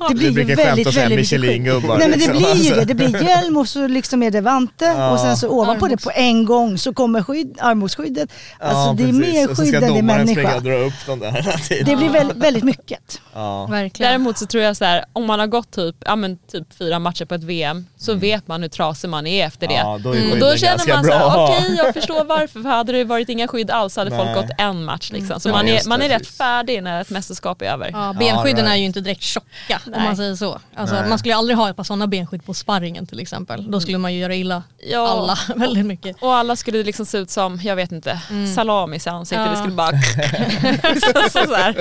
[0.08, 1.40] Det blir Du ju väldigt, och säga väldigt mycket skydd.
[1.40, 1.98] Michelin-gubbar.
[1.98, 2.32] Nej men det liksom.
[2.36, 2.74] blir ju Alltså.
[2.74, 5.10] det, det blir hjälm och så liksom är det vante Ja.
[5.10, 8.32] och sen så ovanpå det på en gång så kommer skydd, armbågsskyddet.
[8.58, 10.56] Alltså Ja, det är mer skydd ska än det är människa.
[10.56, 11.84] och dra upp dem där hela tiden.
[11.84, 13.20] Det blir väldigt, väldigt mycket.
[13.34, 13.66] Ja.
[13.66, 14.10] Verkligen.
[14.10, 16.98] Däremot så tror jag så här, om man har gått typ, ja, men typ fyra
[16.98, 19.74] matcher på ett VM så vet man hur trasig man är efter det.
[19.74, 19.92] Mm.
[19.92, 22.92] Ja, då är Mm, då känner man så här, okej jag förstår varför, för hade
[22.92, 24.18] det varit inga skydd alls hade Nej.
[24.18, 25.40] folk gått en match liksom.
[25.40, 27.90] Så Ja, man är, man är rätt färdig när ett mästerskap är över.
[27.92, 28.68] Ja, benskydden right.
[28.72, 30.04] är ju inte direkt tjocka om Nej.
[30.04, 30.60] man säger så.
[30.76, 33.70] Alltså, man skulle ju aldrig ha ett par sådana benskydd på sparringen till exempel.
[33.70, 35.08] Då skulle man ju göra illa Ja.
[35.08, 36.16] alla väldigt mycket.
[36.22, 38.20] Och alla skulle liksom se ut som, jag vet inte,
[38.54, 39.46] salamis i ansiktet.
[39.46, 39.50] Ja.
[39.50, 39.90] Det skulle bara...
[41.00, 41.76] så, så, så här.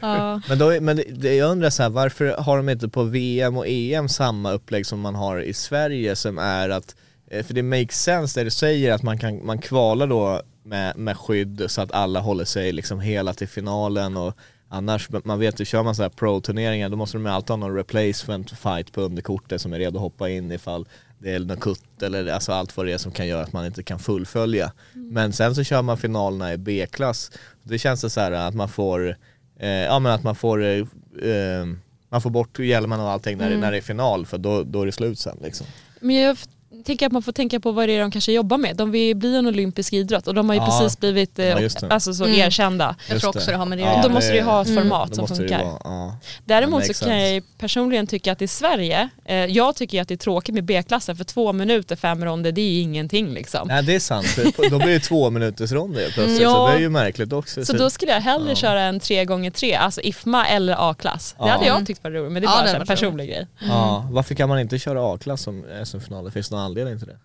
[0.00, 0.40] Ja.
[0.48, 3.66] Men, då, men det, jag undrar så här, varför har de inte på VM och
[3.68, 6.96] EM samma upplägg som man har i Sverige som är att,
[7.26, 10.96] eh, för det makes sense det du säger att man kan man kvalar då med,
[10.96, 14.36] med skydd så att alla håller sig liksom hela till finalen och
[14.68, 17.56] annars, man vet ju, kör man så här pro-turneringar då måste de ju alltid ha
[17.56, 20.88] någon replacement fight på underkortet som är redo att hoppa in ifall
[21.18, 23.66] det är någon kutt eller alltså allt vad det är som kan göra att man
[23.66, 24.72] inte kan fullfölja.
[24.92, 27.30] Men sen så kör man finalerna i B-klass.
[27.62, 29.16] Det känns det så här att man får
[29.62, 30.78] Eh, ja men att man får, eh,
[31.22, 31.66] eh,
[32.12, 34.82] man får bort hjälmen och allting när, det, när det är final för då, då
[34.82, 35.66] är det slut sen liksom.
[36.00, 36.38] Men jag,
[36.84, 38.76] tänker att man får tänka på vad det är de kanske jobbar med.
[38.76, 40.66] De vill bli en olympisk idrott och de har ju Ja.
[40.66, 42.36] precis blivit eh, Ja, alltså, så Mm.
[42.40, 42.96] erkända.
[43.08, 44.82] Jag tror också det har med det Ja, Då måste du ju ha ett Mm.
[44.82, 45.64] format som funkar.
[45.64, 46.16] vara, ja.
[46.44, 50.08] Däremot så kan jag ju personligen tycka att i Sverige, eh, jag tycker ju att
[50.08, 53.68] det är tråkigt med B-klassen för två minuter, fem ronder, det är ju ingenting liksom.
[53.68, 54.26] Nej det är sant,
[54.70, 56.54] då blir det två minuters ronder plötsligt Ja.
[56.54, 57.64] så det är ju märkligt också.
[57.64, 58.54] Så då skulle jag hellre Ja.
[58.54, 61.34] köra en 3x3, alltså IFMA eller A-klass.
[61.38, 61.52] Det Ja.
[61.52, 63.46] hade jag tyckt var roligt, men det är Ja, bara varit personlig grej.
[63.58, 66.30] Ja, varför kan man inte köra A-klass som SM-finaler?
[66.30, 67.18] Finns det någon anledning till det?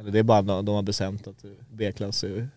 [0.00, 2.48] Eller det är bara de de har bestämt att B-klass är...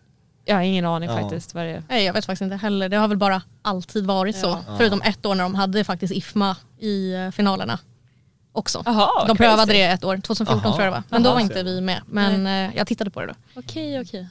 [0.44, 1.20] Jag har ingen aning Ja.
[1.20, 1.82] faktiskt vad det är.
[1.88, 2.88] Nej jag vet faktiskt inte heller.
[2.88, 4.46] Det har väl bara alltid varit så.
[4.66, 4.76] Ja.
[4.78, 7.78] Förutom ett år när de hade faktiskt IFMA i eh, finalerna
[8.52, 8.82] också.
[8.84, 9.48] Jaha, de crazy.
[9.50, 10.74] prövade det ett år, 2014 Aha.
[10.76, 11.02] tror jag det var.
[11.10, 11.34] Men då Aha.
[11.34, 12.02] var inte vi med.
[12.06, 13.34] Men eh, jag tittade på det då.
[13.54, 14.28] Okej, okej.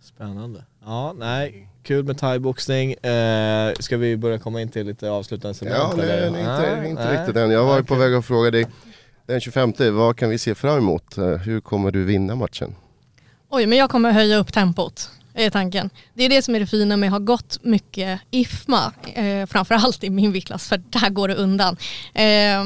[0.00, 0.64] Spännande.
[0.84, 2.92] Ja, nej, kul med thaiboxning.
[2.92, 5.78] Eh, ska vi börja komma in till lite avslutande segment?
[5.80, 7.18] Ja, nej, nej, inte, inte nej.
[7.18, 7.50] riktigt än.
[7.50, 8.66] Jag var ju på väg att fråga dig
[9.28, 11.18] den 25, vad kan vi se fram emot?
[11.18, 12.74] Eh, hur kommer du vinna matchen?
[13.50, 15.10] Oj, men jag kommer höja upp tempot.
[15.34, 15.90] är tanken.
[16.14, 20.04] Det är det som är det fina med att ha gått mycket IFMA, eh, framförallt
[20.04, 21.76] i min viktklass, för där går det undan.
[22.14, 22.64] Eh,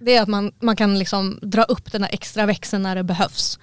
[0.00, 3.04] det är att man, man kan liksom dra upp den här extra växeln när det
[3.04, 3.58] behövs.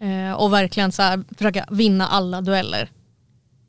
[0.00, 2.90] Eh, och verkligen så här, försöka vinna alla dueller.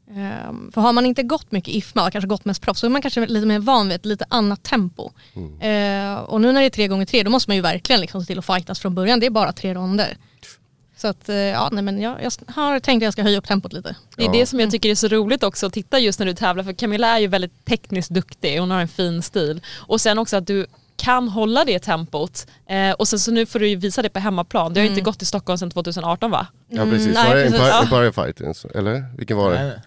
[0.10, 3.02] Eh, för har man inte gått mycket IFMA, kanske gått mest proffs, så är man
[3.02, 5.12] kanske lite mer van vid ett lite annat tempo.
[5.60, 8.22] Eh, och nu när det är tre gånger tre, då måste man ju verkligen liksom
[8.22, 9.20] se till att fightas från början.
[9.20, 10.18] Det är bara tre ronder.
[10.98, 13.48] Så att, eh, ja, nej, men jag, jag har tänkt att jag ska höja upp
[13.48, 13.96] tempot lite.
[14.16, 16.34] Det är det som jag tycker är så roligt också att titta just när du
[16.34, 19.62] tävlar för Camilla är ju väldigt tekniskt duktig, hon har en fin stil.
[19.78, 20.66] Och sen också att du
[20.98, 24.20] kan hålla det tempot eh, och sen så nu får du ju visa det på
[24.20, 24.74] hemmaplan.
[24.74, 26.48] Du har ju inte gått i Stockholm sedan 2018 va?
[26.68, 27.60] Ja precis, nej, var det precis.
[27.60, 27.84] Empire, Ja.
[27.84, 28.54] Empire Fighting?
[28.76, 29.68] Eller vilken var Nej, det?
[29.68, 29.80] nej.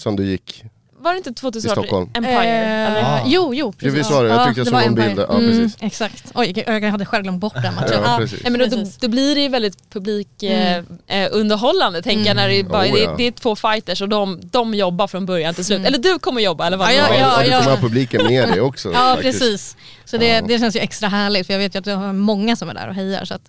[0.00, 0.64] Som du gick?
[1.02, 1.82] Var det inte 2018?
[1.84, 2.10] Stockholm.
[2.14, 2.86] Empire?
[2.98, 3.14] Eh?
[3.14, 3.20] Ah.
[3.26, 3.72] Jo, jo.
[3.78, 4.30] Jo, visst var det?
[4.30, 5.18] Jag tyckte jag det såg var en bild.
[5.28, 5.76] Ja, Mm, precis.
[5.80, 6.24] Exakt.
[6.34, 7.88] Oj, jag, hade själv glömt bort den matchen.
[7.92, 8.42] Ja, Ja, precis.
[8.42, 8.96] Nej, men då, då, Precis.
[8.96, 12.82] då blir det ju väldigt publikunderhållande eh, eh, underhållande tänker jag när det, är bara,
[12.88, 13.14] Oh, det, ja.
[13.18, 15.86] det är två fighters och de, de jobbar från början till slut.
[15.86, 16.98] Eller du kommer jobba eller vad Mm.
[17.00, 17.38] Ja, det ja, var.
[17.38, 17.58] och du ja.
[17.58, 18.92] kommer ha publiken med dig också.
[18.92, 19.38] Ja, faktiskt.
[19.40, 19.76] precis.
[20.04, 20.40] Så det, Ja.
[20.42, 22.74] det känns ju extra härligt för jag vet ju att jag har många som är
[22.74, 23.24] där och hejar.
[23.24, 23.42] Så att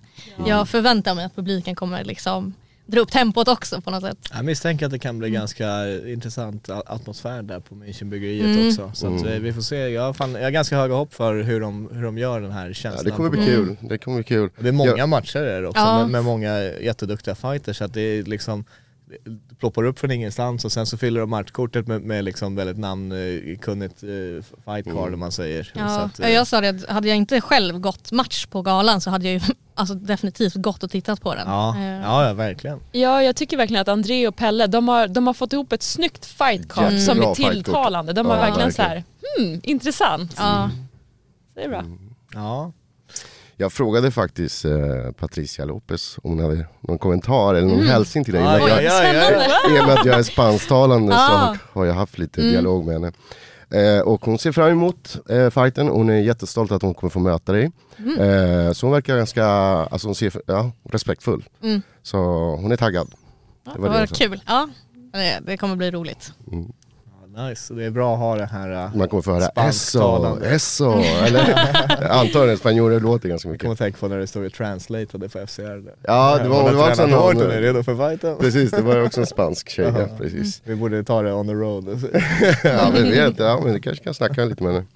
[0.46, 2.54] jag förväntar mig att publiken kommer liksom
[2.92, 4.18] dra upp tempot också på något sätt.
[4.34, 5.40] Jag misstänker att det kan bli Mm.
[5.40, 8.68] ganska intressant atmosfär där på Münchenbryggeriet Mm.
[8.68, 8.90] också.
[8.94, 11.42] Så att, eh, vi får se, jag har, fan, jag har ganska höga hopp för
[11.42, 13.04] hur de, hur de gör den här Ja, känslan.
[13.04, 13.76] det kommer bli kul.
[13.80, 14.50] Det kommer bli kul.
[14.56, 15.06] Och det är många Ja.
[15.06, 15.98] matcher är det också Ja.
[16.00, 18.64] med, med många jätteduktiga fighters så att det är liksom
[19.58, 24.04] ploppar upp från ingenstans och sen så fyller de matchkortet med, med liksom väldigt namnkunnigt
[24.04, 25.14] uh, fight card Mm.
[25.14, 25.62] om man säger.
[25.64, 28.62] Så Ja, att, eh, jag sa det, att hade jag inte själv gått match på
[28.62, 29.40] galan så hade jag ju
[29.74, 31.46] alltså, definitivt gått och tittat på den.
[31.48, 32.80] ja, Eh, ja, ja, verkligen.
[32.92, 35.82] Ja, jag tycker verkligen att André och Pelle, de har, de har fått ihop ett
[35.82, 38.12] snyggt fight card Jättebra som är tilltalande.
[38.12, 39.04] De har Ja, verkligen så verkligen.
[39.38, 40.34] här, hmm, intressant.
[40.38, 40.70] ja.
[41.54, 41.84] Det är bra.
[42.34, 42.72] Ja.
[43.62, 44.72] Jag frågade faktiskt eh,
[45.18, 47.88] Patricia Lopez om hon hade någon kommentar eller någon Mm.
[47.90, 48.42] hälsning till dig.
[48.42, 49.76] I och med att jag- aj, aj, aj.
[49.76, 51.26] I och med att jag är spansktalande så Ah.
[51.26, 52.52] har, har jag haft lite Mm.
[52.52, 53.12] dialog med henne.
[53.70, 57.18] Eh, och hon ser fram emot eh, fighten, hon är jättestolt att hon kommer få
[57.18, 57.70] möta dig.
[57.98, 58.18] Mm.
[58.20, 61.44] Eh, så hon verkar ganska, alltså hon ser, ja, respektfull.
[61.62, 61.82] Mm.
[62.02, 62.16] Så
[62.56, 63.14] hon är taggad.
[63.64, 64.14] Ja, Det var var, det sa.
[64.14, 64.42] kul.
[64.46, 64.68] Ja,
[65.46, 66.32] det, kommer bli roligt.
[66.50, 66.58] Ja,
[67.36, 68.84] Nice, det är bra att ha det här.
[68.84, 70.92] eh, Man kommer få höra eso, eso,
[71.26, 71.48] eller?
[72.00, 73.62] Jag att spanjorer låter ganska Jag mycket.
[73.64, 75.62] kommer tänka på när det stod i translated för FCR.
[75.84, 75.94] där.
[76.02, 77.40] Ja, det var, det var också någon...
[77.40, 78.36] är redo för fighten?
[78.38, 80.62] precis, det var också en spansk tjej, ja, precis.
[80.64, 81.84] Vi borde ta det on the road.
[82.64, 84.86] ja, men vet, ja, men det kanske kan snacka lite med henne.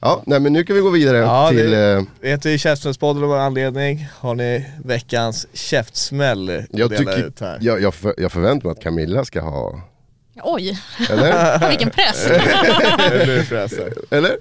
[0.00, 1.70] Ja, nej men nu kan vi gå vidare Ja, till...
[1.70, 4.08] det- Vi heter ju Käftsmällspodden av en anledning.
[4.18, 7.58] Har ni veckans käftsmäll att jag, dela tycker, ut här?
[7.60, 9.80] jag, jag, för, jag förväntar mig att Camilla ska ha,
[10.42, 10.80] Oj,
[11.10, 11.68] eller?
[11.68, 12.26] vilken press.
[14.10, 14.36] Eller?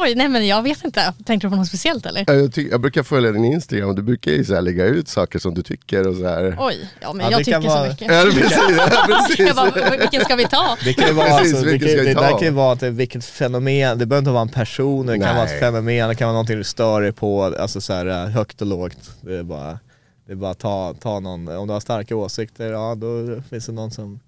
[0.00, 1.12] Oj, nej men jag vet inte.
[1.26, 2.24] Tänkte du på något speciellt eller?
[2.26, 4.84] Ja, Jag, tycker, jag brukar följa din Instagram och du brukar ju så här lägga
[4.84, 6.56] ut saker som du tycker och så här.
[6.60, 8.12] Oj, ja men Ja, jag det kan tycker så vara- mycket.
[8.12, 9.38] Ja, precis, ja, precis.
[9.46, 10.76] Jag bara, vilken ska vi ta?
[10.84, 12.20] Det kan ju vara, Precis, alltså, det, vilken kan, ska det ta?
[12.20, 15.06] där kan ju vara att det är vilket fenomen, det behöver inte vara en person,
[15.06, 15.34] det kan Nej.
[15.34, 18.26] vara ett fenomen, det kan vara någonting du stör dig på, alltså så här, eh,
[18.30, 19.10] högt och lågt.
[19.20, 19.78] Det är bara,
[20.26, 23.72] det är bara ta, ta någon, om du har starka åsikter, ja då finns det
[23.72, 24.20] någon som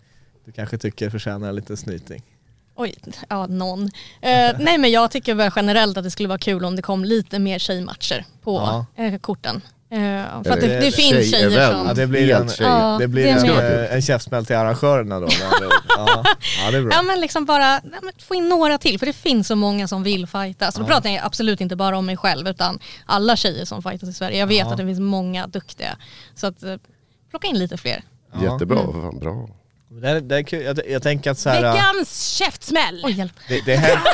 [0.50, 2.22] du kanske tycker förtjänar lite snyting.
[2.76, 2.94] Oj,
[3.28, 3.82] ja någon.
[3.82, 3.90] Eh,
[4.58, 7.38] nej men jag tycker väl generellt att det skulle vara kul om det kom lite
[7.38, 8.56] mer tjejmatcher på
[8.96, 9.04] Ja.
[9.04, 9.62] eh, korten.
[9.92, 11.72] Eh, för att Eller det, det finns tjejer tjejevent.
[11.78, 11.86] som...
[11.86, 12.48] Ja det blir en.
[12.60, 13.84] Ja, det blir det en, med.
[13.84, 15.28] eh, en käftsmäll till arrangörerna då.
[15.88, 16.24] ja,
[16.64, 16.92] ja det är bra.
[16.94, 19.88] Ja men liksom bara ja, men få in några till för det finns så många
[19.88, 20.72] som vill fighta.
[20.72, 24.08] Så då pratar jag absolut inte bara om mig själv utan alla tjejer som fightas
[24.08, 24.38] i Sverige.
[24.38, 24.70] Jag vet Ja.
[24.70, 25.96] att det finns många duktiga.
[26.34, 26.74] Så att eh,
[27.30, 28.02] plocka in lite fler.
[28.32, 28.52] Ja.
[28.52, 29.48] Jättebra, fan bra.
[29.92, 33.00] Det, är, det är kul, jag, jag tänker att så här, Veckans käftsmäll!
[33.04, 33.32] Oj hjälp.
[33.48, 34.12] det, det, händer,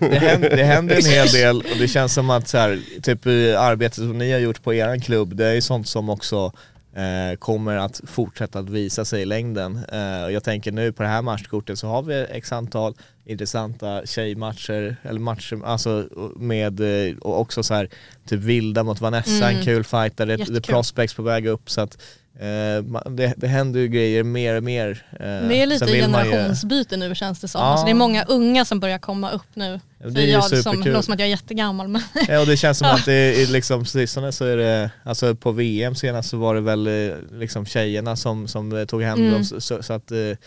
[0.10, 3.26] det, händer, det händer en hel del och det känns som att så här, typ
[3.58, 6.52] arbetet som ni har gjort på eran klubb, det är ju sånt som också
[6.96, 9.84] eh, kommer att fortsätta att visa sig i längden.
[9.92, 14.06] Eh, och jag tänker nu på det här matchkortet så har vi x antal intressanta
[14.06, 17.88] tjejmatcher, eller matcher, alltså med, eh, och också så här
[18.28, 20.62] typ Vilda mot Vanessa, en kul fight där det, det är Jättekul.
[20.62, 21.98] prospects på väg upp så att
[22.38, 25.06] eh, det, det händer ju grejer mer och mer.
[25.12, 25.18] Eh,
[25.48, 27.60] Det är lite man ju- generationsbyte nu känns det som.
[27.60, 27.66] Ja.
[27.66, 29.80] Alltså det är många unga som börjar komma upp nu.
[29.98, 30.92] Ja, det är ju jag som, superkul.
[30.92, 33.12] låter som att jag är jättegammal men Ja och det känns som att det
[33.42, 37.14] är liksom sistone så är det, alltså på VM senast så var det väl eh,
[37.32, 39.32] liksom tjejerna som, som eh, tog hem Mm.
[39.32, 40.38] dem så, så, att det,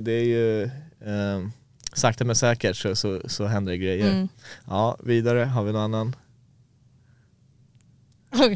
[0.00, 0.62] det är ju
[1.04, 1.48] eh,
[1.92, 4.10] sakta men säkert så, så, så händer det grejer.
[4.10, 4.28] mm.
[4.66, 6.16] Ja, vidare, har vi någon annan?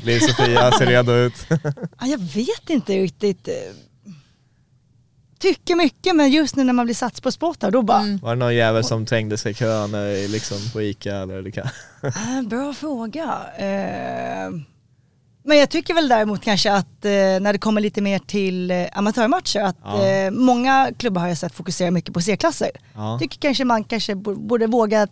[0.02, 1.46] Lill-Sofia ser redo ut.
[2.00, 3.48] Ja, jag vet inte riktigt.
[3.48, 3.54] eh,
[5.38, 8.18] Tycker mycket men just nu när man blir satt på spottar då bara, Mm.
[8.18, 11.50] Var det någon jävel som trängde sig i kön eh, liksom på Ica eller det
[11.52, 11.68] kan?
[12.02, 13.40] äh, bra fråga.
[13.58, 14.50] Eh,
[15.44, 18.86] men jag tycker väl däremot kanske att eh, när det kommer lite mer till eh,
[18.92, 20.06] amatörmatcher att Ja.
[20.06, 22.70] eh, många klubbar har jag sett fokusera mycket på C-klasser.
[22.94, 25.06] Ja, Tycker kanske man kanske bo- borde våga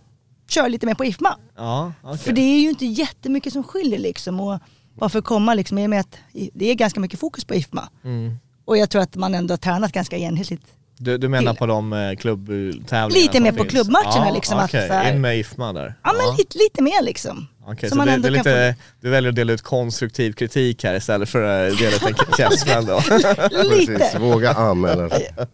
[0.49, 1.37] köra lite mer på IFMA.
[1.57, 2.19] ja okej.
[2.19, 4.41] För det är ju inte jättemycket som skiljer liksom.
[4.41, 4.59] Och
[4.95, 6.17] varför komma liksom i och med att
[6.55, 7.89] det är ganska mycket fokus på IFMA.
[8.05, 8.37] Mm.
[8.65, 10.63] Och jag tror att man ändå har tränat ganska enhetligt.
[10.99, 11.59] Du, du menar Till.
[11.59, 13.71] på de eh, klubbtävlingarna Lite som mer på finns?
[13.71, 15.95] klubbmatcherna liksom, att här- in med IFMA där.
[16.05, 17.47] Ja men lite, lite mer liksom.
[17.67, 20.85] Okej, Så så, man det, det är lite, du väljer att dela ut konstruktiv kritik
[20.85, 23.01] här istället för att dela ut en käftsmäll då?
[23.01, 24.19] Precis, Lite.
[24.19, 25.09] våga anmäla.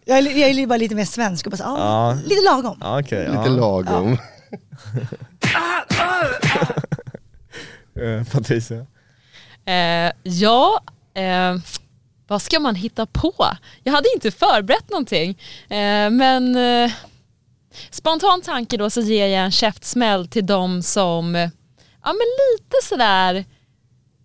[0.05, 2.17] Jag är, jag är bara lite mer svensk och bara så, ja, Ja.
[2.25, 2.77] lite lagom.
[2.81, 3.37] Ja, okej, ja.
[3.43, 4.17] Lite lagom.
[8.01, 8.85] Eh, Patricia?
[9.65, 10.79] Eh, ja,
[11.13, 11.55] eh,
[12.27, 13.33] vad ska man hitta på?
[13.83, 15.29] Jag hade inte förberett någonting.
[15.69, 16.91] Eh, men eh,
[17.89, 21.49] spontan tanke då så ger jag en käftsmäll till de som eh,
[22.07, 23.45] ja, men lite sådär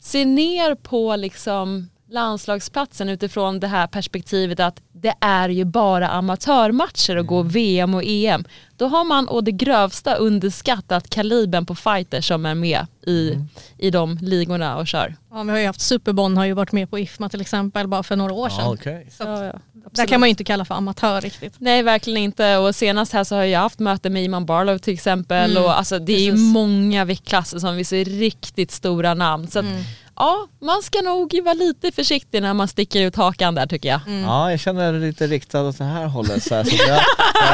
[0.00, 7.16] ser ner på liksom landslagsplatsen utifrån det här perspektivet att det är ju bara amatörmatcher
[7.16, 8.44] och gå VM och EM.
[8.76, 13.38] Då har man å det grövsta underskattat kalibern på fighters som är med i,
[13.78, 15.16] i de ligorna och kör.
[15.30, 18.02] ja, vi har ju haft Superbon har ju varit med på IFMA till exempel bara
[18.02, 18.64] för några år sedan.
[18.64, 19.08] Ja, okej.
[19.10, 19.52] Så Ja,
[19.84, 20.10] ja, där absolut.
[20.10, 21.54] kan man ju inte kalla för amatör riktigt.
[21.58, 24.94] Nej verkligen inte och senast här så har jag haft möte med Iman Barlow till
[24.94, 26.46] exempel Mm, och alltså det är ju precis.
[26.52, 29.46] många viktklasser som vi ser riktigt stora namn.
[29.48, 29.82] Så att, Mm.
[30.16, 34.00] ja, man ska nog vara lite försiktig när man sticker ut hakan där tycker jag.
[34.06, 34.22] Mm.
[34.22, 36.42] Ja, jag känner riktad riktad åt det här hållet.
[36.42, 37.00] Så här, så att jag,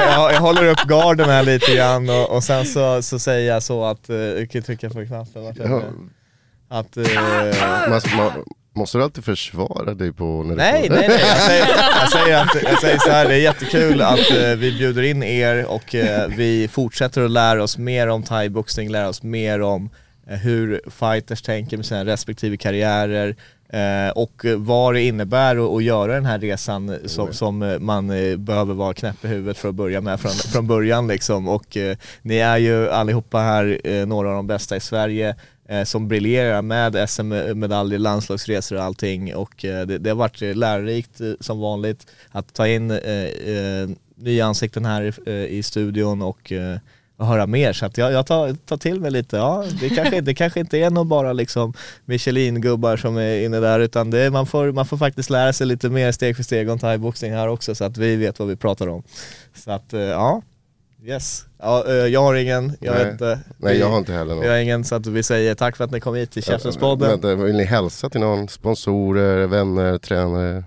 [0.04, 3.52] jag, jag, jag håller upp garden här lite grann och, och sen så, så säger
[3.52, 5.82] jag så att, eh, jag kan trycka på knappen, vart är det?
[6.70, 7.04] Att, eh,
[7.90, 8.32] Man, man,
[8.78, 11.20] måste du alltid försvara dig på när du Nej, nej, nej.
[11.20, 11.66] Jag säger,
[12.00, 15.22] jag säger, att, jag säger så här, det är jättekul att eh, vi bjuder in
[15.22, 19.90] er och eh, vi fortsätter att lära oss mer om thaiboxning, lära oss mer om
[20.28, 23.36] eh, hur fighters tänker med sina respektive karriärer
[23.68, 28.36] eh, och vad det innebär att, göra den här resan som, som eh, man eh,
[28.36, 31.48] behöver vara knäpp i huvudet för att börja med från, från början liksom.
[31.48, 31.76] Och
[32.22, 35.36] ni är ju allihopa här några av de bästa i Sverige
[35.68, 39.34] Eh, som briljerar med SM-medaljer, eh, landslagsresor och allting.
[39.34, 44.84] Och eh, det, det har varit lärorikt som vanligt att ta in eh, nya ansikten
[44.84, 46.78] här i studion och eh,
[47.18, 47.72] och höra mer.
[47.72, 50.78] Så att jag, jag tar, tar till mig lite, ja det kanske, det kanske inte
[50.78, 51.74] är nog bara liksom
[52.04, 55.88] Michelin-gubbar som är inne där utan det, man, får, man får faktiskt lära sig lite
[55.88, 58.88] mer steg för steg om thaiboxning här också så att vi vet vad vi pratar
[58.88, 59.02] om.
[59.54, 60.42] Så att eh, ja,
[61.04, 61.44] yes.
[61.62, 63.04] Ja, eh, jag har ingen, jag Nej.
[63.04, 63.40] vet inte.
[63.56, 64.62] Nej Vi- jag har inte heller vi har någon.
[64.62, 67.08] ingen så att vi säger tack för att ni kom hit till Käftenspodden.
[67.10, 68.48] Vänta, vill ni hälsa till någon?
[68.48, 70.64] Sponsorer, vänner, tränare?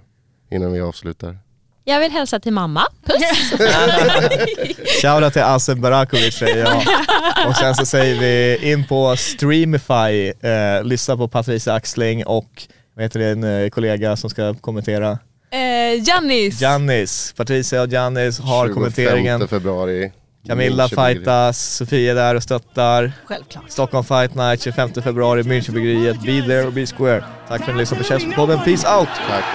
[0.51, 1.37] Innan vi avslutar.
[1.83, 2.81] Jag vill hälsa till mamma.
[3.05, 3.53] Puss!
[5.01, 6.77] Shoutout till Asen Barakovic säger jag.
[7.49, 12.63] Och sen så säger vi in på Streamify, eh, lyssna på Patricia Axling och
[12.95, 15.19] vad heter det, en eh, kollega som ska kommentera?
[15.51, 16.61] Eh, Jannis!
[16.61, 19.47] Jannis, Patricia och Jannis har 25 kommenteringen.
[19.47, 20.11] februari.
[20.47, 23.11] Camilla fightas, Sofia är där och stöttar.
[23.25, 23.63] Självklart.
[23.71, 26.21] Stockholm Fight Night 25 februari, Münchenbryggeriet.
[26.21, 27.23] Be there or be square.
[27.47, 29.09] Tack för att ni lyssnade på Käftenpodden, peace out!
[29.27, 29.45] Tack.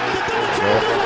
[0.59, 0.96] Bra.